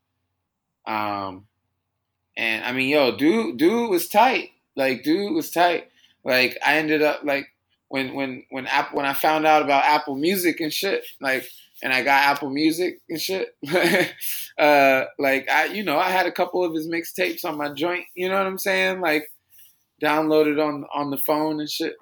[0.87, 1.47] Um,
[2.37, 4.51] and I mean, yo, dude, dude was tight.
[4.77, 5.91] Like, dude was tight.
[6.25, 7.49] Like, I ended up like
[7.89, 11.05] when when when Apple when I found out about Apple Music and shit.
[11.21, 11.49] Like,
[11.83, 13.57] and I got Apple Music and shit.
[14.59, 18.05] uh, like I, you know, I had a couple of his mixtapes on my joint.
[18.15, 19.01] You know what I'm saying?
[19.01, 19.31] Like,
[20.01, 21.95] downloaded on on the phone and shit.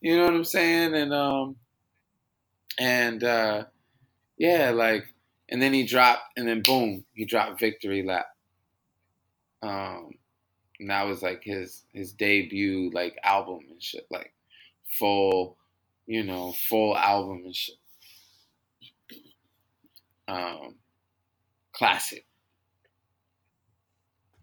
[0.00, 0.94] You know what I'm saying?
[0.94, 1.56] And um
[2.78, 3.64] and uh
[4.36, 5.04] yeah, like
[5.48, 8.26] and then he dropped and then boom, he dropped Victory Lap.
[9.62, 10.12] Um
[10.80, 14.32] and that was like his his debut like album and shit, like
[14.98, 15.56] full,
[16.06, 17.76] you know, full album and shit.
[20.28, 20.76] Um
[21.72, 22.26] classic.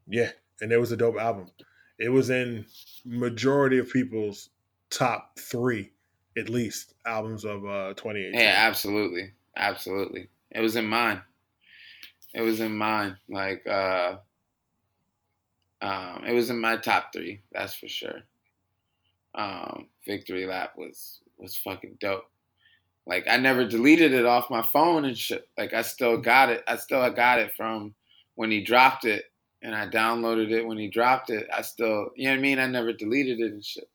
[0.07, 0.31] Yeah,
[0.61, 1.49] and it was a dope album.
[1.97, 2.65] It was in
[3.05, 4.49] majority of people's
[4.89, 5.91] top three,
[6.37, 8.33] at least, albums of uh 2018.
[8.39, 9.31] Yeah, absolutely.
[9.57, 10.29] Absolutely.
[10.51, 11.21] It was in mine.
[12.33, 13.17] It was in mine.
[13.29, 14.17] Like uh
[15.81, 18.21] um it was in my top three, that's for sure.
[19.33, 22.29] Um Victory Lap was was fucking dope.
[23.07, 25.47] Like I never deleted it off my phone and shit.
[25.57, 26.63] Like I still got it.
[26.67, 27.93] I still got it from
[28.35, 29.25] when he dropped it
[29.61, 31.47] and I downloaded it when he dropped it.
[31.53, 32.59] I still you know what I mean?
[32.59, 33.89] I never deleted it and shit.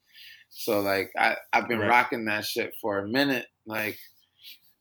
[0.48, 1.88] So like I, I've been Right.
[1.88, 3.46] rocking that shit for a minute.
[3.66, 3.98] Like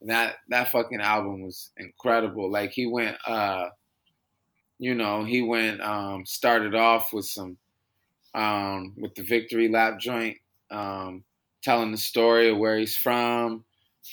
[0.02, 2.50] that that fucking album was incredible.
[2.52, 3.70] Like he went uh
[4.80, 7.58] you know, he went um started off with some
[8.36, 10.38] um with the victory lap joint,
[10.72, 11.24] um,
[11.64, 13.66] telling the story of where he's from,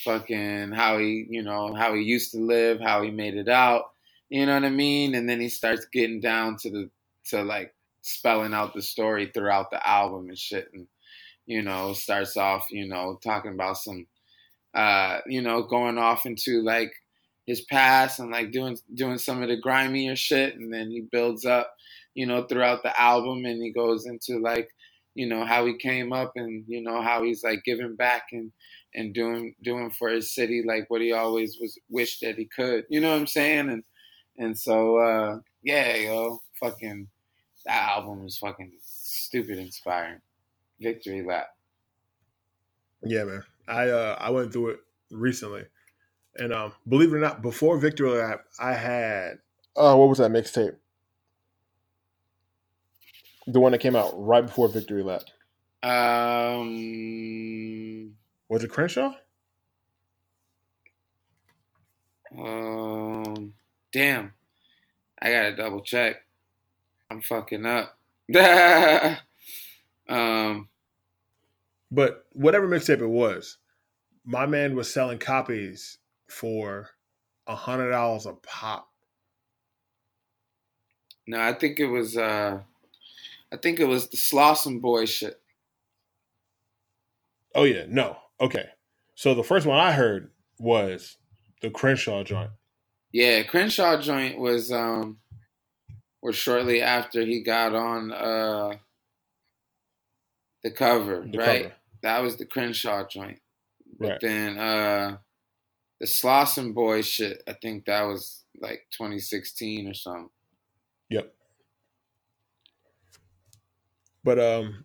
[0.04, 3.84] fucking how he, you know, how he used to live, how he made it out.
[4.30, 5.14] You know what I mean?
[5.14, 6.90] And then he starts getting down to the
[7.30, 10.86] to like spelling out the story throughout the album and shit and
[11.46, 14.06] you know, starts off, you know, talking about some
[14.74, 16.92] uh, you know, going off into like
[17.46, 21.44] his past and like doing doing some of the grimier shit and then he builds
[21.46, 21.72] up,
[22.14, 24.68] you know, throughout the album and he goes into like,
[25.14, 28.52] you know, how he came up and, you know, how he's like giving back and
[28.96, 32.84] and doing doing for his city like what he always was wished that he could.
[32.88, 33.68] You know what I'm saying?
[33.68, 33.84] And
[34.38, 37.06] and so uh yeah, yo, fucking
[37.66, 40.20] that album was fucking stupid inspiring.
[40.80, 41.48] Victory lap.
[43.02, 43.42] Yeah, man.
[43.68, 44.80] I uh I went through it
[45.10, 45.64] recently.
[46.38, 49.38] And um believe it or not, before Victory Lap, I had
[49.76, 50.76] uh what was that mixtape?
[53.46, 55.22] The one that came out right before Victory Lap.
[55.82, 56.76] Um
[58.48, 59.12] Was it Crenshaw?
[62.36, 63.54] Um,
[63.92, 64.32] damn,
[65.20, 66.16] I gotta double check.
[67.10, 67.98] I'm fucking up.
[70.08, 70.68] um,
[71.90, 73.58] But whatever mixtape it was,
[74.24, 76.90] my man was selling copies for
[77.46, 78.90] a hundred dollars a pop.
[81.26, 82.16] No, I think it was.
[82.16, 82.60] uh
[83.52, 85.40] I think it was the Slauson Boy shit.
[87.54, 88.18] Oh yeah, no.
[88.40, 88.66] Okay.
[89.14, 91.16] So the first one I heard was
[91.62, 92.50] the Crenshaw joint.
[93.12, 95.18] Yeah, Crenshaw joint was um
[96.22, 98.76] was shortly after he got on uh
[100.62, 101.62] the cover, The right?
[101.62, 101.74] cover.
[102.02, 103.40] That was the Crenshaw joint.
[103.98, 104.20] But Right.
[104.20, 105.18] then uh
[106.00, 110.28] the Slauson Boy shit, I think that was like 2016 or something.
[111.08, 111.34] Yep.
[114.24, 114.84] But um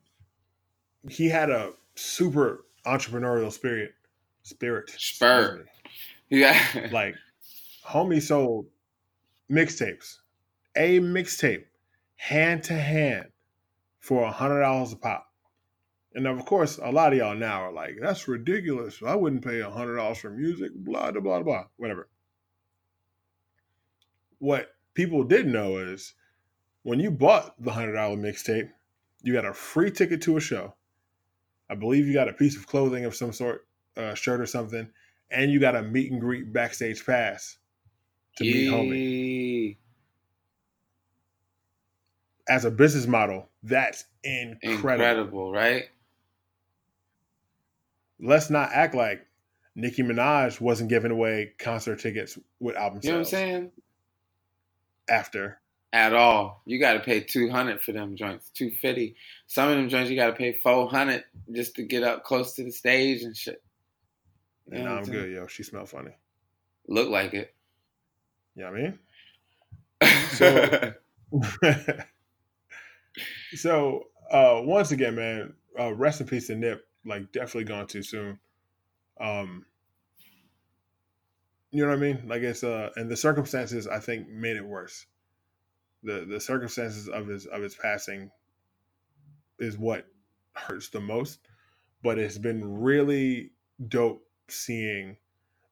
[1.09, 3.93] he had a super entrepreneurial spirit.
[4.43, 4.89] Spirit.
[4.97, 5.65] Spur.
[6.29, 6.59] Yeah.
[6.91, 7.15] Like
[7.85, 8.65] homie sold
[9.51, 10.17] mixtapes.
[10.75, 11.65] A mixtape
[12.15, 13.27] hand to hand
[13.99, 15.27] for a hundred dollars a pop.
[16.13, 19.01] And of course, a lot of y'all now are like, that's ridiculous.
[19.05, 22.09] I wouldn't pay a hundred dollars for music, blah blah blah blah, whatever.
[24.39, 26.13] What people didn't know is
[26.83, 28.69] when you bought the hundred dollar mixtape,
[29.23, 30.73] you got a free ticket to a show.
[31.71, 33.65] I believe you got a piece of clothing of some sort,
[33.95, 34.89] a shirt or something,
[35.31, 37.57] and you got a meet and greet backstage pass
[38.35, 39.77] to meet homie.
[42.49, 44.73] As a business model, that's incredible.
[44.75, 45.85] Incredible, right?
[48.19, 49.25] Let's not act like
[49.75, 53.71] Nicki Minaj wasn't giving away concert tickets with album You know what I'm sales saying?
[55.09, 55.60] after.
[55.93, 56.61] At all.
[56.65, 59.15] You gotta pay two hundred for them joints, two fifty.
[59.47, 62.63] Some of them joints you gotta pay four hundred just to get up close to
[62.63, 63.61] the stage and shit.
[64.71, 65.47] You I'm good, yo.
[65.47, 66.11] She smelled funny.
[66.87, 67.53] Look like it.
[68.55, 68.99] You know I mean?
[70.29, 70.93] So-
[73.55, 76.87] so uh once again, man, uh rest in peace to Nip.
[77.05, 78.39] Like definitely gone too soon.
[79.19, 79.65] Um
[81.71, 82.23] you know what I mean?
[82.27, 85.05] Like it's uh and the circumstances I think made it worse.
[86.03, 88.31] The the circumstances of his of his passing
[89.59, 90.07] is what
[90.55, 91.39] hurts the most.
[92.03, 93.51] But it's been really
[93.87, 95.17] dope seeing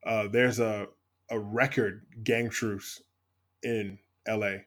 [0.06, 0.88] uh there's a
[1.30, 3.02] a record gang truce
[3.64, 4.58] in LA.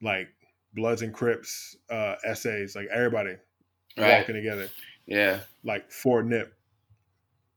[0.00, 0.28] Like
[0.74, 3.36] Bloods and Crips, uh, essays, like everybody
[3.96, 4.18] right.
[4.18, 4.68] walking together,
[5.06, 5.40] Yeah.
[5.64, 6.54] like for Nip,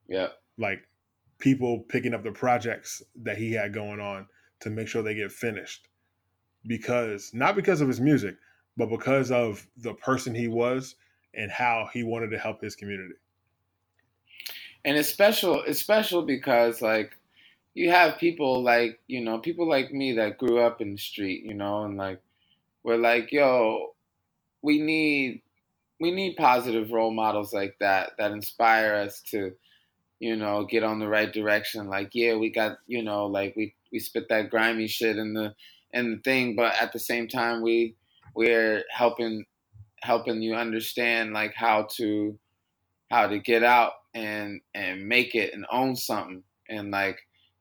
[0.08, 0.30] Yeah.
[0.58, 0.88] like
[1.38, 4.28] people picking up the projects that he had going on
[4.62, 5.88] to make sure they get finished.
[6.68, 8.36] Because not because of his music,
[8.78, 10.96] but because of the person he was
[11.34, 13.16] and how he wanted to help his community.
[14.86, 17.18] and it's special it's special because like
[17.74, 21.44] you have people like you know people like me that grew up in the street
[21.46, 22.20] you know and like
[22.84, 23.94] we're like yo
[24.62, 25.42] we need
[26.00, 29.52] we need positive role models like that that inspire us to
[30.20, 33.76] you know get on the right direction like yeah we got you know like we
[33.92, 35.54] we spit that grimy shit in the
[35.94, 37.96] in the thing but at the same time we
[38.36, 39.44] we're helping
[40.02, 42.38] helping you understand like how to
[43.12, 47.20] how to get out and and make it and own something and like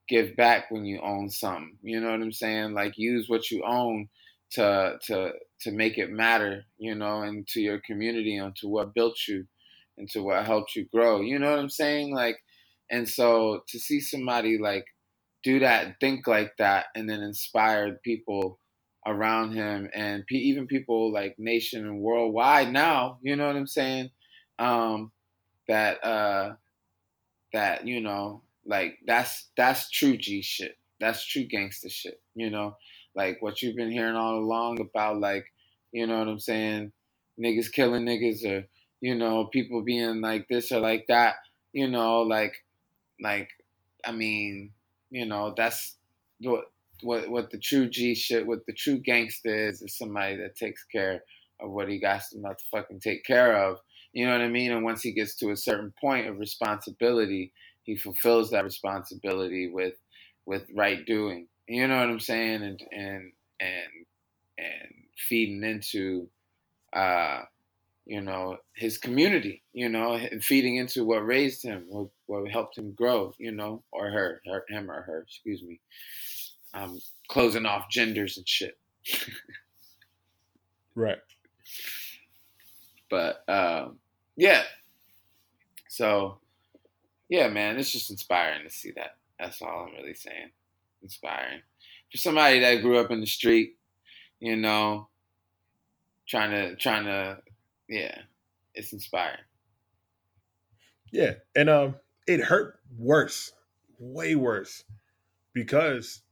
[0.08, 1.76] give back when you own something.
[1.82, 2.74] You know what I'm saying?
[2.74, 4.08] Like use what you own
[4.52, 8.94] to to to make it matter, you know, and to your community and to what
[8.94, 9.46] built you
[9.98, 11.20] and to what helped you grow.
[11.20, 12.14] You know what I'm saying?
[12.14, 12.36] Like
[12.90, 14.84] and so to see somebody like
[15.42, 18.58] do that and think like that and then inspire people
[19.06, 24.10] around him and even people like nation and worldwide now, you know what I'm saying?
[24.58, 25.12] Um
[25.68, 26.54] that uh
[27.52, 30.76] that you know like that's that's true G shit.
[31.00, 32.20] That's true gangster shit.
[32.34, 32.76] You know,
[33.14, 35.46] like what you've been hearing all along about like
[35.92, 36.92] you know what I'm saying,
[37.40, 38.66] niggas killing niggas or
[39.00, 41.36] you know people being like this or like that.
[41.72, 42.54] You know, like
[43.22, 43.48] like
[44.04, 44.72] I mean,
[45.10, 45.96] you know that's
[46.40, 46.64] what
[47.02, 50.84] what what the true G shit, what the true gangster is, is somebody that takes
[50.84, 51.24] care
[51.60, 53.78] of what he got to not to fucking take care of.
[54.12, 54.72] You know what I mean?
[54.72, 57.52] And once he gets to a certain point of responsibility,
[57.84, 59.94] he fulfills that responsibility with
[60.46, 61.48] with right doing.
[61.68, 62.62] You know what I'm saying?
[62.62, 64.06] And and and
[64.58, 64.94] and
[65.28, 66.28] feeding into
[66.92, 67.42] uh
[68.06, 72.76] you know his community, you know, and feeding into what raised him, what, what helped
[72.76, 75.80] him grow, you know, or her, her him or her, excuse me.
[76.74, 78.78] Um closing off genders and shit.
[80.94, 81.18] Right.
[83.08, 83.98] But um,
[84.36, 84.62] yeah.
[85.88, 86.38] So
[87.28, 89.16] yeah, man, it's just inspiring to see that.
[89.38, 90.50] That's all I'm really saying.
[91.02, 91.60] Inspiring.
[92.10, 93.76] For somebody that grew up in the street,
[94.40, 95.08] you know,
[96.28, 97.38] trying to trying to
[97.90, 98.18] yeah,
[98.74, 99.40] it's inspiring.
[101.12, 103.52] Yeah, and um, it hurt worse,
[103.98, 104.84] way worse,
[105.54, 106.22] because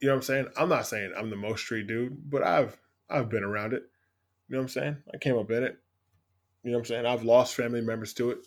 [0.00, 0.48] You know what I'm saying?
[0.56, 2.78] I'm not saying I'm the most street dude, but I've
[3.10, 3.84] I've been around it.
[4.48, 4.96] You know what I'm saying?
[5.14, 5.78] I came up in it.
[6.64, 7.06] You know what I'm saying?
[7.06, 8.46] I've lost family members to it.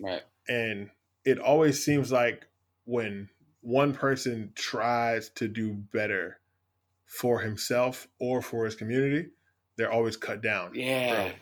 [0.00, 0.22] Right.
[0.48, 0.90] And
[1.24, 2.46] it always seems like
[2.84, 3.28] when
[3.62, 6.38] one person tries to do better
[7.06, 9.30] for himself or for his community,
[9.76, 11.32] they're always cut down Yeah.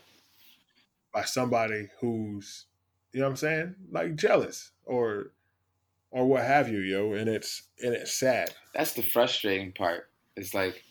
[1.12, 2.66] By somebody who's,
[3.12, 3.74] you know what I'm saying?
[3.90, 5.32] Like jealous or
[6.12, 7.12] or what have you, yo.
[7.12, 8.54] And it's and it's sad.
[8.74, 10.10] That's the frustrating part.
[10.36, 10.82] It's like,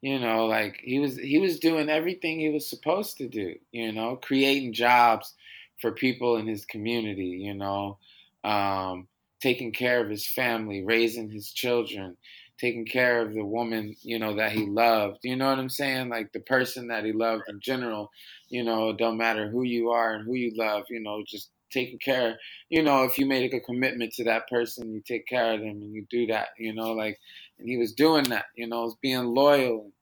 [0.00, 3.92] you know, like he was he was doing everything he was supposed to do, you
[3.92, 5.34] know, creating jobs
[5.80, 7.98] for people in his community, you know,
[8.42, 9.08] um,
[9.40, 12.16] taking care of his family, raising his children,
[12.64, 15.18] taking care of the woman, you know, that he loved.
[15.22, 16.08] You know what I'm saying?
[16.08, 18.10] Like the person that he loved in general,
[18.48, 21.50] you know, it don't matter who you are and who you love, you know, just
[21.70, 22.38] taking care,
[22.70, 25.68] you know, if you make a commitment to that person, you take care of them
[25.68, 27.18] and you do that, you know, like
[27.58, 29.92] and he was doing that, you know, was being loyal,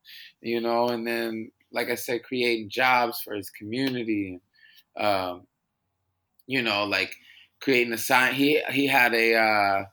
[0.41, 4.41] you know, and then like I said, creating jobs for his community
[4.97, 5.47] and um,
[6.47, 7.17] you know, like
[7.61, 9.85] creating a science he he had a uh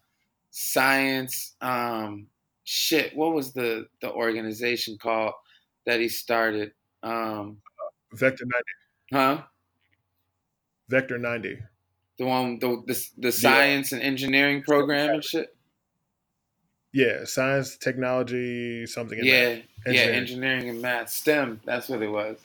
[0.51, 2.27] science um
[2.69, 5.33] shit, what was the the organization called
[5.87, 6.71] that he started?
[7.03, 7.57] Um
[8.13, 8.63] Vector 90.
[9.13, 9.43] huh?
[10.89, 11.57] Vector 90.
[12.19, 15.55] The one the the, the science and engineering program and shit?
[16.91, 19.19] Yeah, science, technology, something.
[19.19, 19.63] in Yeah, that.
[19.85, 20.15] yeah, Engineering.
[20.15, 21.61] engineering and math, STEM.
[21.63, 22.37] That's what it was,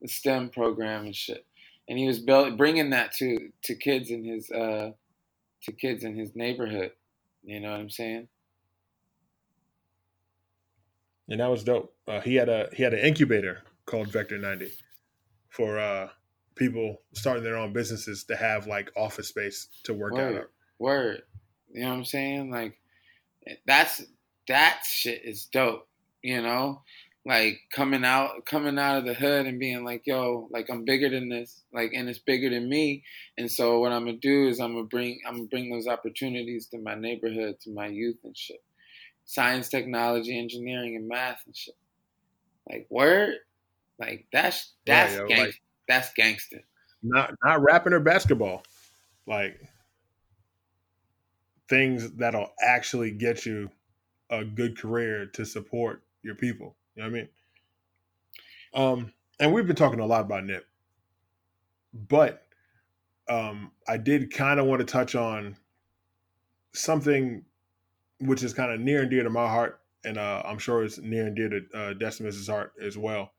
[0.00, 1.44] the STEM program and shit.
[1.88, 4.92] And he was built, bringing that to to kids in his uh
[5.64, 6.92] to kids in his neighborhood.
[7.42, 8.28] You know what I'm saying?
[11.28, 11.94] And that was dope.
[12.06, 14.70] Uh, he had a he had an incubator called Vector 90
[15.48, 16.08] for uh,
[16.54, 20.44] people starting their own businesses to have like office space to work out of.
[20.78, 21.22] word.
[21.72, 22.50] You know what I'm saying?
[22.50, 22.78] Like
[23.66, 24.02] that's
[24.48, 25.86] that shit is dope.
[26.22, 26.82] You know,
[27.24, 31.10] like coming out coming out of the hood and being like, yo, like I'm bigger
[31.10, 33.04] than this, like and it's bigger than me.
[33.36, 36.68] And so what I'm gonna do is I'm gonna bring I'm gonna bring those opportunities
[36.68, 38.62] to my neighborhood, to my youth and shit.
[39.28, 41.74] Science, technology, engineering, and math and shit.
[42.66, 43.34] Like word,
[43.98, 46.62] like that's that's yo, gang, like- that's gangster.
[47.02, 48.62] Not not rapping or basketball,
[49.26, 49.60] like
[51.68, 53.70] things that'll actually get you
[54.30, 56.74] a good career to support your people.
[56.94, 57.28] You know what I mean?
[58.72, 60.66] Um, and we've been talking a lot about Nip,
[61.92, 62.46] but
[63.28, 65.54] um, I did kind of want to touch on
[66.72, 67.44] something
[68.20, 70.98] which is kind of near and dear to my heart, and uh, I'm sure it's
[70.98, 73.32] near and dear to uh, Decimus's heart as well.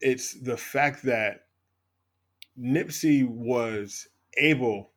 [0.00, 1.46] It's the fact that
[2.58, 4.90] Nipsey was able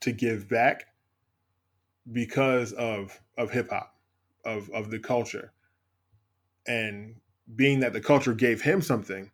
[0.00, 0.84] to give back
[2.12, 3.94] because of of hip hop,
[4.44, 5.52] of of the culture,
[6.66, 7.16] and
[7.56, 9.30] being that the culture gave him something,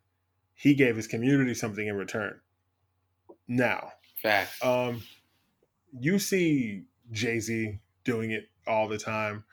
[0.53, 2.39] he gave his community something in return.
[3.47, 4.63] Now, Facts.
[4.63, 5.03] um,
[5.99, 9.43] you see Jay Z doing it all the time.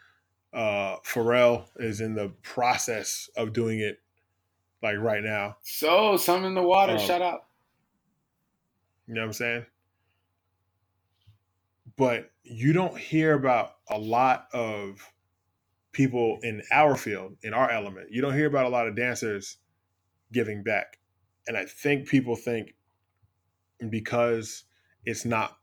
[0.52, 3.98] Uh, Pharrell is in the process of doing it,
[4.82, 5.56] like right now.
[5.62, 6.92] So, something in the water.
[6.92, 7.48] Um, Shut up.
[9.06, 9.66] You know what I'm saying?
[11.96, 15.12] But you don't hear about a lot of
[15.92, 18.10] people in our field, in our element.
[18.10, 19.58] You don't hear about a lot of dancers
[20.32, 20.98] giving back.
[21.46, 22.74] And I think people think
[23.90, 24.64] because
[25.04, 25.58] it's not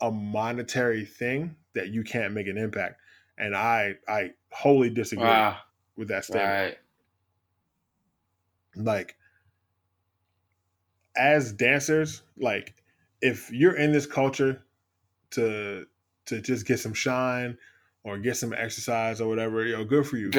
[0.00, 3.00] a monetary thing that you can't make an impact.
[3.38, 5.58] And I I wholly disagree Wow.
[5.96, 6.48] with that statement.
[6.50, 6.78] Right.
[8.76, 9.16] like
[11.16, 12.74] as dancers like
[13.22, 14.62] if you're in this culture
[15.30, 15.86] to
[16.26, 17.56] to just get some shine
[18.04, 20.30] or get some exercise or whatever know good for you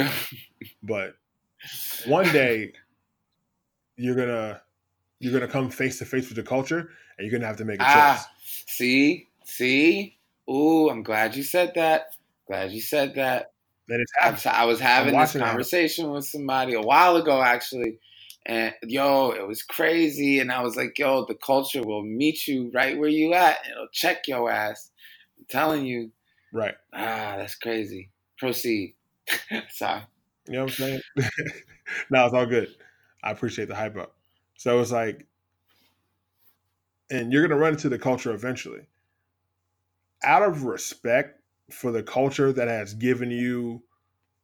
[0.84, 1.16] but
[2.06, 2.72] one day
[3.96, 4.62] you're gonna
[5.20, 7.80] you're gonna come face to face with the culture and you're gonna have to make
[7.82, 10.18] a choice ah, see, see.
[10.50, 12.16] Ooh, I'm glad you said that.
[12.48, 13.52] Glad you said that.
[13.90, 14.36] and it's I happening.
[14.36, 18.00] was, I was having this conversation with somebody a while ago, actually,
[18.46, 20.40] and yo, it was crazy.
[20.40, 23.58] And I was like, yo, the culture will meet you right where you at.
[23.70, 24.92] It'll check your ass.
[25.38, 26.12] I'm telling you.
[26.54, 28.10] right Ah, that's crazy.
[28.40, 28.96] Proceed.
[29.70, 30.02] Sorry.
[30.48, 31.02] You know what I'm saying?
[32.10, 32.74] no, it's all good.
[33.24, 34.16] I appreciate the hype up.
[34.58, 35.28] So it's like,
[37.10, 38.88] and you're going to run into the culture eventually.
[40.24, 41.42] Out of respect
[41.72, 43.84] for the culture that has given you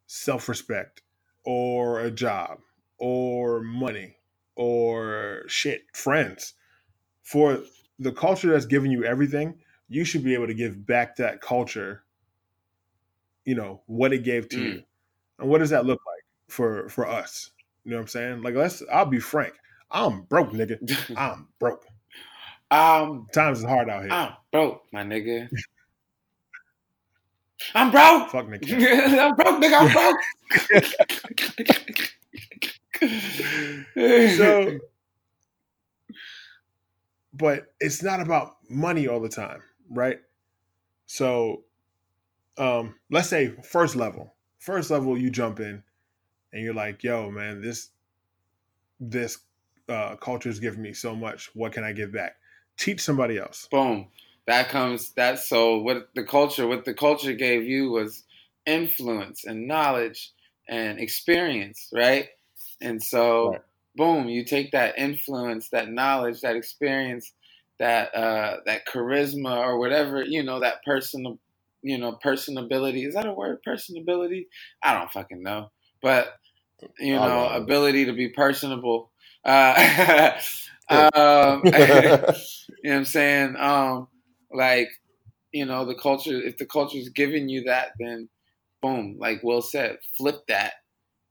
[0.07, 1.01] self respect
[1.45, 2.59] or a job
[2.97, 4.17] or money
[4.55, 6.53] or shit, friends,
[7.23, 7.59] for
[7.99, 9.59] the culture that's given you everything,
[9.89, 12.03] you should be able to give back that culture
[13.45, 14.73] you know what it gave to Mm.
[14.75, 14.83] you,
[15.39, 17.51] and what does that look like for for us?
[17.83, 18.41] You know what I'm saying?
[18.41, 18.81] Like let's.
[18.91, 19.53] I'll be frank.
[19.91, 20.79] I'm broke, nigga.
[21.17, 21.85] I'm broke.
[22.73, 24.11] Um, Times is hard out here.
[24.11, 25.47] I'm broke, my nigga.
[27.75, 28.29] I'm broke.
[28.29, 28.63] Fuck Nick.
[28.71, 29.79] I'm broke, nigga.
[29.79, 30.19] I'm broke.
[34.37, 34.79] so
[37.33, 40.19] but it's not about money all the time right
[41.05, 41.63] so
[42.57, 45.83] um let's say first level first level you jump in
[46.53, 47.89] and you're like yo man this
[48.99, 49.39] this
[49.89, 52.35] uh culture is giving me so much what can i give back
[52.77, 53.69] teach somebody else.
[53.71, 54.07] Boom.
[54.47, 58.23] That comes that so what the culture what the culture gave you was
[58.65, 60.31] influence and knowledge
[60.69, 62.29] and experience right?
[62.81, 63.61] And so Right.
[63.95, 67.33] boom you take that influence that knowledge that experience
[67.79, 71.39] that uh that charisma or whatever you know that personal
[71.83, 73.07] you know personability.
[73.07, 73.59] Is that a word?
[73.67, 74.47] Personability?
[74.83, 75.71] I don't fucking know.
[76.01, 76.35] But
[76.99, 77.47] you know.
[77.49, 79.11] ability to be personable.
[79.45, 80.33] Uh
[80.93, 82.25] um you know
[82.83, 83.55] what I'm saying?
[83.57, 84.07] Um,
[84.51, 84.89] like,
[85.51, 88.29] you know, the culture, if the culture is giving you that, then
[88.81, 90.73] boom, like Will said, flip that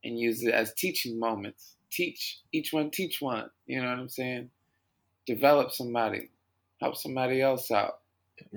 [0.04, 1.76] and use it as teaching moments.
[1.90, 3.50] Teach, each one teach one.
[3.66, 4.50] You know what I'm saying?
[5.26, 6.30] Develop somebody,
[6.80, 7.98] help somebody else out,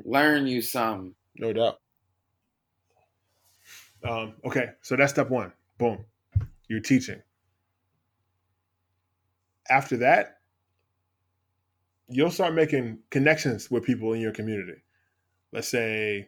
[0.05, 1.15] learn you some.
[1.37, 1.79] no doubt
[4.05, 6.05] um okay so that's step one boom
[6.67, 7.21] you're teaching
[9.69, 10.37] after that
[12.09, 14.79] you'll start making connections with people in your community
[15.51, 16.27] let's say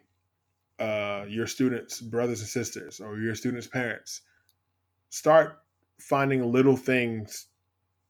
[0.80, 4.22] uh, your students brothers and sisters or your students parents
[5.10, 5.60] start
[6.00, 7.48] finding little things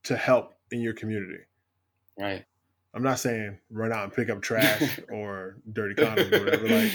[0.03, 1.39] to help in your community
[2.19, 2.43] Right.
[2.93, 6.91] i'm not saying run out and pick up trash or dirty condoms or whatever like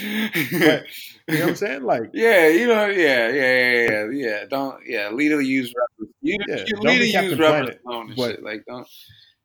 [0.51, 4.45] you know what i'm saying like Yeah, you know, yeah, yeah, yeah, yeah, yeah.
[4.51, 6.14] Don't, yeah, leader use rubbers.
[6.20, 8.43] You, Yeah, you don't leader use rubbers Planet, but- shit.
[8.43, 8.87] Like, don't,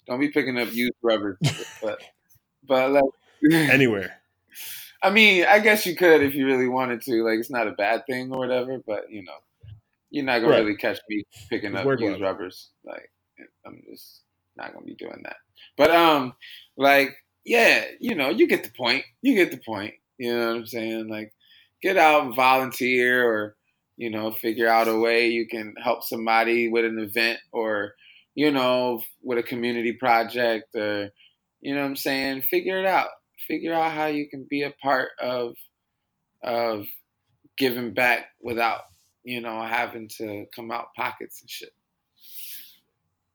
[0.07, 1.37] don't be picking up used rubbers.
[1.81, 1.99] but,
[2.67, 3.03] but like,
[3.71, 4.21] anywhere
[5.01, 7.23] I mean, I guess you could if you really wanted to.
[7.23, 8.81] Like, it's not a bad thing or whatever.
[8.85, 9.37] But you know,
[10.09, 10.59] you're not gonna Right.
[10.59, 12.69] really catch me picking It's up used rubbers.
[12.83, 13.11] Like,
[13.65, 14.23] I'm just
[14.55, 15.37] not gonna be doing that.
[15.77, 16.33] But um,
[16.77, 19.05] like, yeah, you know, you get the point.
[19.21, 19.93] You get the point.
[20.17, 21.07] You know what I'm saying?
[21.09, 21.33] Like,
[21.81, 23.55] get out and volunteer, or
[23.97, 27.93] you know, figure out a way you can help somebody with an event, or
[28.37, 31.09] you know, with a community project, or
[31.59, 32.43] you know what I'm saying?
[32.43, 33.09] Figure it out.
[33.47, 35.55] Figure out how you can be a part of
[36.43, 36.85] of
[37.57, 38.81] giving back without,
[39.23, 41.73] you know, having to come out pockets and shit.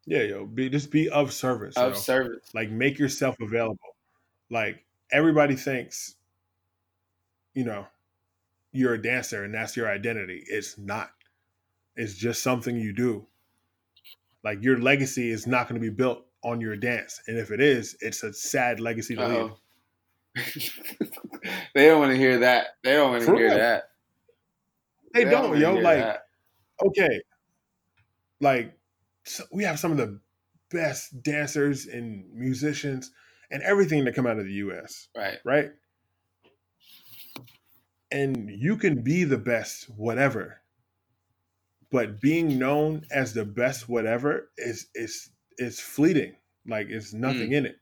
[0.06, 1.88] yeah yo be just be of service yo.
[1.88, 2.50] Of service.
[2.54, 3.96] like make yourself available
[4.50, 6.16] like everybody thinks
[7.54, 7.86] you know
[8.72, 11.10] you're a dancer and that's your identity it's not
[11.96, 13.26] it's just something you do
[14.44, 17.60] like your legacy is not going to be built on your dance and if it
[17.60, 19.58] is it's a sad legacy to leave Uh-oh.
[21.74, 22.68] they don't want to hear that.
[22.82, 23.58] They don't want to hear real.
[23.58, 23.84] that.
[25.12, 26.22] they don't don't yo like that.
[26.82, 27.20] okay
[28.40, 28.74] like
[29.24, 30.18] so we have some of the
[30.70, 33.12] best dancers and musicians
[33.50, 35.38] and everything that come out of the us right.
[35.44, 35.70] right?
[38.10, 40.61] And you can be the best whatever.
[41.92, 46.34] But being known as the best whatever is is is fleeting.
[46.66, 47.56] Like it's nothing mm.
[47.56, 47.76] in it.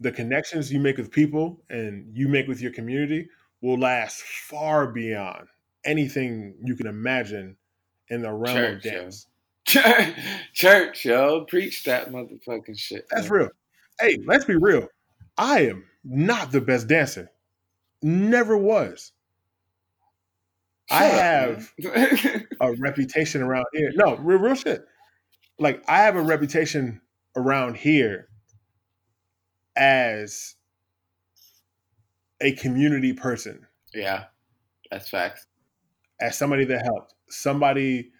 [0.00, 3.28] The connections you make with people and you make with your community
[3.62, 5.46] will last far beyond
[5.84, 7.56] anything you can imagine
[8.08, 8.90] in the realm of Church, yo.
[8.90, 9.26] dance.
[10.52, 13.06] Church, yo, preach that motherfucking shit.
[13.10, 13.48] That's real.
[14.00, 14.88] Hey, let's be real.
[15.38, 17.30] I am not the best dancer.
[18.02, 19.12] Never was.
[20.92, 21.72] I have
[22.60, 23.90] a reputation around here.
[23.94, 24.84] No, real, real shit.
[25.58, 27.00] Like I have a reputation
[27.36, 28.28] around here
[29.76, 30.54] as
[32.40, 34.24] a community person, yeah,
[34.90, 35.46] that's facts.
[36.20, 38.10] as somebody that helped, somebody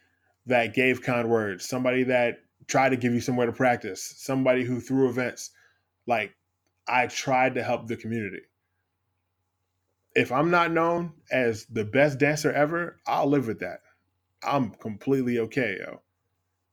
[0.47, 4.81] that gave kind words, somebody that tried to give you somewhere to practice, somebody who
[4.81, 5.51] threw events.
[6.07, 6.35] Like
[6.89, 8.43] I tried to help the community.
[10.15, 13.81] If I'm not known as the best dancer ever, I'll live with that.
[14.45, 16.01] I'm completely okay, yo.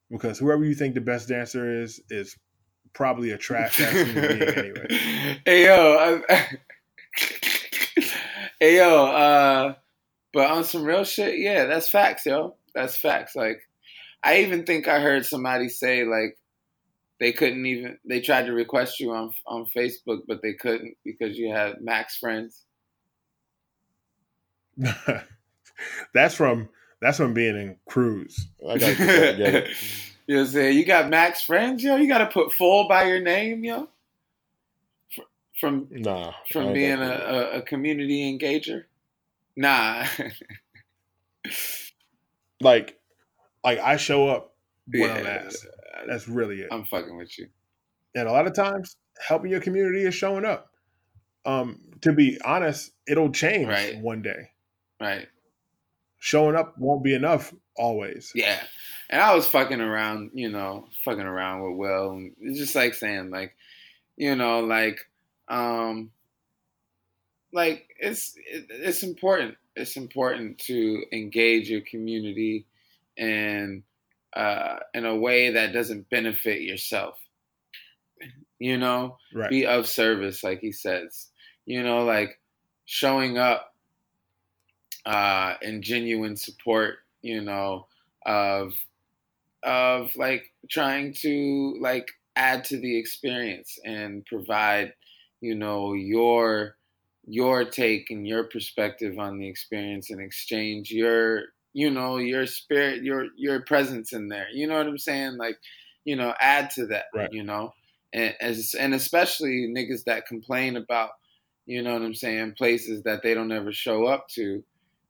[0.10, 2.36] Because whoever you think the best dancer is is
[2.94, 4.88] probably a trash ass human being anyway.
[5.46, 6.48] hey yo, I,
[8.60, 9.74] hey yo, uh,
[10.34, 12.56] but on some real shit, yeah, that's facts, yo.
[12.74, 13.36] That's facts.
[13.36, 13.62] Like,
[14.24, 16.38] I even think I heard somebody say like
[17.20, 21.38] they couldn't even they tried to request you on on Facebook, but they couldn't because
[21.38, 22.66] you had max friends.
[26.14, 26.70] That's from
[27.02, 28.48] that's from being in cruise.
[28.68, 29.68] I that together.
[30.28, 30.78] you know what I'm saying?
[30.78, 31.96] You got max friends, yo.
[31.96, 33.88] You got to put full by your name, yo.
[35.16, 35.22] Fr-
[35.62, 38.84] From Nah, from being a, a, a community engager.
[39.56, 40.06] Nah.
[42.62, 43.00] like
[43.64, 44.56] like I show up
[44.92, 45.44] when I'm Yeah.
[45.46, 45.66] asked.
[46.08, 46.70] That's really it.
[46.72, 47.48] I'm fucking with you.
[48.16, 50.72] and a lot of times helping your community is showing up.
[51.46, 53.98] Um, to be honest, it'll change Right.
[54.00, 54.52] one day.
[55.00, 55.28] Right.
[56.20, 58.32] Showing up won't be enough always.
[58.36, 58.62] Yeah.
[59.10, 62.12] And I was fucking around, you know, fucking around with Will.
[62.12, 63.56] And it's just like saying, like,
[64.18, 65.00] you know, like,
[65.48, 66.12] um,
[67.52, 69.56] like it's it, it's important.
[69.76, 72.68] It's important to engage your community
[73.18, 73.84] and
[74.36, 77.18] uh, in a way that doesn't benefit yourself.
[78.60, 79.50] You know, Right.
[79.50, 81.30] be of service, like he says.
[81.66, 82.40] You know, like
[82.86, 83.74] showing up
[85.06, 86.98] uh, in genuine support.
[87.22, 87.88] You know,
[88.26, 88.74] of
[89.64, 94.94] of like trying to like add to the experience and provide,
[95.42, 96.76] you know, your
[97.26, 101.44] your take and your perspective on the experience and exchange your
[101.74, 105.58] you know your spirit your your presence in there you know what i'm saying like
[106.06, 107.32] you know add to that Right.
[107.32, 107.72] you know
[108.14, 111.12] and as and especially niggas that complain about
[111.68, 114.64] you know what i'm saying places that they don't ever show up to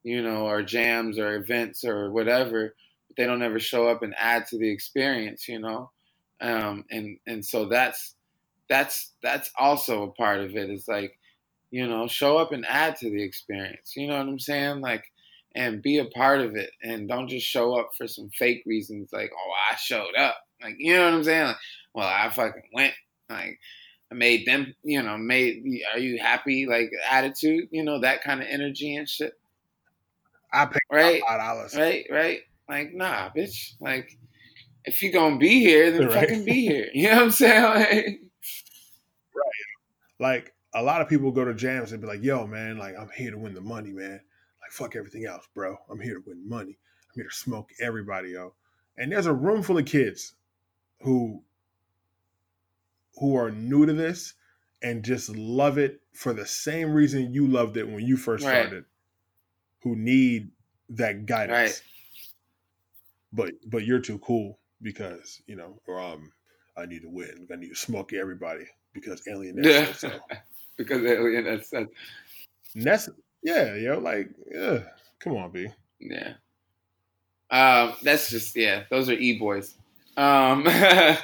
[0.04, 2.76] you know or jams or events or whatever
[3.18, 5.92] they don't ever show up and add to the experience you know?
[6.42, 8.16] Um and and so that's
[8.70, 10.70] that's that's also a part of it.
[10.70, 11.18] it is like
[11.72, 14.82] you know show up and add to the experience you know what i'm saying?
[14.82, 15.04] Like
[15.56, 19.10] and be a part of it and don't just show up for some fake reasons
[19.12, 20.38] like oh i showed up.
[20.62, 21.48] Like you know what i'm saying?
[21.48, 21.58] Like
[21.94, 22.94] well i fucking went.
[23.30, 23.60] Like
[24.12, 26.68] i made them you know made are you happy?
[26.68, 29.34] Like attitude you know that kind of energy and shit
[30.54, 31.76] I paid right five dollars.
[31.76, 32.40] right right
[32.70, 34.10] like nah bitch like
[34.86, 36.22] if you gonna be here then Right.
[36.28, 38.20] fucking be here you know what i'm saying like,
[40.20, 43.10] Like a lot of people go to jams and be like, "Yo, man, like I'm
[43.16, 44.20] here to win the money, man.
[44.62, 45.78] Like fuck everything else, bro.
[45.90, 46.78] I'm here to win money.
[47.10, 48.54] I'm here to smoke everybody, yo."
[48.98, 50.36] And there's a room full of kids
[51.02, 51.44] who
[53.16, 54.34] who are new to this
[54.82, 58.54] and just love it for the same reason you loved it when you first Right.
[58.56, 58.86] started.
[59.84, 60.50] Who need
[60.90, 61.52] that guidance.
[61.52, 61.82] Right.
[63.32, 66.32] But but you're too cool because, you know, or um
[66.78, 67.48] I need to win.
[67.52, 69.94] I need to smoke everybody because alien Yeah.
[69.94, 70.12] so.
[70.78, 71.92] because alien that's, that's
[72.76, 73.10] Ness,
[73.44, 74.80] yeah, yo, like, yeah,
[75.20, 75.68] come on, B.
[76.00, 76.34] Yeah.
[77.52, 78.84] Um, that's just yeah.
[78.90, 79.76] Those are e boys.
[80.18, 81.18] Um, right.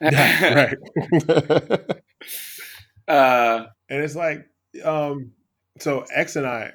[3.08, 4.46] uh, and it's like,
[4.84, 5.32] um,
[5.78, 6.72] so X and I,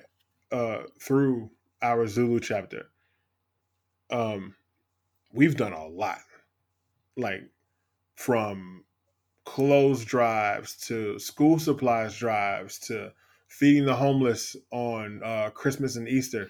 [0.53, 1.49] uh, through
[1.81, 2.85] our Zulu chapter,
[4.09, 4.55] um,
[5.33, 6.19] we've done a lot,
[7.17, 7.41] like
[8.15, 8.85] from
[9.45, 13.11] clothes drives to school supplies drives to
[13.47, 16.49] feeding the homeless on uh, Christmas and Easter,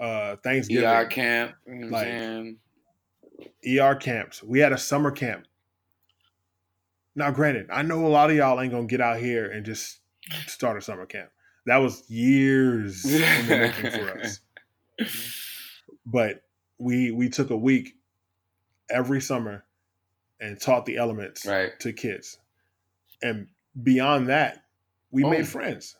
[0.00, 0.84] uh, Thanksgiving.
[0.84, 1.54] ER camp.
[1.66, 3.78] You know what Like-?
[3.80, 4.42] ER camps.
[4.42, 5.46] We had a summer camp.
[7.14, 9.98] Now, granted, I know a lot of y'all ain't gonna get out here and just
[10.46, 11.30] start a summer camp.
[11.68, 14.40] That was years in the making for us.
[16.06, 16.42] But
[16.78, 17.94] we we took a week
[18.90, 19.64] every summer
[20.40, 21.78] and taught the elements Right.
[21.80, 22.38] to kids.
[23.22, 23.48] And
[23.82, 24.64] beyond that,
[25.10, 25.32] we Boom.
[25.32, 25.96] made friends.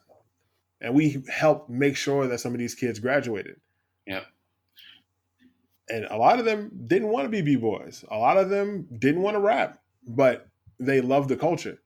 [0.80, 3.60] And we helped make sure that some of these kids graduated.
[4.06, 4.22] Yeah.
[5.88, 8.04] And a lot of them didn't want to be B-boys.
[8.10, 10.46] A lot of them didn't want to rap, but
[10.78, 11.78] they loved the culture.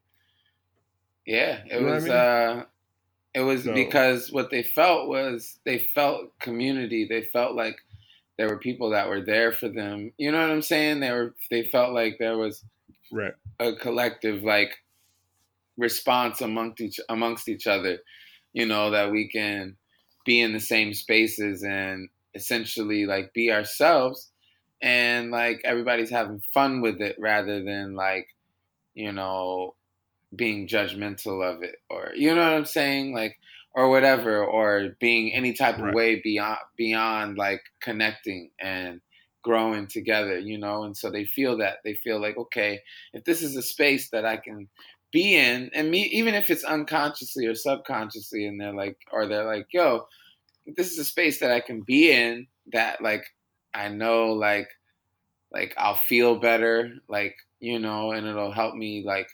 [1.25, 2.03] Yeah, it You know what I was.
[2.03, 2.13] mean?
[2.13, 2.65] uh
[3.33, 7.05] It was So- because what they felt was they felt community.
[7.05, 7.77] They felt like
[8.37, 10.11] there were people that were there for them.
[10.17, 10.99] You know what I'm saying?
[10.99, 11.35] They were.
[11.49, 12.63] They felt like there was
[13.11, 13.33] Right.
[13.59, 14.71] a collective like
[15.77, 17.97] response amongst each amongst each other
[18.53, 19.75] you know that we can
[20.25, 24.31] be in the same spaces and essentially like be ourselves
[24.81, 28.27] and like everybody's having fun with it rather than like
[28.93, 29.73] you know
[30.35, 33.13] being judgmental of it or you know what i'm saying?
[33.13, 33.37] Like
[33.75, 39.01] or whatever or being any type of way beyond beyond like connecting and
[39.43, 40.83] growing together you know?
[40.83, 41.77] And so they feel that.
[41.83, 42.79] They feel like okay
[43.13, 44.67] if this is a space that I can
[45.13, 49.45] be in, and me, even if it's unconsciously or subconsciously, and they're like, or they're
[49.45, 50.07] like, yo,
[50.75, 53.23] this is a space that I can be in, that like
[53.73, 54.67] I know, like,
[55.51, 59.29] like I'll feel better, like you know, and it'll help me, like,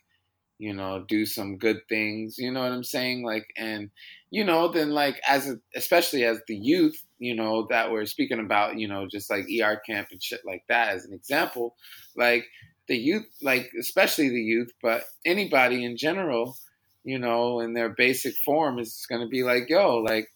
[0.60, 2.38] you know, do some good things.
[2.38, 3.24] You know what I'm saying?
[3.24, 3.90] Like, and
[4.30, 8.40] you know, then like as a, especially as the youth, you know, that we're speaking
[8.40, 11.76] about, you know, just like ER camp and shit like that as an example,
[12.16, 12.46] like
[12.88, 16.58] the youth, like especially the youth, but anybody in general,
[17.04, 20.28] you know, in their basic form is going to be like, yo, like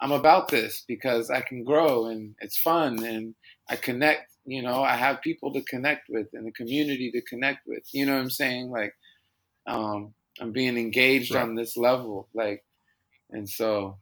[0.00, 3.34] I'm about this because I can grow and it's fun and
[3.70, 7.66] I connect, you know, I have people to connect with and a community to connect
[7.66, 7.84] with.
[7.92, 8.70] You know what I'm saying?
[8.70, 8.94] Like,
[9.68, 11.42] um, I'm being engaged Right.
[11.42, 12.64] on this level, like,
[13.30, 13.98] and so,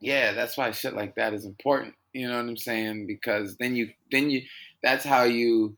[0.00, 1.94] yeah, that's why shit like that is important.
[2.12, 3.06] You know what I'm saying?
[3.06, 4.42] Because then you, then you,
[4.82, 5.76] that's how you,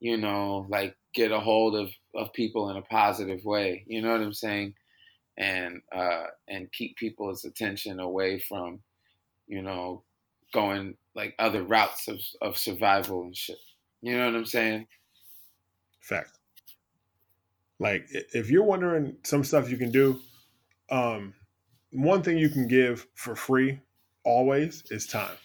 [0.00, 3.84] you know, like get a hold of of people in a positive way.
[3.86, 4.74] You know what I'm saying?
[5.38, 8.80] And uh, and keep people's attention away from,
[9.46, 10.02] you know,
[10.52, 13.58] going like other routes of of survival and shit.
[14.02, 14.88] You know what I'm saying?
[16.02, 16.38] Fact.
[17.82, 20.20] Like if you're wondering some stuff you can do,
[20.90, 21.34] um,
[21.92, 23.80] one thing you can give for free
[24.24, 25.36] always is time.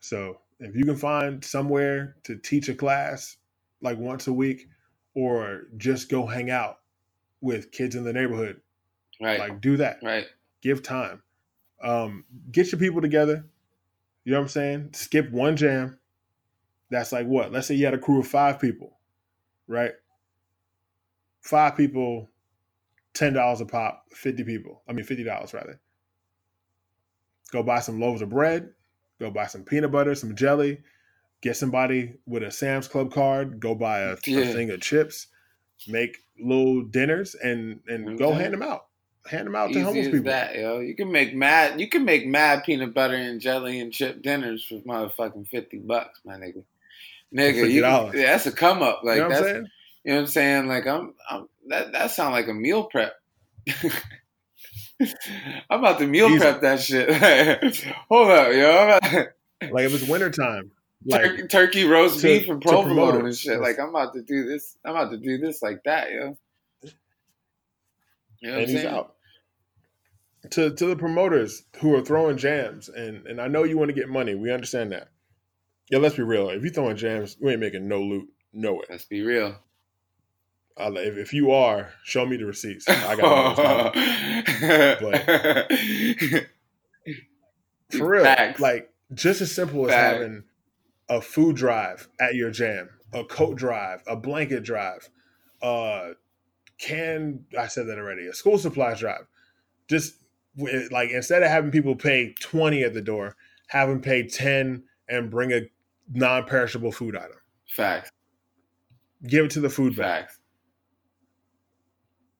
[0.00, 3.36] So if you can find somewhere to teach a class
[3.82, 4.68] like once a week,
[5.14, 6.78] or just go hang out
[7.42, 8.60] with kids in the neighborhood,
[9.20, 9.38] Right.
[9.40, 9.98] like do that.
[10.02, 10.26] right.
[10.62, 11.22] Give time.
[11.82, 13.46] Um, get your people together.
[14.24, 14.90] You know what I'm saying?
[14.94, 15.98] Skip one jam.
[16.90, 17.52] That's like what?
[17.52, 18.98] Let's say you had a crew of five people,
[19.68, 19.92] right?
[21.42, 22.30] Five people,
[23.14, 24.82] ten dollars a pop, fifty people.
[24.88, 25.80] I mean fifty dollars rather.
[27.50, 28.70] Go buy some loaves of bread,
[29.20, 30.78] go buy some peanut butter, some jelly,
[31.42, 35.26] get somebody with a Sam's Club card, go buy a, a thing of chips,
[35.88, 38.86] make little dinners and and go hand them out.
[39.26, 40.24] Hand them out to homeless people.
[40.24, 40.80] that, yo.
[40.80, 41.80] You can make mad.
[41.80, 46.20] You can make mad peanut butter and jelly and chip dinners for motherfucking fifty bucks,
[46.24, 46.64] my nigga.
[47.32, 48.14] Nigga, you can, $50.
[48.14, 49.02] yeah, that's a come up.
[49.04, 49.66] Like you know what I'm that's saying?
[50.04, 50.66] You know what I'm saying.
[50.66, 53.14] Like I'm, I'm that that sound like a meal prep.
[55.70, 56.38] I'm about to meal Easy.
[56.38, 57.10] prep that shit.
[58.08, 58.98] Hold up, yo.
[59.70, 60.72] Like if it's wintertime,
[61.06, 63.60] like turkey, turkey roast to- beef and provolone and shit.
[63.60, 64.76] Like I'm about to do this.
[64.84, 66.36] I'm about to do this like that, yo.
[68.40, 68.92] You know what I'm and he's saying?
[68.92, 69.14] out.
[70.50, 73.94] To to the promoters who are throwing jams, and and I know you want to
[73.94, 74.34] get money.
[74.34, 75.10] We understand that.
[75.90, 76.50] Yeah, let's be real.
[76.50, 78.84] If you throwing jams, you ain't making no loot, no way.
[78.90, 79.54] Let's be real.
[80.76, 82.88] Uh, if, if you are, show me the receipts.
[82.88, 83.94] I got
[87.90, 88.24] for real.
[88.24, 88.60] Facts.
[88.60, 90.14] Like just as simple as Facts.
[90.14, 90.44] having
[91.08, 95.10] a food drive at your jam, a coat drive, a blanket drive,
[95.62, 96.12] uh,
[96.78, 98.26] can I said that already?
[98.26, 99.26] A school supplies drive.
[99.88, 100.14] Just
[100.90, 103.36] like instead of having people pay twenty at the door,
[103.66, 105.62] have them pay ten and bring a
[106.12, 107.36] non-perishable food item.
[107.68, 108.10] Facts.
[109.26, 110.26] Give it to the food bank.
[110.26, 110.38] Facts.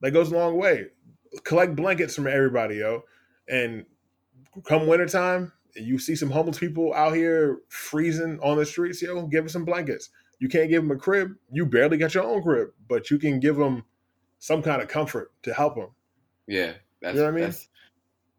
[0.02, 0.86] That goes a long way.
[1.44, 3.04] Collect blankets from everybody, yo.
[3.48, 3.86] And
[4.66, 9.44] come wintertime, you see some homeless people out here freezing on the streets, yo, give
[9.44, 10.10] them some blankets.
[10.38, 11.30] You can't give them a crib.
[11.50, 13.84] You barely got your own crib, but you can give them
[14.38, 15.90] some kind of comfort to help them.
[16.46, 16.72] Yeah.
[17.00, 17.44] That's, You know what I mean?
[17.44, 17.68] That's,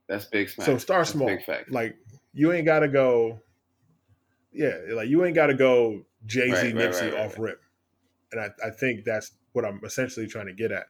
[0.08, 0.66] that's big smack.
[0.66, 1.36] So start small.
[1.70, 1.98] Like
[2.34, 3.40] you ain't got to go.
[4.52, 7.62] Yeah, like you ain't got to go Jay Z, right, Nipsey right, right, off rip.
[8.32, 10.86] And I, I think that's what I'm essentially trying to get at.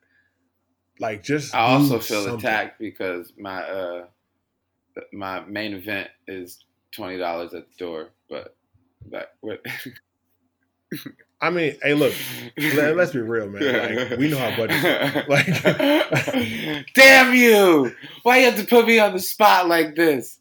[0.99, 2.39] Like just I also feel something.
[2.39, 4.05] attacked because my uh
[5.11, 8.55] my main event is twenty dollars at the door, but
[9.09, 9.61] but what
[11.41, 12.13] I mean, hey, look,
[12.57, 14.07] let, us be real, man.
[14.09, 15.27] Like, we know how budgets.
[15.27, 17.93] Like, damn you!
[18.21, 20.39] Why you have to put me on the spot like this?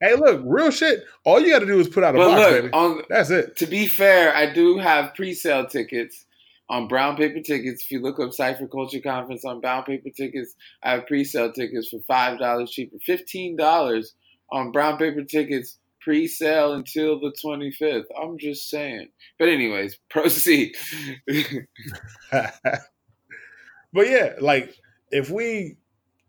[0.00, 1.04] hey, look, real shit.
[1.24, 2.72] All you got to do is put out a But box, look, baby.
[2.72, 3.56] on That's it.
[3.56, 6.26] to be fair, I do have pre-sale tickets
[6.70, 7.82] on Brown Paper Tickets.
[7.82, 11.88] If you look up Cypher Culture Conference on Brown Paper Tickets, I have pre-sale tickets
[11.88, 14.14] for five dollars cheaper, fifteen dollars
[14.50, 15.78] on Brown Paper Tickets.
[16.00, 18.06] Pre-sale until the twenty fifth.
[18.20, 19.08] I'm just saying.
[19.38, 20.74] But anyways, proceed.
[22.30, 22.48] but
[23.94, 24.76] yeah, like
[25.10, 25.76] if we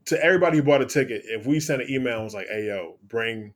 [0.06, 2.66] to everybody who bought a ticket, if we sent an email and was like, "Hey,
[2.68, 3.54] yo, bring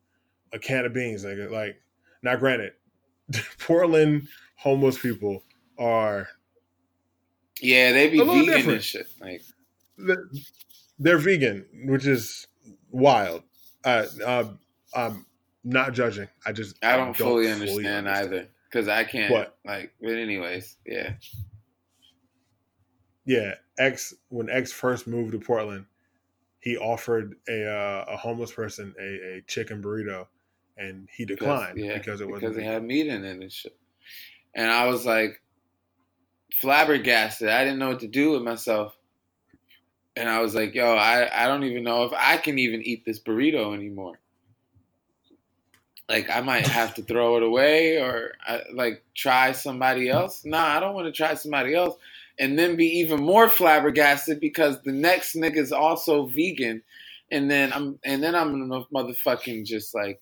[0.53, 1.49] a can of beans," nigga.
[1.49, 1.81] Like,
[2.22, 2.73] now granted,
[3.60, 5.43] Portland homeless people
[5.80, 6.27] are
[7.62, 8.68] yeah, they be vegan different.
[8.70, 9.08] and shit.
[9.20, 9.42] Like
[11.00, 12.48] they're vegan, which is
[12.92, 13.44] wild.
[13.84, 14.46] Uh, uh,
[14.96, 15.26] I'm
[15.64, 16.28] not judging.
[16.46, 18.34] I just I don't, fully, understand, understand.
[18.34, 19.32] either because I can't.
[19.66, 21.14] Like, but anyways, yeah.
[23.26, 25.86] Yeah, X when X first moved to Portland,
[26.60, 30.28] he offered a uh, a homeless person a, a chicken burrito,
[30.78, 32.54] and he declined yeah, because it wasn't.
[32.54, 33.76] Because it had meat in it and shit.
[34.56, 35.42] And I was like
[36.64, 37.49] flabbergasted.
[37.49, 38.95] I didn't know what to do with myself.
[40.15, 43.06] And I was like, yo, I, I don't even know if I can even eat
[43.06, 44.15] this burrito anymore.
[46.10, 50.45] like I might have to throw it away or uh, like try somebody else.
[50.45, 51.95] Nah, I don't want to try somebody else
[52.40, 56.84] and then be even more flabbergasted because the next nigga's also vegan,
[57.31, 60.22] and then I'm and then I'm gonna motherfucking just like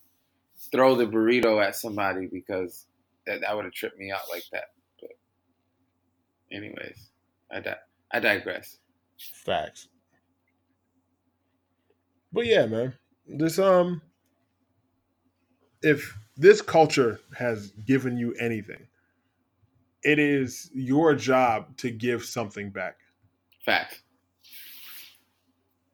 [0.72, 2.86] throw the burrito at somebody because
[3.28, 4.72] that, that would have tripped me out like that.
[6.52, 7.10] Anyways,
[7.52, 7.76] I di-
[8.12, 8.78] I digress.
[9.46, 9.88] Facts.
[12.34, 12.94] But yeah, man.
[13.28, 14.02] This um
[15.82, 18.88] if this culture has given you anything,
[20.04, 22.98] it is your job to give something back.
[23.66, 24.02] Facts.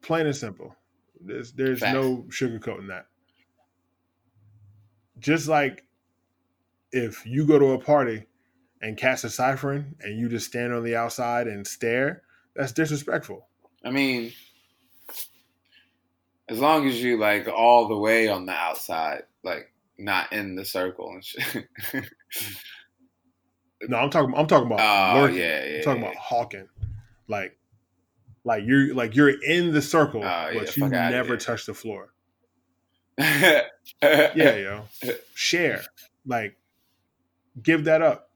[0.02, 0.74] Plain and simple.
[1.20, 1.94] There's there's Facts.
[1.94, 3.06] no sugarcoating that.
[5.18, 5.84] Just like
[6.92, 8.24] if you go to a party
[8.82, 12.22] and cast a ciphering and you just stand on the outside and stare,
[12.54, 13.46] that's disrespectful.
[13.84, 14.32] I mean,
[16.48, 20.64] as long as you like all the way on the outside, like not in the
[20.64, 21.66] circle and shit.
[23.82, 24.34] No, I'm talking.
[24.36, 24.80] I'm talking about
[25.16, 25.38] Oh, lurking.
[25.38, 26.08] yeah, yeah, I'm talking yeah.
[26.08, 26.68] about hawking.
[27.28, 27.56] Like,
[28.44, 32.12] like you're like you're in the circle, Oh, yeah, but you never touch the floor.
[33.18, 33.62] yeah,
[34.02, 34.84] Yeah, yo,
[35.34, 35.82] share.
[36.26, 36.56] Like,
[37.62, 38.27] give that up.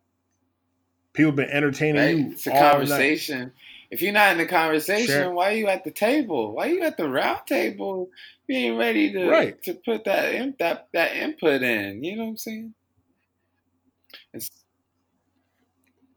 [1.14, 2.16] People been entertaining Right?
[2.18, 2.70] you It's a all night.
[2.70, 3.52] conversation.
[3.90, 5.32] If you're not in the conversation, Sure.
[5.34, 6.54] why are you at the table?
[6.54, 8.08] Why are you at the round table
[8.48, 9.62] being ready to Right.
[9.64, 12.02] to put that in, that that input in?
[12.02, 12.74] You know what I'm saying?
[14.32, 14.48] It's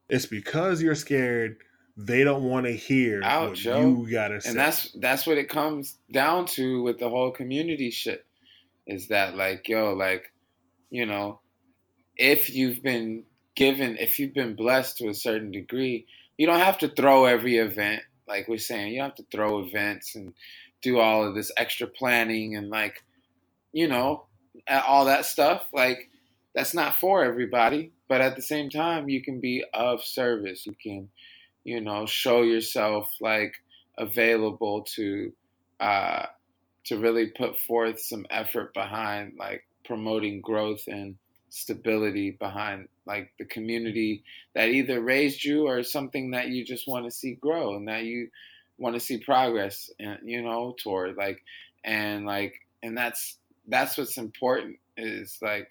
[0.09, 1.57] It's because you're scared.
[1.97, 3.79] They don't want to hear Ouch, what yo.
[3.79, 4.49] you gotta say.
[4.49, 8.25] and that's that's what it comes down to with the whole community shit.
[8.87, 10.31] Is that like yo, like
[10.89, 11.41] you know,
[12.17, 13.23] if you've been
[13.55, 16.05] given, if you've been blessed to a certain degree,
[16.37, 18.01] you don't have to throw every event.
[18.27, 20.33] Like we're saying, you don't have to throw events and
[20.81, 23.03] do all of this extra planning and like,
[23.71, 24.25] you know,
[24.69, 25.67] all that stuff.
[25.73, 26.09] Like
[26.53, 27.91] that's not for everybody.
[28.07, 30.65] But at the same time, you can be of service.
[30.65, 31.09] You can,
[31.63, 33.55] you know, show yourself like
[33.97, 35.33] available to
[35.79, 36.25] uh,
[36.85, 41.15] to really put forth some effort behind like promoting growth and
[41.49, 44.23] stability behind like the community
[44.55, 48.03] that either raised you or something that you just want to see grow and that
[48.03, 48.29] you
[48.77, 51.41] want to see progress and you know toward like
[51.83, 52.53] and like
[52.83, 53.37] and that's
[53.67, 55.69] that's what's important is like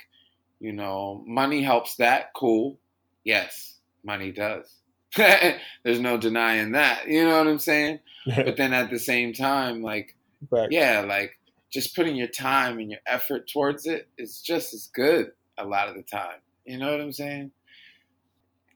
[0.61, 2.79] you know money helps that cool.
[3.25, 3.75] Yes
[4.05, 4.71] money does.
[5.17, 8.01] There's no denying that you know what i'm saying?
[8.27, 10.17] But then at the same time like
[10.51, 10.73] Fact.
[10.73, 11.39] yeah like
[11.71, 15.89] just putting your time and your effort towards it is just as good a lot
[15.89, 17.51] of the time you know what i'm saying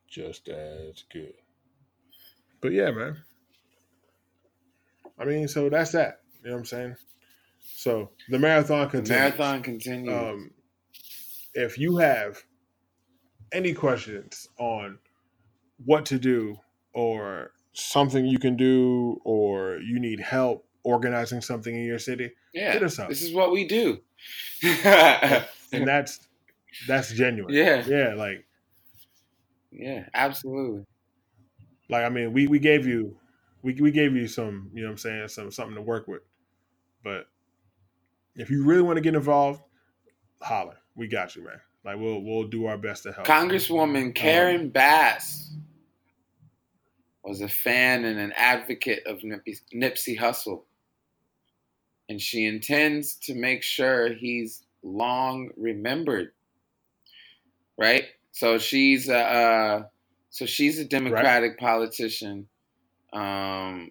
[0.09, 1.35] just as good.
[2.61, 3.19] But yeah, man.
[5.19, 6.21] I mean, so that's that.
[6.43, 6.97] You know what I'm saying?
[7.61, 9.11] So the marathon continues.
[9.11, 10.51] marathon continues Um,
[11.55, 12.43] if you have
[13.53, 14.99] any questions on
[15.85, 16.59] what to do
[16.93, 22.73] or something you can do or you need help organizing something in your city, yeah
[22.73, 23.09] hit us up.
[23.09, 24.01] this is what we do
[24.63, 26.28] and that's
[26.87, 27.55] that's genuine.
[27.55, 27.85] Yeah.
[27.87, 28.47] Yeah, like
[29.71, 30.85] Yeah, absolutely
[31.89, 33.17] like I mean, we we gave you
[33.63, 36.23] we we gave you some, you know what I'm saying, some something to work with.
[37.03, 37.27] But
[38.35, 39.63] if you really want to get involved,
[40.41, 40.77] holler.
[40.95, 41.61] We got you, man.
[41.85, 43.27] Like we'll we'll do our best to help.
[43.27, 45.55] Congresswoman um, Karen Bass
[47.25, 50.63] was a fan and an advocate of Nipsey, Nipsey Hussle.
[52.09, 56.33] And she intends to make sure he's long remembered.
[57.79, 58.05] Right?
[58.33, 59.83] So she's a, uh,
[60.31, 62.49] so she's a Democratic politician,
[63.13, 63.91] um,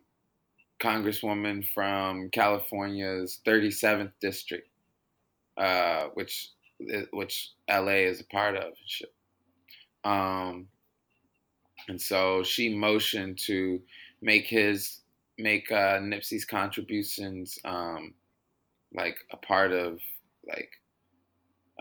[0.80, 4.70] congresswoman from California's 37th district,
[5.58, 6.50] uh, which
[7.12, 8.74] which LA is a part of.
[8.86, 9.10] and.
[10.04, 10.68] Um,
[11.88, 13.82] and so she motioned to
[14.22, 15.02] make his
[15.38, 18.14] make uh, Nipsey's contributions um,
[18.94, 20.00] like a part of
[20.48, 20.70] like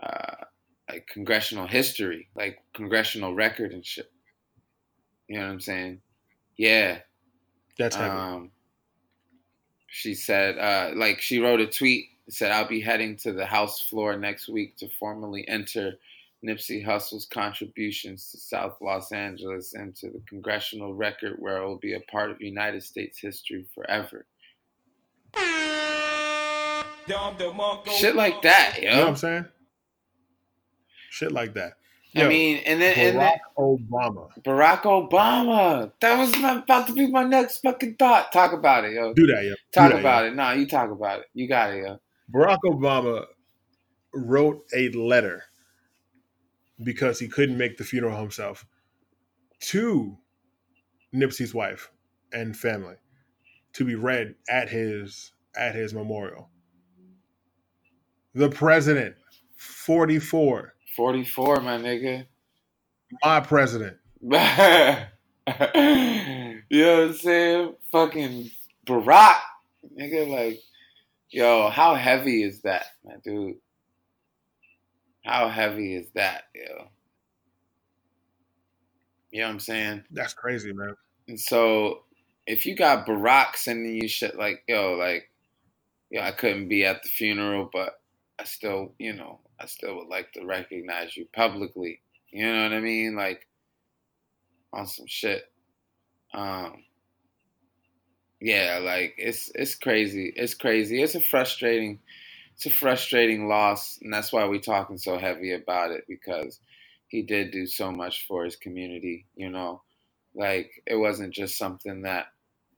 [0.01, 0.45] uh,
[0.89, 4.11] like congressional history, like congressional record and shit.
[5.27, 6.01] You know what I'm saying?
[6.57, 6.99] Yeah.
[7.77, 8.09] That's heavy.
[8.09, 8.51] Um,
[9.87, 13.45] she said, uh, like, she wrote a tweet that said, I'll be heading to the
[13.45, 15.93] House floor next week to formally enter
[16.45, 21.93] Nipsey Hussle's contributions to South Los Angeles into the congressional record where it will be
[21.93, 24.25] a part of United States history forever.
[27.97, 29.07] Shit like that, you know what yo.
[29.07, 29.45] I'm saying?
[31.09, 31.73] Shit like that.
[32.15, 34.43] I mean, and then, and Barack then Obama.
[34.43, 35.91] Barack Obama.
[35.99, 38.31] That was about to be my next fucking thought.
[38.31, 39.13] Talk about it, yo.
[39.13, 39.53] Do that, yo.
[39.71, 40.31] Talk that, about yo.
[40.31, 40.35] it.
[40.35, 41.25] Nah, you talk about it.
[41.33, 41.99] You got it, yo.
[42.33, 43.25] Barack Obama
[44.13, 45.43] wrote a letter
[46.83, 48.65] because he couldn't make the funeral himself
[49.59, 50.17] to
[51.13, 51.91] Nipsey's wife
[52.33, 52.95] and family
[53.73, 56.49] to be read at his at his memorial.
[58.33, 59.15] The president,
[59.55, 62.25] 44, 44, my nigga.
[63.23, 63.97] my president.
[64.21, 65.05] you know
[66.65, 67.75] what I'm saying?
[67.91, 68.49] Fucking
[68.87, 69.37] Barack.
[69.97, 70.59] Nigga, like,
[71.29, 73.57] yo, how heavy is that, my dude?
[75.23, 76.87] How heavy is that, yo?
[79.31, 80.03] You know what I'm saying?
[80.09, 80.95] That's crazy, man.
[81.27, 82.05] And so
[82.47, 85.29] if you got Barack sending you shit like, yo, like,
[86.09, 87.99] yo, I couldn't be at the funeral, but
[88.39, 92.01] I still, you know, I still would like to recognize you publicly.
[92.31, 93.15] You know what I mean?
[93.15, 93.47] Like
[94.73, 95.51] on some shit.
[96.33, 96.83] Um
[98.39, 100.31] yeah, like it's it's crazy.
[100.35, 101.01] It's crazy.
[101.01, 101.99] It's a frustrating
[102.53, 106.59] it's a frustrating loss, and that's why we're talking so heavy about it because
[107.07, 109.81] he did do so much for his community, you know.
[110.35, 112.27] Like it wasn't just something that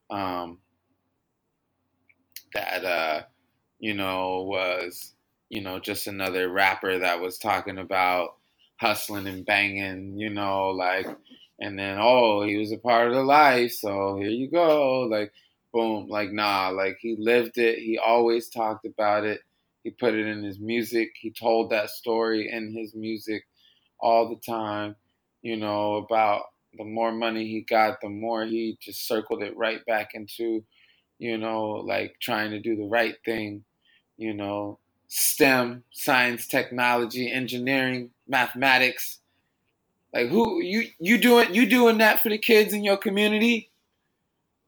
[0.09, 0.59] um
[2.53, 3.21] that uh
[3.79, 5.13] you know was
[5.49, 8.35] you know just another rapper that was talking about
[8.79, 11.07] hustling and banging, you know, like
[11.59, 15.31] and then oh, he was a part of the life, so here you go, like
[15.73, 17.79] boom, like nah, like he lived it.
[17.79, 19.41] He always talked about it.
[19.83, 21.11] He put it in his music.
[21.19, 23.43] He told that story in his music
[23.99, 24.95] all the time,
[25.41, 26.43] you know, about
[26.77, 30.63] the more money he got, the more he just circled it right back into,
[31.17, 33.63] you know, like trying to do the right thing,
[34.17, 34.79] you know,
[35.09, 39.19] STEM, science, technology, engineering, mathematics.
[40.13, 43.71] Like who you you doing you doing that for the kids in your community?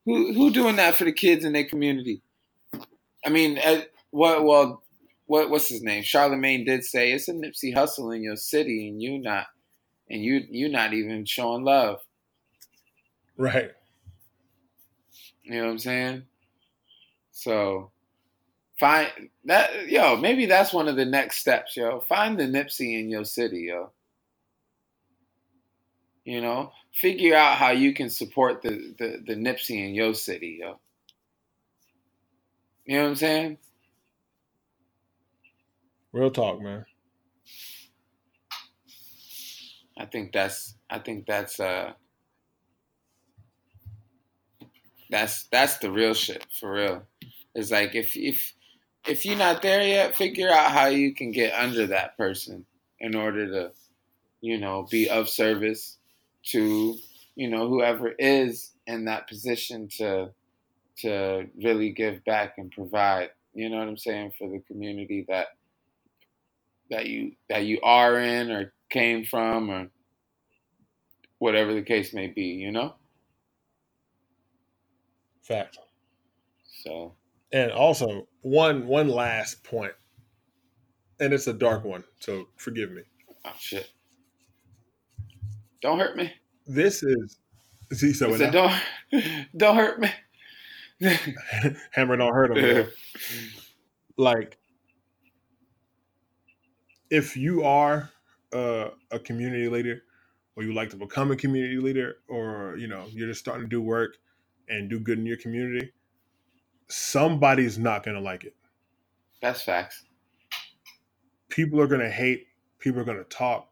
[0.06, 2.22] Who who doing that for the kids in their community?
[3.26, 4.84] I mean, uh, what well
[5.28, 6.04] what what's his name?
[6.04, 9.46] Charlemagne did say it's a Nipsey Hussle in your city, and you not,
[10.10, 12.00] and you you not even showing love.
[13.38, 13.72] Right.
[15.44, 16.24] You know what I'm saying?
[17.32, 17.92] So
[18.82, 22.02] find that yo, maybe that's one of the next steps, yo.
[22.02, 23.92] Find the Nipsey in your city, yo.
[26.26, 30.60] You know, figure out how you can support the the, the Nipsey in your city,
[30.62, 30.80] yo.
[32.86, 33.60] You know what I'm saying?
[36.14, 36.86] Real talk, man.
[39.98, 41.94] I think that's I think that's uh
[45.10, 47.04] that's that's the real shit for real.
[47.56, 48.54] It's like if if
[49.08, 52.66] if you're not there yet, figure out how you can get under that person
[53.00, 53.72] in order to,
[54.42, 55.98] you know, be of service
[56.44, 56.96] to,
[57.36, 60.32] you know, whoever is in that position to
[60.98, 65.48] to really give back and provide, you know what I'm saying, for the community that
[66.90, 69.88] that you that you are in or came from or
[71.40, 72.94] whatever the case may be, you know?
[75.42, 75.80] Fact.
[76.84, 77.14] So
[77.54, 79.94] And also one one last point,
[81.20, 83.02] and it's a dark one, so forgive me.
[83.46, 83.92] oh shit.
[85.82, 86.32] Don't hurt me.
[86.68, 87.38] This is
[87.92, 88.74] see so said, don't
[89.58, 90.10] don't hurt me.
[91.92, 92.88] hammer don't hurt him.
[94.18, 94.58] like
[97.10, 98.10] if you are
[98.54, 100.04] uh, a community leader
[100.56, 103.70] or you like to become a community leader or you know you're just starting to
[103.70, 104.18] do work
[104.70, 105.92] and do good in your community
[106.92, 108.56] somebody's not going to like it
[109.42, 110.04] That's facts.
[111.50, 112.48] people are going to hate
[112.80, 113.70] people are going to talk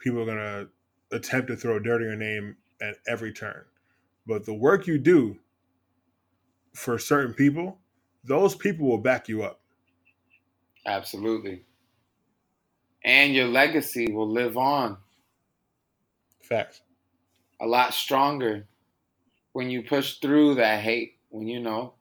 [0.00, 0.68] people are going to
[1.16, 3.64] attempt to throw dirt in your name at every turn
[4.26, 5.36] but the work you do
[6.74, 7.78] for certain people
[8.24, 9.60] those people will back you up
[10.86, 11.64] Absolutely.
[13.04, 14.98] And your legacy will live on
[16.42, 16.82] facts
[17.60, 18.66] a lot stronger
[19.52, 21.14] when you push through that hate.
[21.30, 21.94] When you know,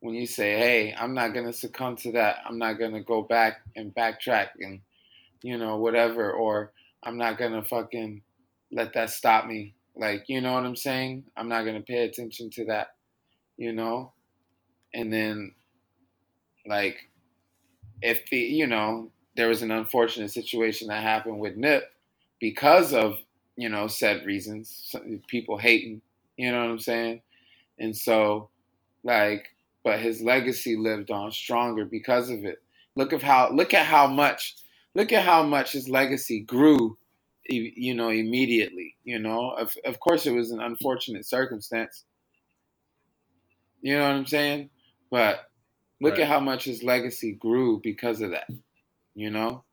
[0.00, 2.38] when you say, "Hey, I'm not gonna succumb to that.
[2.46, 4.80] I'm not gonna go back and backtrack and
[5.42, 8.22] you know whatever," or "I'm not gonna fucking
[8.72, 11.24] let that stop me." Like, you know what I'm saying?
[11.36, 12.94] I'm not gonna pay attention to that.
[13.56, 14.12] You know,
[14.94, 15.54] and then
[16.66, 16.96] like
[18.02, 21.92] if the you know there was an unfortunate situation that happened with Nip
[22.40, 23.18] because of
[23.56, 24.94] you know said reasons,
[25.28, 26.02] people hating,
[26.36, 27.22] you know what I'm saying,
[27.78, 28.50] and so
[29.04, 29.55] like,
[29.86, 32.58] but his legacy lived on stronger because of it.
[32.96, 34.56] Look of how look at how much
[34.96, 36.98] look at how much his legacy grew,
[37.48, 38.96] you know, immediately.
[39.04, 42.04] You know, of of course it was an unfortunate circumstance.
[43.82, 44.70] You know what I'm saying?
[45.10, 45.50] But
[46.00, 46.20] look Right.
[46.20, 48.48] at how much his legacy grew because of that.
[49.14, 49.64] you know?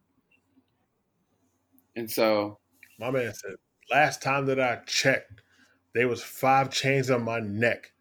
[1.95, 2.60] And so,
[2.99, 3.56] My man said,
[3.91, 5.44] last time that I checked,
[5.94, 7.92] there was five chains on my neck.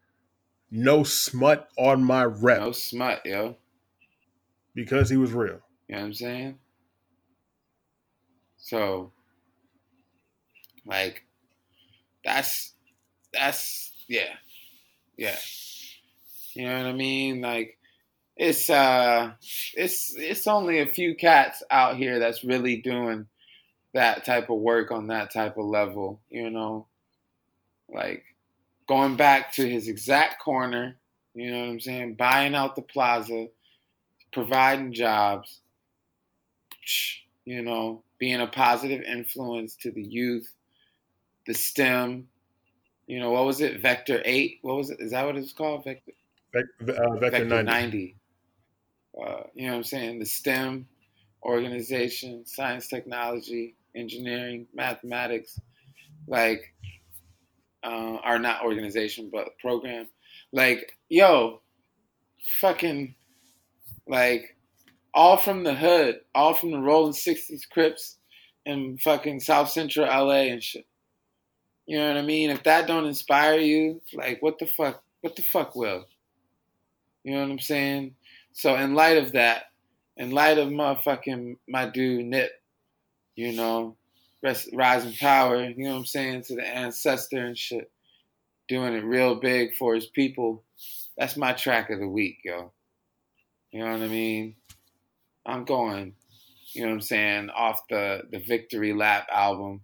[0.75, 3.57] No smut on my rep no smut, yo.
[4.73, 5.59] because he was real.
[5.87, 6.59] You know what I'm saying?
[8.57, 9.11] So,
[10.83, 11.25] like,
[12.25, 12.73] that's
[13.31, 14.33] that's yeah,
[15.15, 15.37] yeah.
[16.55, 17.41] You know what I mean?
[17.41, 17.77] Like,
[18.35, 19.33] it's uh,
[19.75, 23.27] it's it's only a few cats out here that's really doing
[23.93, 26.19] that type of work on that type of level.
[26.31, 26.87] You know,
[27.87, 28.23] like
[28.87, 30.97] going back to his exact corner.
[31.33, 32.15] You know what I'm saying?
[32.15, 33.47] Buying out the plaza,
[34.31, 35.61] providing jobs
[37.45, 40.51] you know, being a positive influence to the youth,
[41.45, 42.27] the STEM,
[43.07, 43.81] you know, what was it?
[43.81, 44.59] Vector 8?
[44.61, 44.99] What was it?
[45.01, 45.83] Is that what it's called?
[45.83, 46.13] Vector,
[46.53, 47.67] Vec- uh, Vector, Vector 90.
[47.71, 48.15] 90.
[49.15, 50.19] Uh, you know what I'm saying?
[50.19, 50.87] The STEM
[51.43, 55.59] organization, science, technology, engineering, mathematics,
[56.27, 56.73] like,
[57.83, 60.07] uh, are not organization, but program.
[60.51, 61.61] Like, yo,
[62.59, 63.15] fucking,
[64.07, 64.55] like,
[65.13, 68.17] all from the hood, all from the rolling 60s Crips
[68.65, 70.85] and fucking South Central LA and shit.
[71.85, 72.49] You know what I mean?
[72.49, 75.03] If that don't inspire you, like what the fuck?
[75.21, 76.05] What the fuck will?
[77.23, 78.15] You know what I'm saying?
[78.53, 79.65] So in light of that,
[80.17, 82.51] in light of motherfucking my dude Nip,
[83.35, 83.95] you know,
[84.43, 87.89] rest, rising power, you know what I'm saying, to the ancestor and shit,
[88.67, 90.63] doing it real big for his people.
[91.17, 92.71] That's my track of the week, yo.
[93.71, 94.55] You know what I mean?
[95.45, 96.13] I'm going,
[96.73, 99.81] you know what I'm saying, off the the Victory Lap album.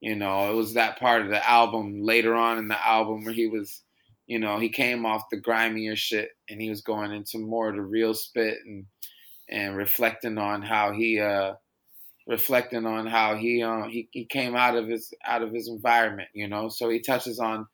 [0.00, 3.34] You know, it was that part of the album later on in the album where
[3.34, 3.82] he was,
[4.28, 7.74] you know, he came off the grimier shit and he was going into more of
[7.74, 8.86] the real spit and
[9.50, 11.54] and reflecting on how he uh
[12.28, 16.28] reflecting on how he uh, he he came out of his out of his environment,
[16.34, 16.68] you know.
[16.68, 17.66] So he touches on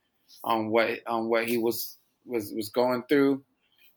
[0.45, 3.45] on what on what he was was was going through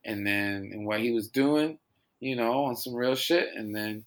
[0.04, 1.80] and then and what he was doing
[2.20, 3.50] you know, on some real shit.
[3.56, 4.06] And then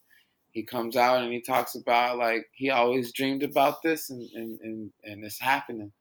[0.52, 4.60] he comes out and he talks about like he always dreamed about this and, and,
[4.60, 5.92] and, and it's happening.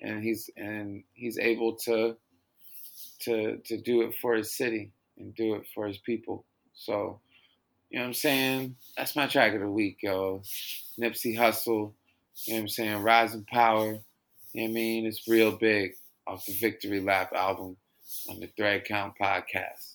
[0.00, 2.16] And he's and he's able to
[3.22, 6.44] to to do it for his city and do it for his people.
[6.74, 7.20] So,
[7.96, 8.76] you know what I'm saying?
[8.98, 10.42] That's my track of the week, yo.
[11.00, 11.94] Nipsey Hussle,
[12.44, 13.02] you know what I'm saying?
[13.02, 15.06] Rising Power, you know what I mean?
[15.06, 15.92] It's real big
[16.26, 17.78] off the Victory Lap album
[18.28, 19.94] on the Thread Count podcast.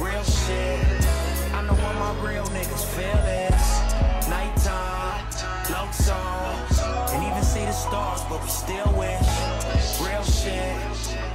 [0.00, 0.80] Real shit.
[1.52, 4.28] I know what my real niggas feel is.
[4.28, 5.24] Nighttime,
[5.70, 7.08] low song.
[7.12, 9.28] And even see the stars, but we still wish.
[10.00, 10.76] Real shit,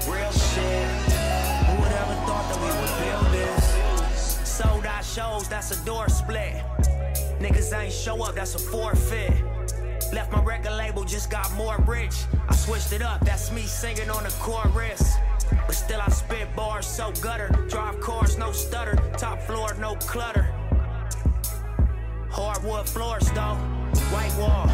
[0.08, 0.88] real shit.
[1.68, 4.40] Who would ever thought that we would build this?
[4.48, 6.62] Sold out shows, that's a door split.
[7.40, 9.34] Niggas ain't show up, that's a forfeit.
[10.14, 12.24] Left my record label, just got more rich.
[12.48, 15.16] I switched it up, that's me singing on the chorus.
[15.66, 17.50] But still, I spit bars so gutter.
[17.70, 18.96] Drive cars, no stutter.
[19.18, 20.48] Top floor, no clutter.
[22.30, 23.58] Hardwood floors, though.
[24.12, 24.68] White wall,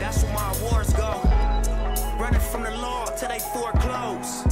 [0.00, 1.20] that's where my awards go.
[2.18, 4.44] Running from the law till they foreclose.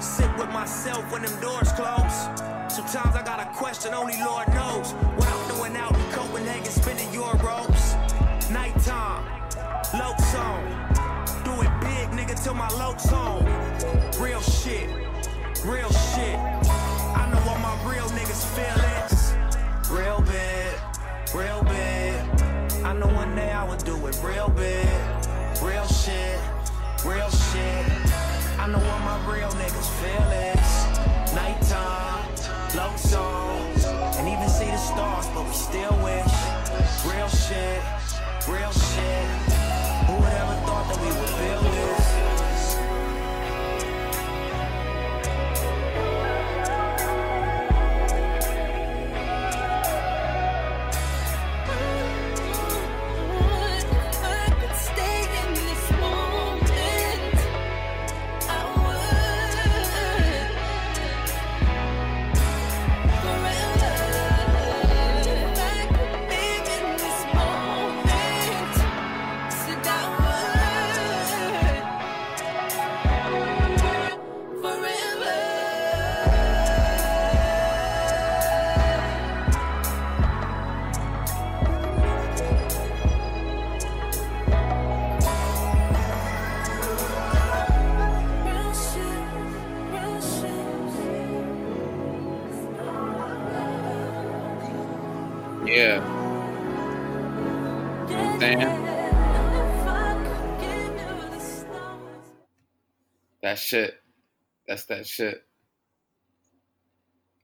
[0.00, 2.28] Sit with myself when them doors close.
[2.68, 7.08] Sometimes I got a question, only Lord knows what I'm doing out in Copenhagen, spinning
[7.08, 8.50] euros.
[8.50, 9.24] Nighttime,
[9.94, 10.62] low song.
[11.44, 13.44] Do it big, nigga, till my load's home.
[14.20, 14.88] Real shit,
[15.66, 16.38] real shit.
[16.38, 19.12] I know all my real niggas feel it.
[19.90, 20.72] Real big,
[21.34, 22.84] real big.
[22.84, 24.86] I know one day I would do it real big.
[25.60, 26.38] Real shit,
[27.04, 27.86] real shit.
[28.62, 30.62] I know all my real niggas feel it.
[31.34, 32.28] Nighttime,
[32.76, 33.84] low songs.
[34.18, 36.34] And even see the stars, but we still wish.
[37.10, 37.82] Real shit,
[38.46, 39.26] real shit.
[40.06, 41.75] Who would ever thought that we would feel this?
[103.66, 104.00] Shit.
[104.66, 105.42] That's that shit.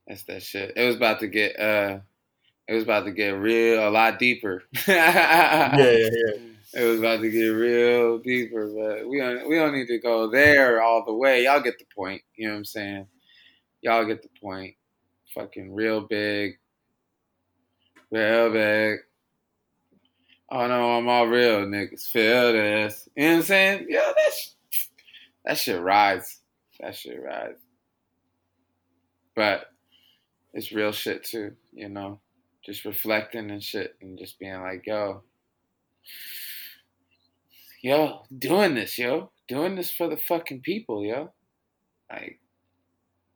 [0.07, 0.73] That's that shit.
[0.75, 1.99] It was about to get uh
[2.67, 4.63] it was about to get real a lot deeper.
[4.87, 6.39] Yeah, yeah, yeah.
[6.75, 10.29] It was about to get real deeper, but we don't we don't need to go
[10.29, 11.43] there all the way.
[11.43, 12.21] Y'all get the point.
[12.35, 13.07] You know what I'm saying?
[13.81, 14.75] Y'all get the point.
[15.35, 16.57] Fucking real big.
[18.11, 18.99] Real big.
[20.49, 22.07] Oh no, I'm all real niggas.
[22.07, 23.07] Feel this.
[23.15, 23.85] You know what I'm saying?
[23.89, 24.52] Yeah, that sh-
[25.45, 26.39] that shit rides.
[26.79, 27.59] That shit rides.
[29.35, 29.65] But
[30.53, 32.19] it's real shit too, you know.
[32.65, 35.23] Just reflecting and shit and just being like, yo,
[37.81, 41.31] yo, doing this, yo, doing this for the fucking people, yo.
[42.09, 42.39] Like,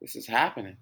[0.01, 0.77] this is happening.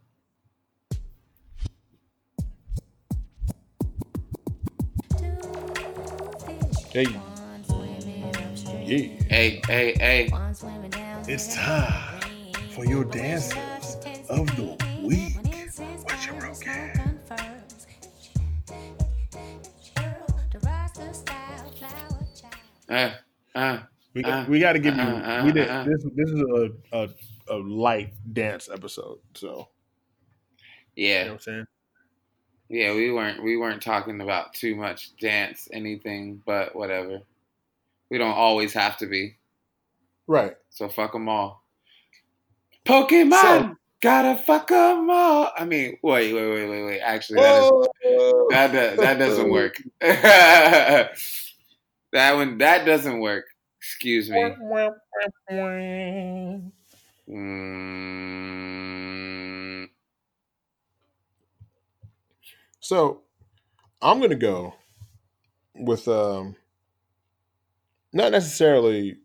[6.91, 7.07] Hey,
[8.85, 9.07] yeah.
[9.27, 10.29] Hey, hey, hey.
[11.27, 12.21] It's time
[12.71, 13.97] for your dancers
[14.29, 15.35] of the week.
[16.03, 16.63] What you broke
[22.87, 23.11] Uh,
[23.55, 23.79] uh,
[24.13, 25.01] We, Uh, we got to give you.
[25.01, 25.05] uh,
[25.41, 25.83] uh, we did uh.
[25.83, 26.03] this.
[26.15, 27.09] This is a, a
[27.47, 29.19] a light dance episode.
[29.33, 29.67] So
[30.95, 31.67] you know yeah, what I'm saying.
[32.69, 32.93] yeah.
[32.93, 37.21] We weren't we weren't talking about too much dance, anything, but whatever.
[38.09, 39.35] We don't always have to be.
[40.27, 40.55] Right.
[40.69, 41.63] So fuck them all.
[42.85, 45.51] Pokemon, So- gotta fuck them all.
[45.57, 46.99] I mean, wait, wait, wait, wait, wait.
[46.99, 47.71] Actually, that is
[48.49, 49.81] that does, that doesn't work.
[50.01, 51.11] that
[52.13, 53.45] one that doesn't work.
[53.79, 54.53] Excuse me.
[57.27, 59.89] Mm,
[62.79, 63.21] So
[64.01, 64.75] I'm gonna go
[65.73, 66.55] with um
[68.13, 69.17] not necessarily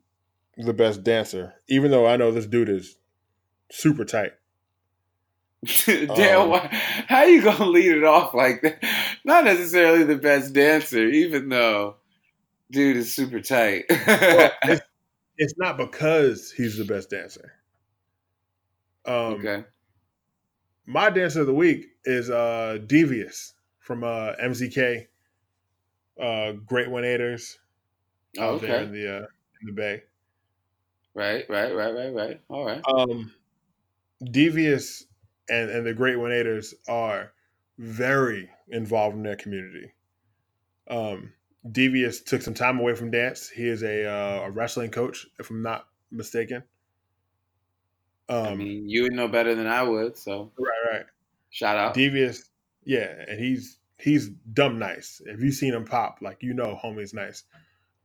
[0.65, 2.97] the best dancer, even though I know this dude is
[3.71, 4.33] super tight.
[5.87, 6.69] Damn, Um, why,
[7.09, 8.83] how you gonna lead it off like that?
[9.25, 11.97] Not necessarily the best dancer, even though
[12.71, 13.85] dude is super tight.
[14.07, 14.83] Well, it's,
[15.37, 17.53] it's not because he's the best dancer.
[19.07, 19.65] Um, okay.
[20.87, 25.07] my dancer of the week is uh Devious from uh MZK,
[26.21, 27.59] uh Great One Aiders
[28.39, 29.27] Oh, out there in the uh,
[29.61, 30.03] in the Bay.
[31.15, 32.41] Right, right, right, right, right.
[32.49, 32.81] All right.
[32.87, 33.33] Um,
[34.23, 35.07] Devious
[35.49, 36.33] and and the Great One
[36.89, 37.33] are
[37.79, 39.93] very involved in their community.
[40.89, 41.33] Um,
[41.71, 43.49] Devious took some time away from dance.
[43.49, 46.63] He is a uh, a wrestling coach, if I'm not mistaken.
[48.29, 51.07] Um, I mean, you would know better than I would, so right, right.
[51.51, 51.95] shout out.
[51.95, 52.49] Devious,
[52.85, 55.21] yeah, and he's he's dumb nice.
[55.27, 57.45] If you seen him pop, like you know, homie's nice.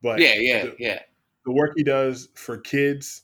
[0.01, 0.99] But yeah, yeah, the, yeah.
[1.45, 3.23] The work he does for kids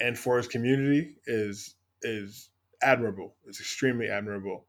[0.00, 2.50] and for his community is is
[2.82, 3.34] admirable.
[3.46, 4.64] It's extremely admirable.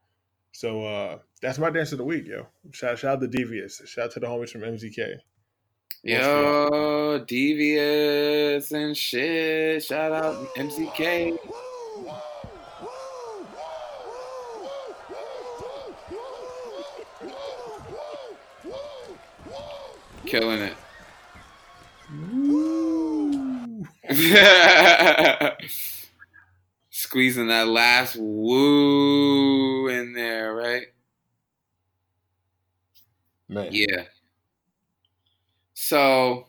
[0.52, 2.46] So uh that's my dance of the week, yo.
[2.72, 3.82] Shout shout out to Devious.
[3.86, 5.18] Shout out to the homies from MZK.
[6.04, 9.84] Yo, devious and shit.
[9.84, 11.38] Shout out MZK.
[20.26, 20.74] Killing it.
[26.90, 30.86] Squeezing that last woo in there, right?
[33.48, 33.68] Man.
[33.70, 34.04] Yeah.
[35.74, 36.46] So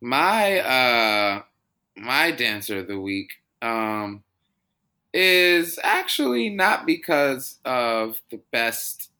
[0.00, 1.42] my uh
[1.96, 3.30] my dancer of the week
[3.62, 4.22] um
[5.14, 9.10] is actually not because of the best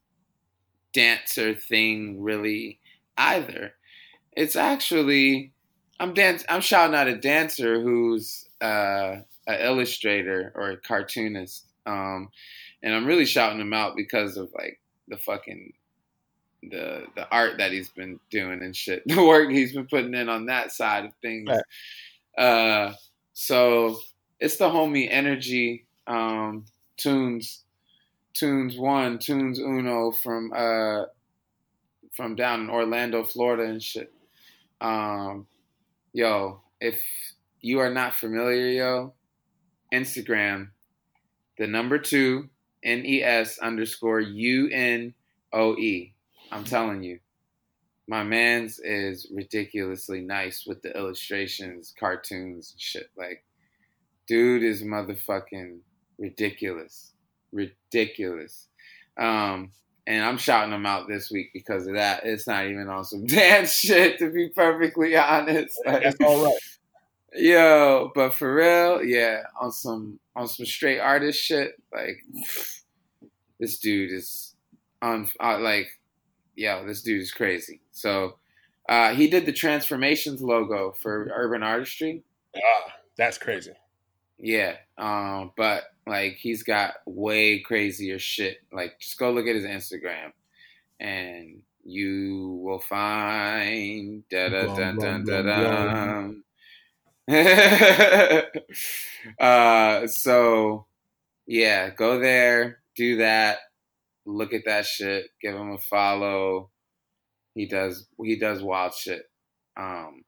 [0.92, 2.78] dancer thing really
[3.16, 3.74] either.
[4.32, 5.52] It's actually
[5.98, 9.16] I'm dance I'm shouting out a dancer who's uh
[9.46, 11.64] an illustrator or a cartoonist.
[11.86, 12.30] Um
[12.82, 15.72] and I'm really shouting him out because of like the fucking
[16.70, 20.28] the the art that he's been doing and shit, the work he's been putting in
[20.28, 21.48] on that side of things.
[21.48, 22.42] Right.
[22.42, 22.94] Uh,
[23.32, 23.98] so
[24.40, 26.64] it's the homie Energy um,
[26.96, 27.64] Tunes,
[28.34, 31.04] Tunes One, Tunes Uno from uh,
[32.12, 34.12] from down in Orlando, Florida, and shit.
[34.80, 35.46] Um,
[36.16, 36.98] yo, if
[37.60, 39.12] you are not familiar, yo,
[39.92, 40.68] Instagram,
[41.58, 42.48] the number two
[42.82, 45.12] N E S underscore U N
[45.52, 46.14] O E.
[46.50, 47.18] I'm telling you,
[48.08, 53.10] my man's is ridiculously nice with the illustrations, cartoons, and shit.
[53.14, 53.44] Like,
[54.26, 55.80] dude is motherfucking
[56.18, 57.12] ridiculous,
[57.52, 58.68] ridiculous.
[59.18, 59.70] Um,
[60.06, 62.24] and I'm shouting them out this week because of that.
[62.24, 65.80] It's not even on some dance shit, to be perfectly honest.
[65.84, 66.58] Like, That's all right.
[67.34, 72.24] Yo, but for real, yeah, on some on some straight artist shit, like
[73.60, 74.54] this dude is
[75.02, 75.88] on uh, like,
[76.54, 77.82] yo, this dude is crazy.
[77.90, 78.38] So
[78.88, 82.22] uh, he did the transformations logo for Urban Artistry.
[82.56, 83.72] Ah, that's crazy.
[84.38, 88.58] Yeah, um, but like he's got way crazier shit.
[88.72, 90.32] Like just go look at his Instagram,
[91.00, 96.30] and you will find da da da da da da.
[99.40, 100.86] uh, so
[101.46, 103.58] yeah, go there, do that,
[104.24, 106.70] look at that shit, give him a follow.
[107.54, 109.28] He does he does wild shit.
[109.76, 110.24] Um,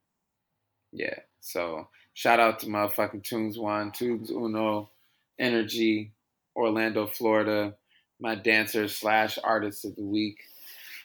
[0.93, 4.91] yeah, so shout out to motherfucking Tunes One, Tunes Uno,
[5.39, 6.13] Energy,
[6.57, 7.75] Orlando, Florida.
[8.21, 10.39] My dancer slash artist of the week.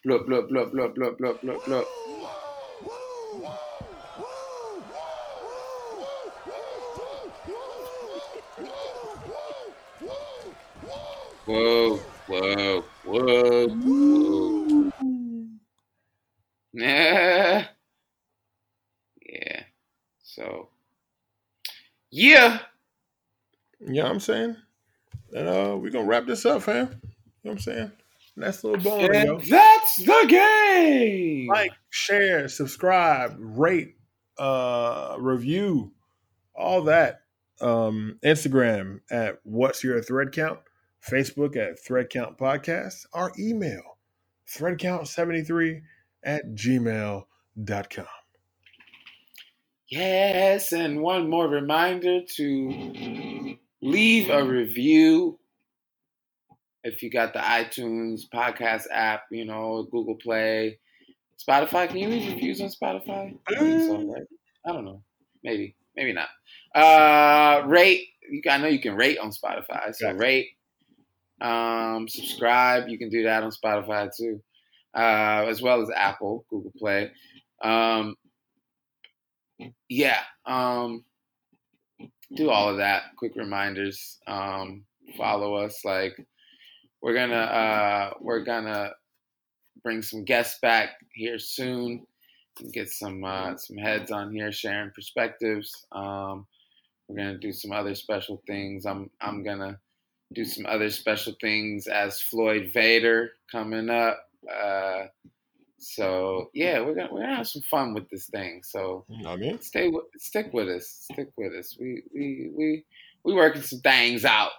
[0.03, 1.87] Blup blup blup blup blup blup blup blup.
[11.45, 11.97] Whoa,
[12.27, 14.91] whoa, whoa, whoa.
[16.73, 17.67] Yeah.
[19.25, 19.63] Yeah.
[20.21, 20.69] So,
[22.11, 22.59] yeah.
[23.85, 24.55] You know what I'm saying?
[25.33, 26.75] And uh, we're gonna wrap this up, fam.
[26.77, 26.99] You know
[27.41, 27.91] what I'm saying?
[28.35, 29.39] Next little bone, yo.
[29.39, 31.47] That's the game.
[31.47, 33.95] Like, share, subscribe, rate,
[34.39, 35.93] uh, review,
[36.55, 37.21] all that.
[37.61, 40.59] Um, Instagram at what's your thread count,
[41.07, 43.99] Facebook at thread count podcast, our email,
[44.49, 45.81] threadcount73
[46.23, 48.05] at gmail.com.
[49.87, 53.32] Yes, and one more reminder to
[53.83, 55.37] leave a review
[56.83, 60.79] if you got the iTunes podcast app, you know, Google Play,
[61.37, 61.87] Spotify.
[61.87, 63.37] Can you leave reviews on Spotify?
[63.47, 64.23] I so, right?
[64.65, 65.03] I don't know.
[65.43, 66.29] Maybe, maybe not.
[66.73, 68.07] Uh, rate.
[68.29, 70.47] You, I know you can rate on Spotify, so rate.
[71.41, 72.87] Um, subscribe.
[72.87, 74.41] You can do that on Spotify too,
[74.95, 77.11] uh, as well as Apple, Google Play.
[77.61, 78.15] Um,
[79.89, 80.19] yeah.
[80.45, 81.03] Um,
[82.35, 83.03] do all of that.
[83.17, 84.19] Quick reminders.
[84.27, 84.83] Um,
[85.17, 85.83] follow us.
[85.85, 86.15] Like
[87.01, 88.91] we're gonna uh, we're gonna
[89.83, 92.05] bring some guests back here soon.
[92.59, 95.85] and Get some uh, some heads on here sharing perspectives.
[95.91, 96.47] Um,
[97.07, 98.85] we're gonna do some other special things.
[98.85, 99.79] I'm I'm gonna
[100.33, 104.27] do some other special things as Floyd Vader coming up.
[104.51, 105.03] Uh,
[105.83, 108.61] so yeah, we're gonna we're gonna have some fun with this thing.
[108.63, 109.61] So You know I mean?
[109.61, 111.77] stay with, stick with us, stick with us.
[111.79, 112.85] We we we
[113.23, 114.51] we working some things out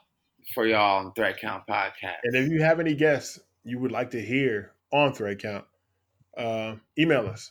[0.55, 2.16] for y'all on Thread Count Podcast.
[2.24, 5.64] And if you have any guests you would like to hear on Thread Count,
[6.36, 7.51] uh, email us,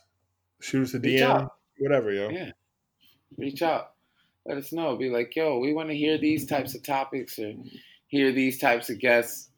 [0.62, 1.54] shoot us a Reach DM, out.
[1.80, 2.30] whatever, yo.
[2.30, 2.52] Yeah.
[3.38, 3.94] Reach out,
[4.46, 4.96] let us know.
[4.96, 7.54] Be like, yo, we want to hear these types of topics or
[8.08, 9.50] hear these types of guests.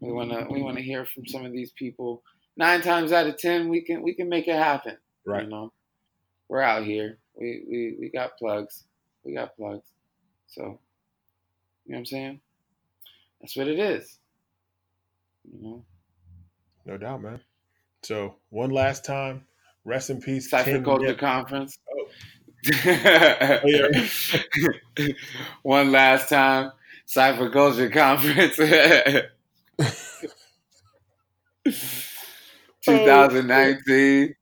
[0.00, 2.24] We wanna we wanna hear from some of these people.
[2.56, 4.96] Nine times out of ten, we can we can make it happen.
[5.24, 5.44] Right.
[5.44, 5.72] You know,
[6.48, 7.18] we're out here.
[7.34, 8.84] We we we got plugs.
[9.24, 9.88] We got plugs.
[10.48, 10.78] So, you know
[11.86, 12.40] what I'm saying?
[13.40, 14.18] That's what it is.
[15.50, 15.84] You know,
[16.84, 17.40] No doubt, man.
[18.02, 19.46] So one last time,
[19.84, 21.18] rest in peace, Cypher Culture Nip.
[21.18, 21.78] Conference.
[21.90, 22.08] Oh.
[22.86, 24.06] oh yeah.
[25.62, 26.70] One last time,
[27.06, 28.58] Cypher Culture Conference.
[32.84, 34.34] 2019.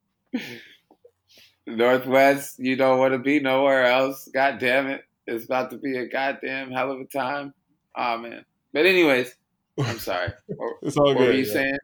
[1.67, 4.29] Northwest, you don't want to be nowhere else.
[4.33, 5.03] God damn it.
[5.27, 7.55] It's about to be a goddamn hell of a time.
[7.97, 8.45] Oh, man.
[8.73, 9.35] But, anyways,
[9.79, 10.33] I'm sorry.
[10.47, 11.29] What, It's all what good.
[11.29, 11.53] were you yeah.
[11.53, 11.79] saying?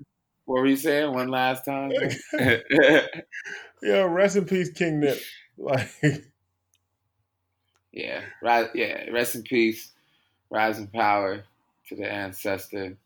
[0.46, 1.92] What were you saying one last time?
[3.82, 5.18] Yeah, rest in peace, King Nip.
[5.58, 5.90] Like,
[7.92, 9.08] yeah, rise, yeah.
[9.10, 9.92] Rest in peace,
[10.50, 11.44] rise in power
[11.88, 12.96] to the ancestor.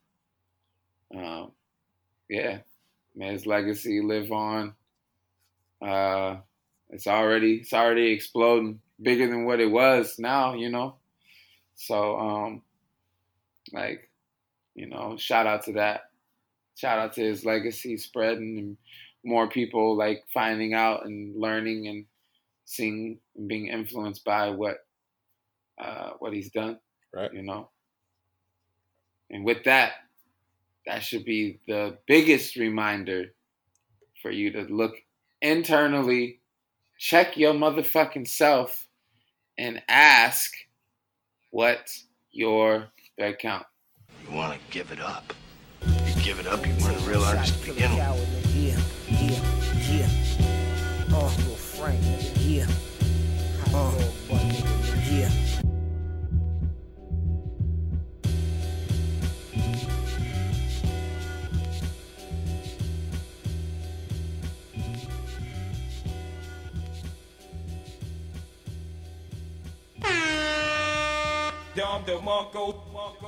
[1.15, 1.53] Um,
[2.29, 2.59] yeah,
[3.21, 4.75] may his legacy live on.
[5.87, 6.39] Uh,
[6.89, 10.55] it's already it's already exploding, bigger than what it was now.
[10.55, 10.97] You know,
[11.77, 12.63] so um,
[13.73, 14.11] like,
[14.75, 16.11] you know, shout out to that.
[16.77, 18.77] Shout out to his legacy spreading and
[19.23, 22.07] more people like finding out and learning and
[22.65, 24.79] seeing and being influenced by what
[25.79, 26.79] uh, what he's done.
[27.15, 27.33] Right.
[27.35, 27.69] You know.
[29.29, 29.93] And with that,
[30.86, 33.35] that should be the biggest reminder
[34.23, 34.94] for you to look
[35.43, 36.40] internally,
[36.98, 38.89] check your motherfucking self,
[39.59, 40.52] and ask
[41.51, 41.90] what
[42.31, 43.66] your thread count.
[44.28, 45.32] You want to give it up.
[45.82, 48.40] You give it up, you weren't a real artist to begin with.
[72.07, 72.75] DeMarco.
[72.93, 73.20] Marco.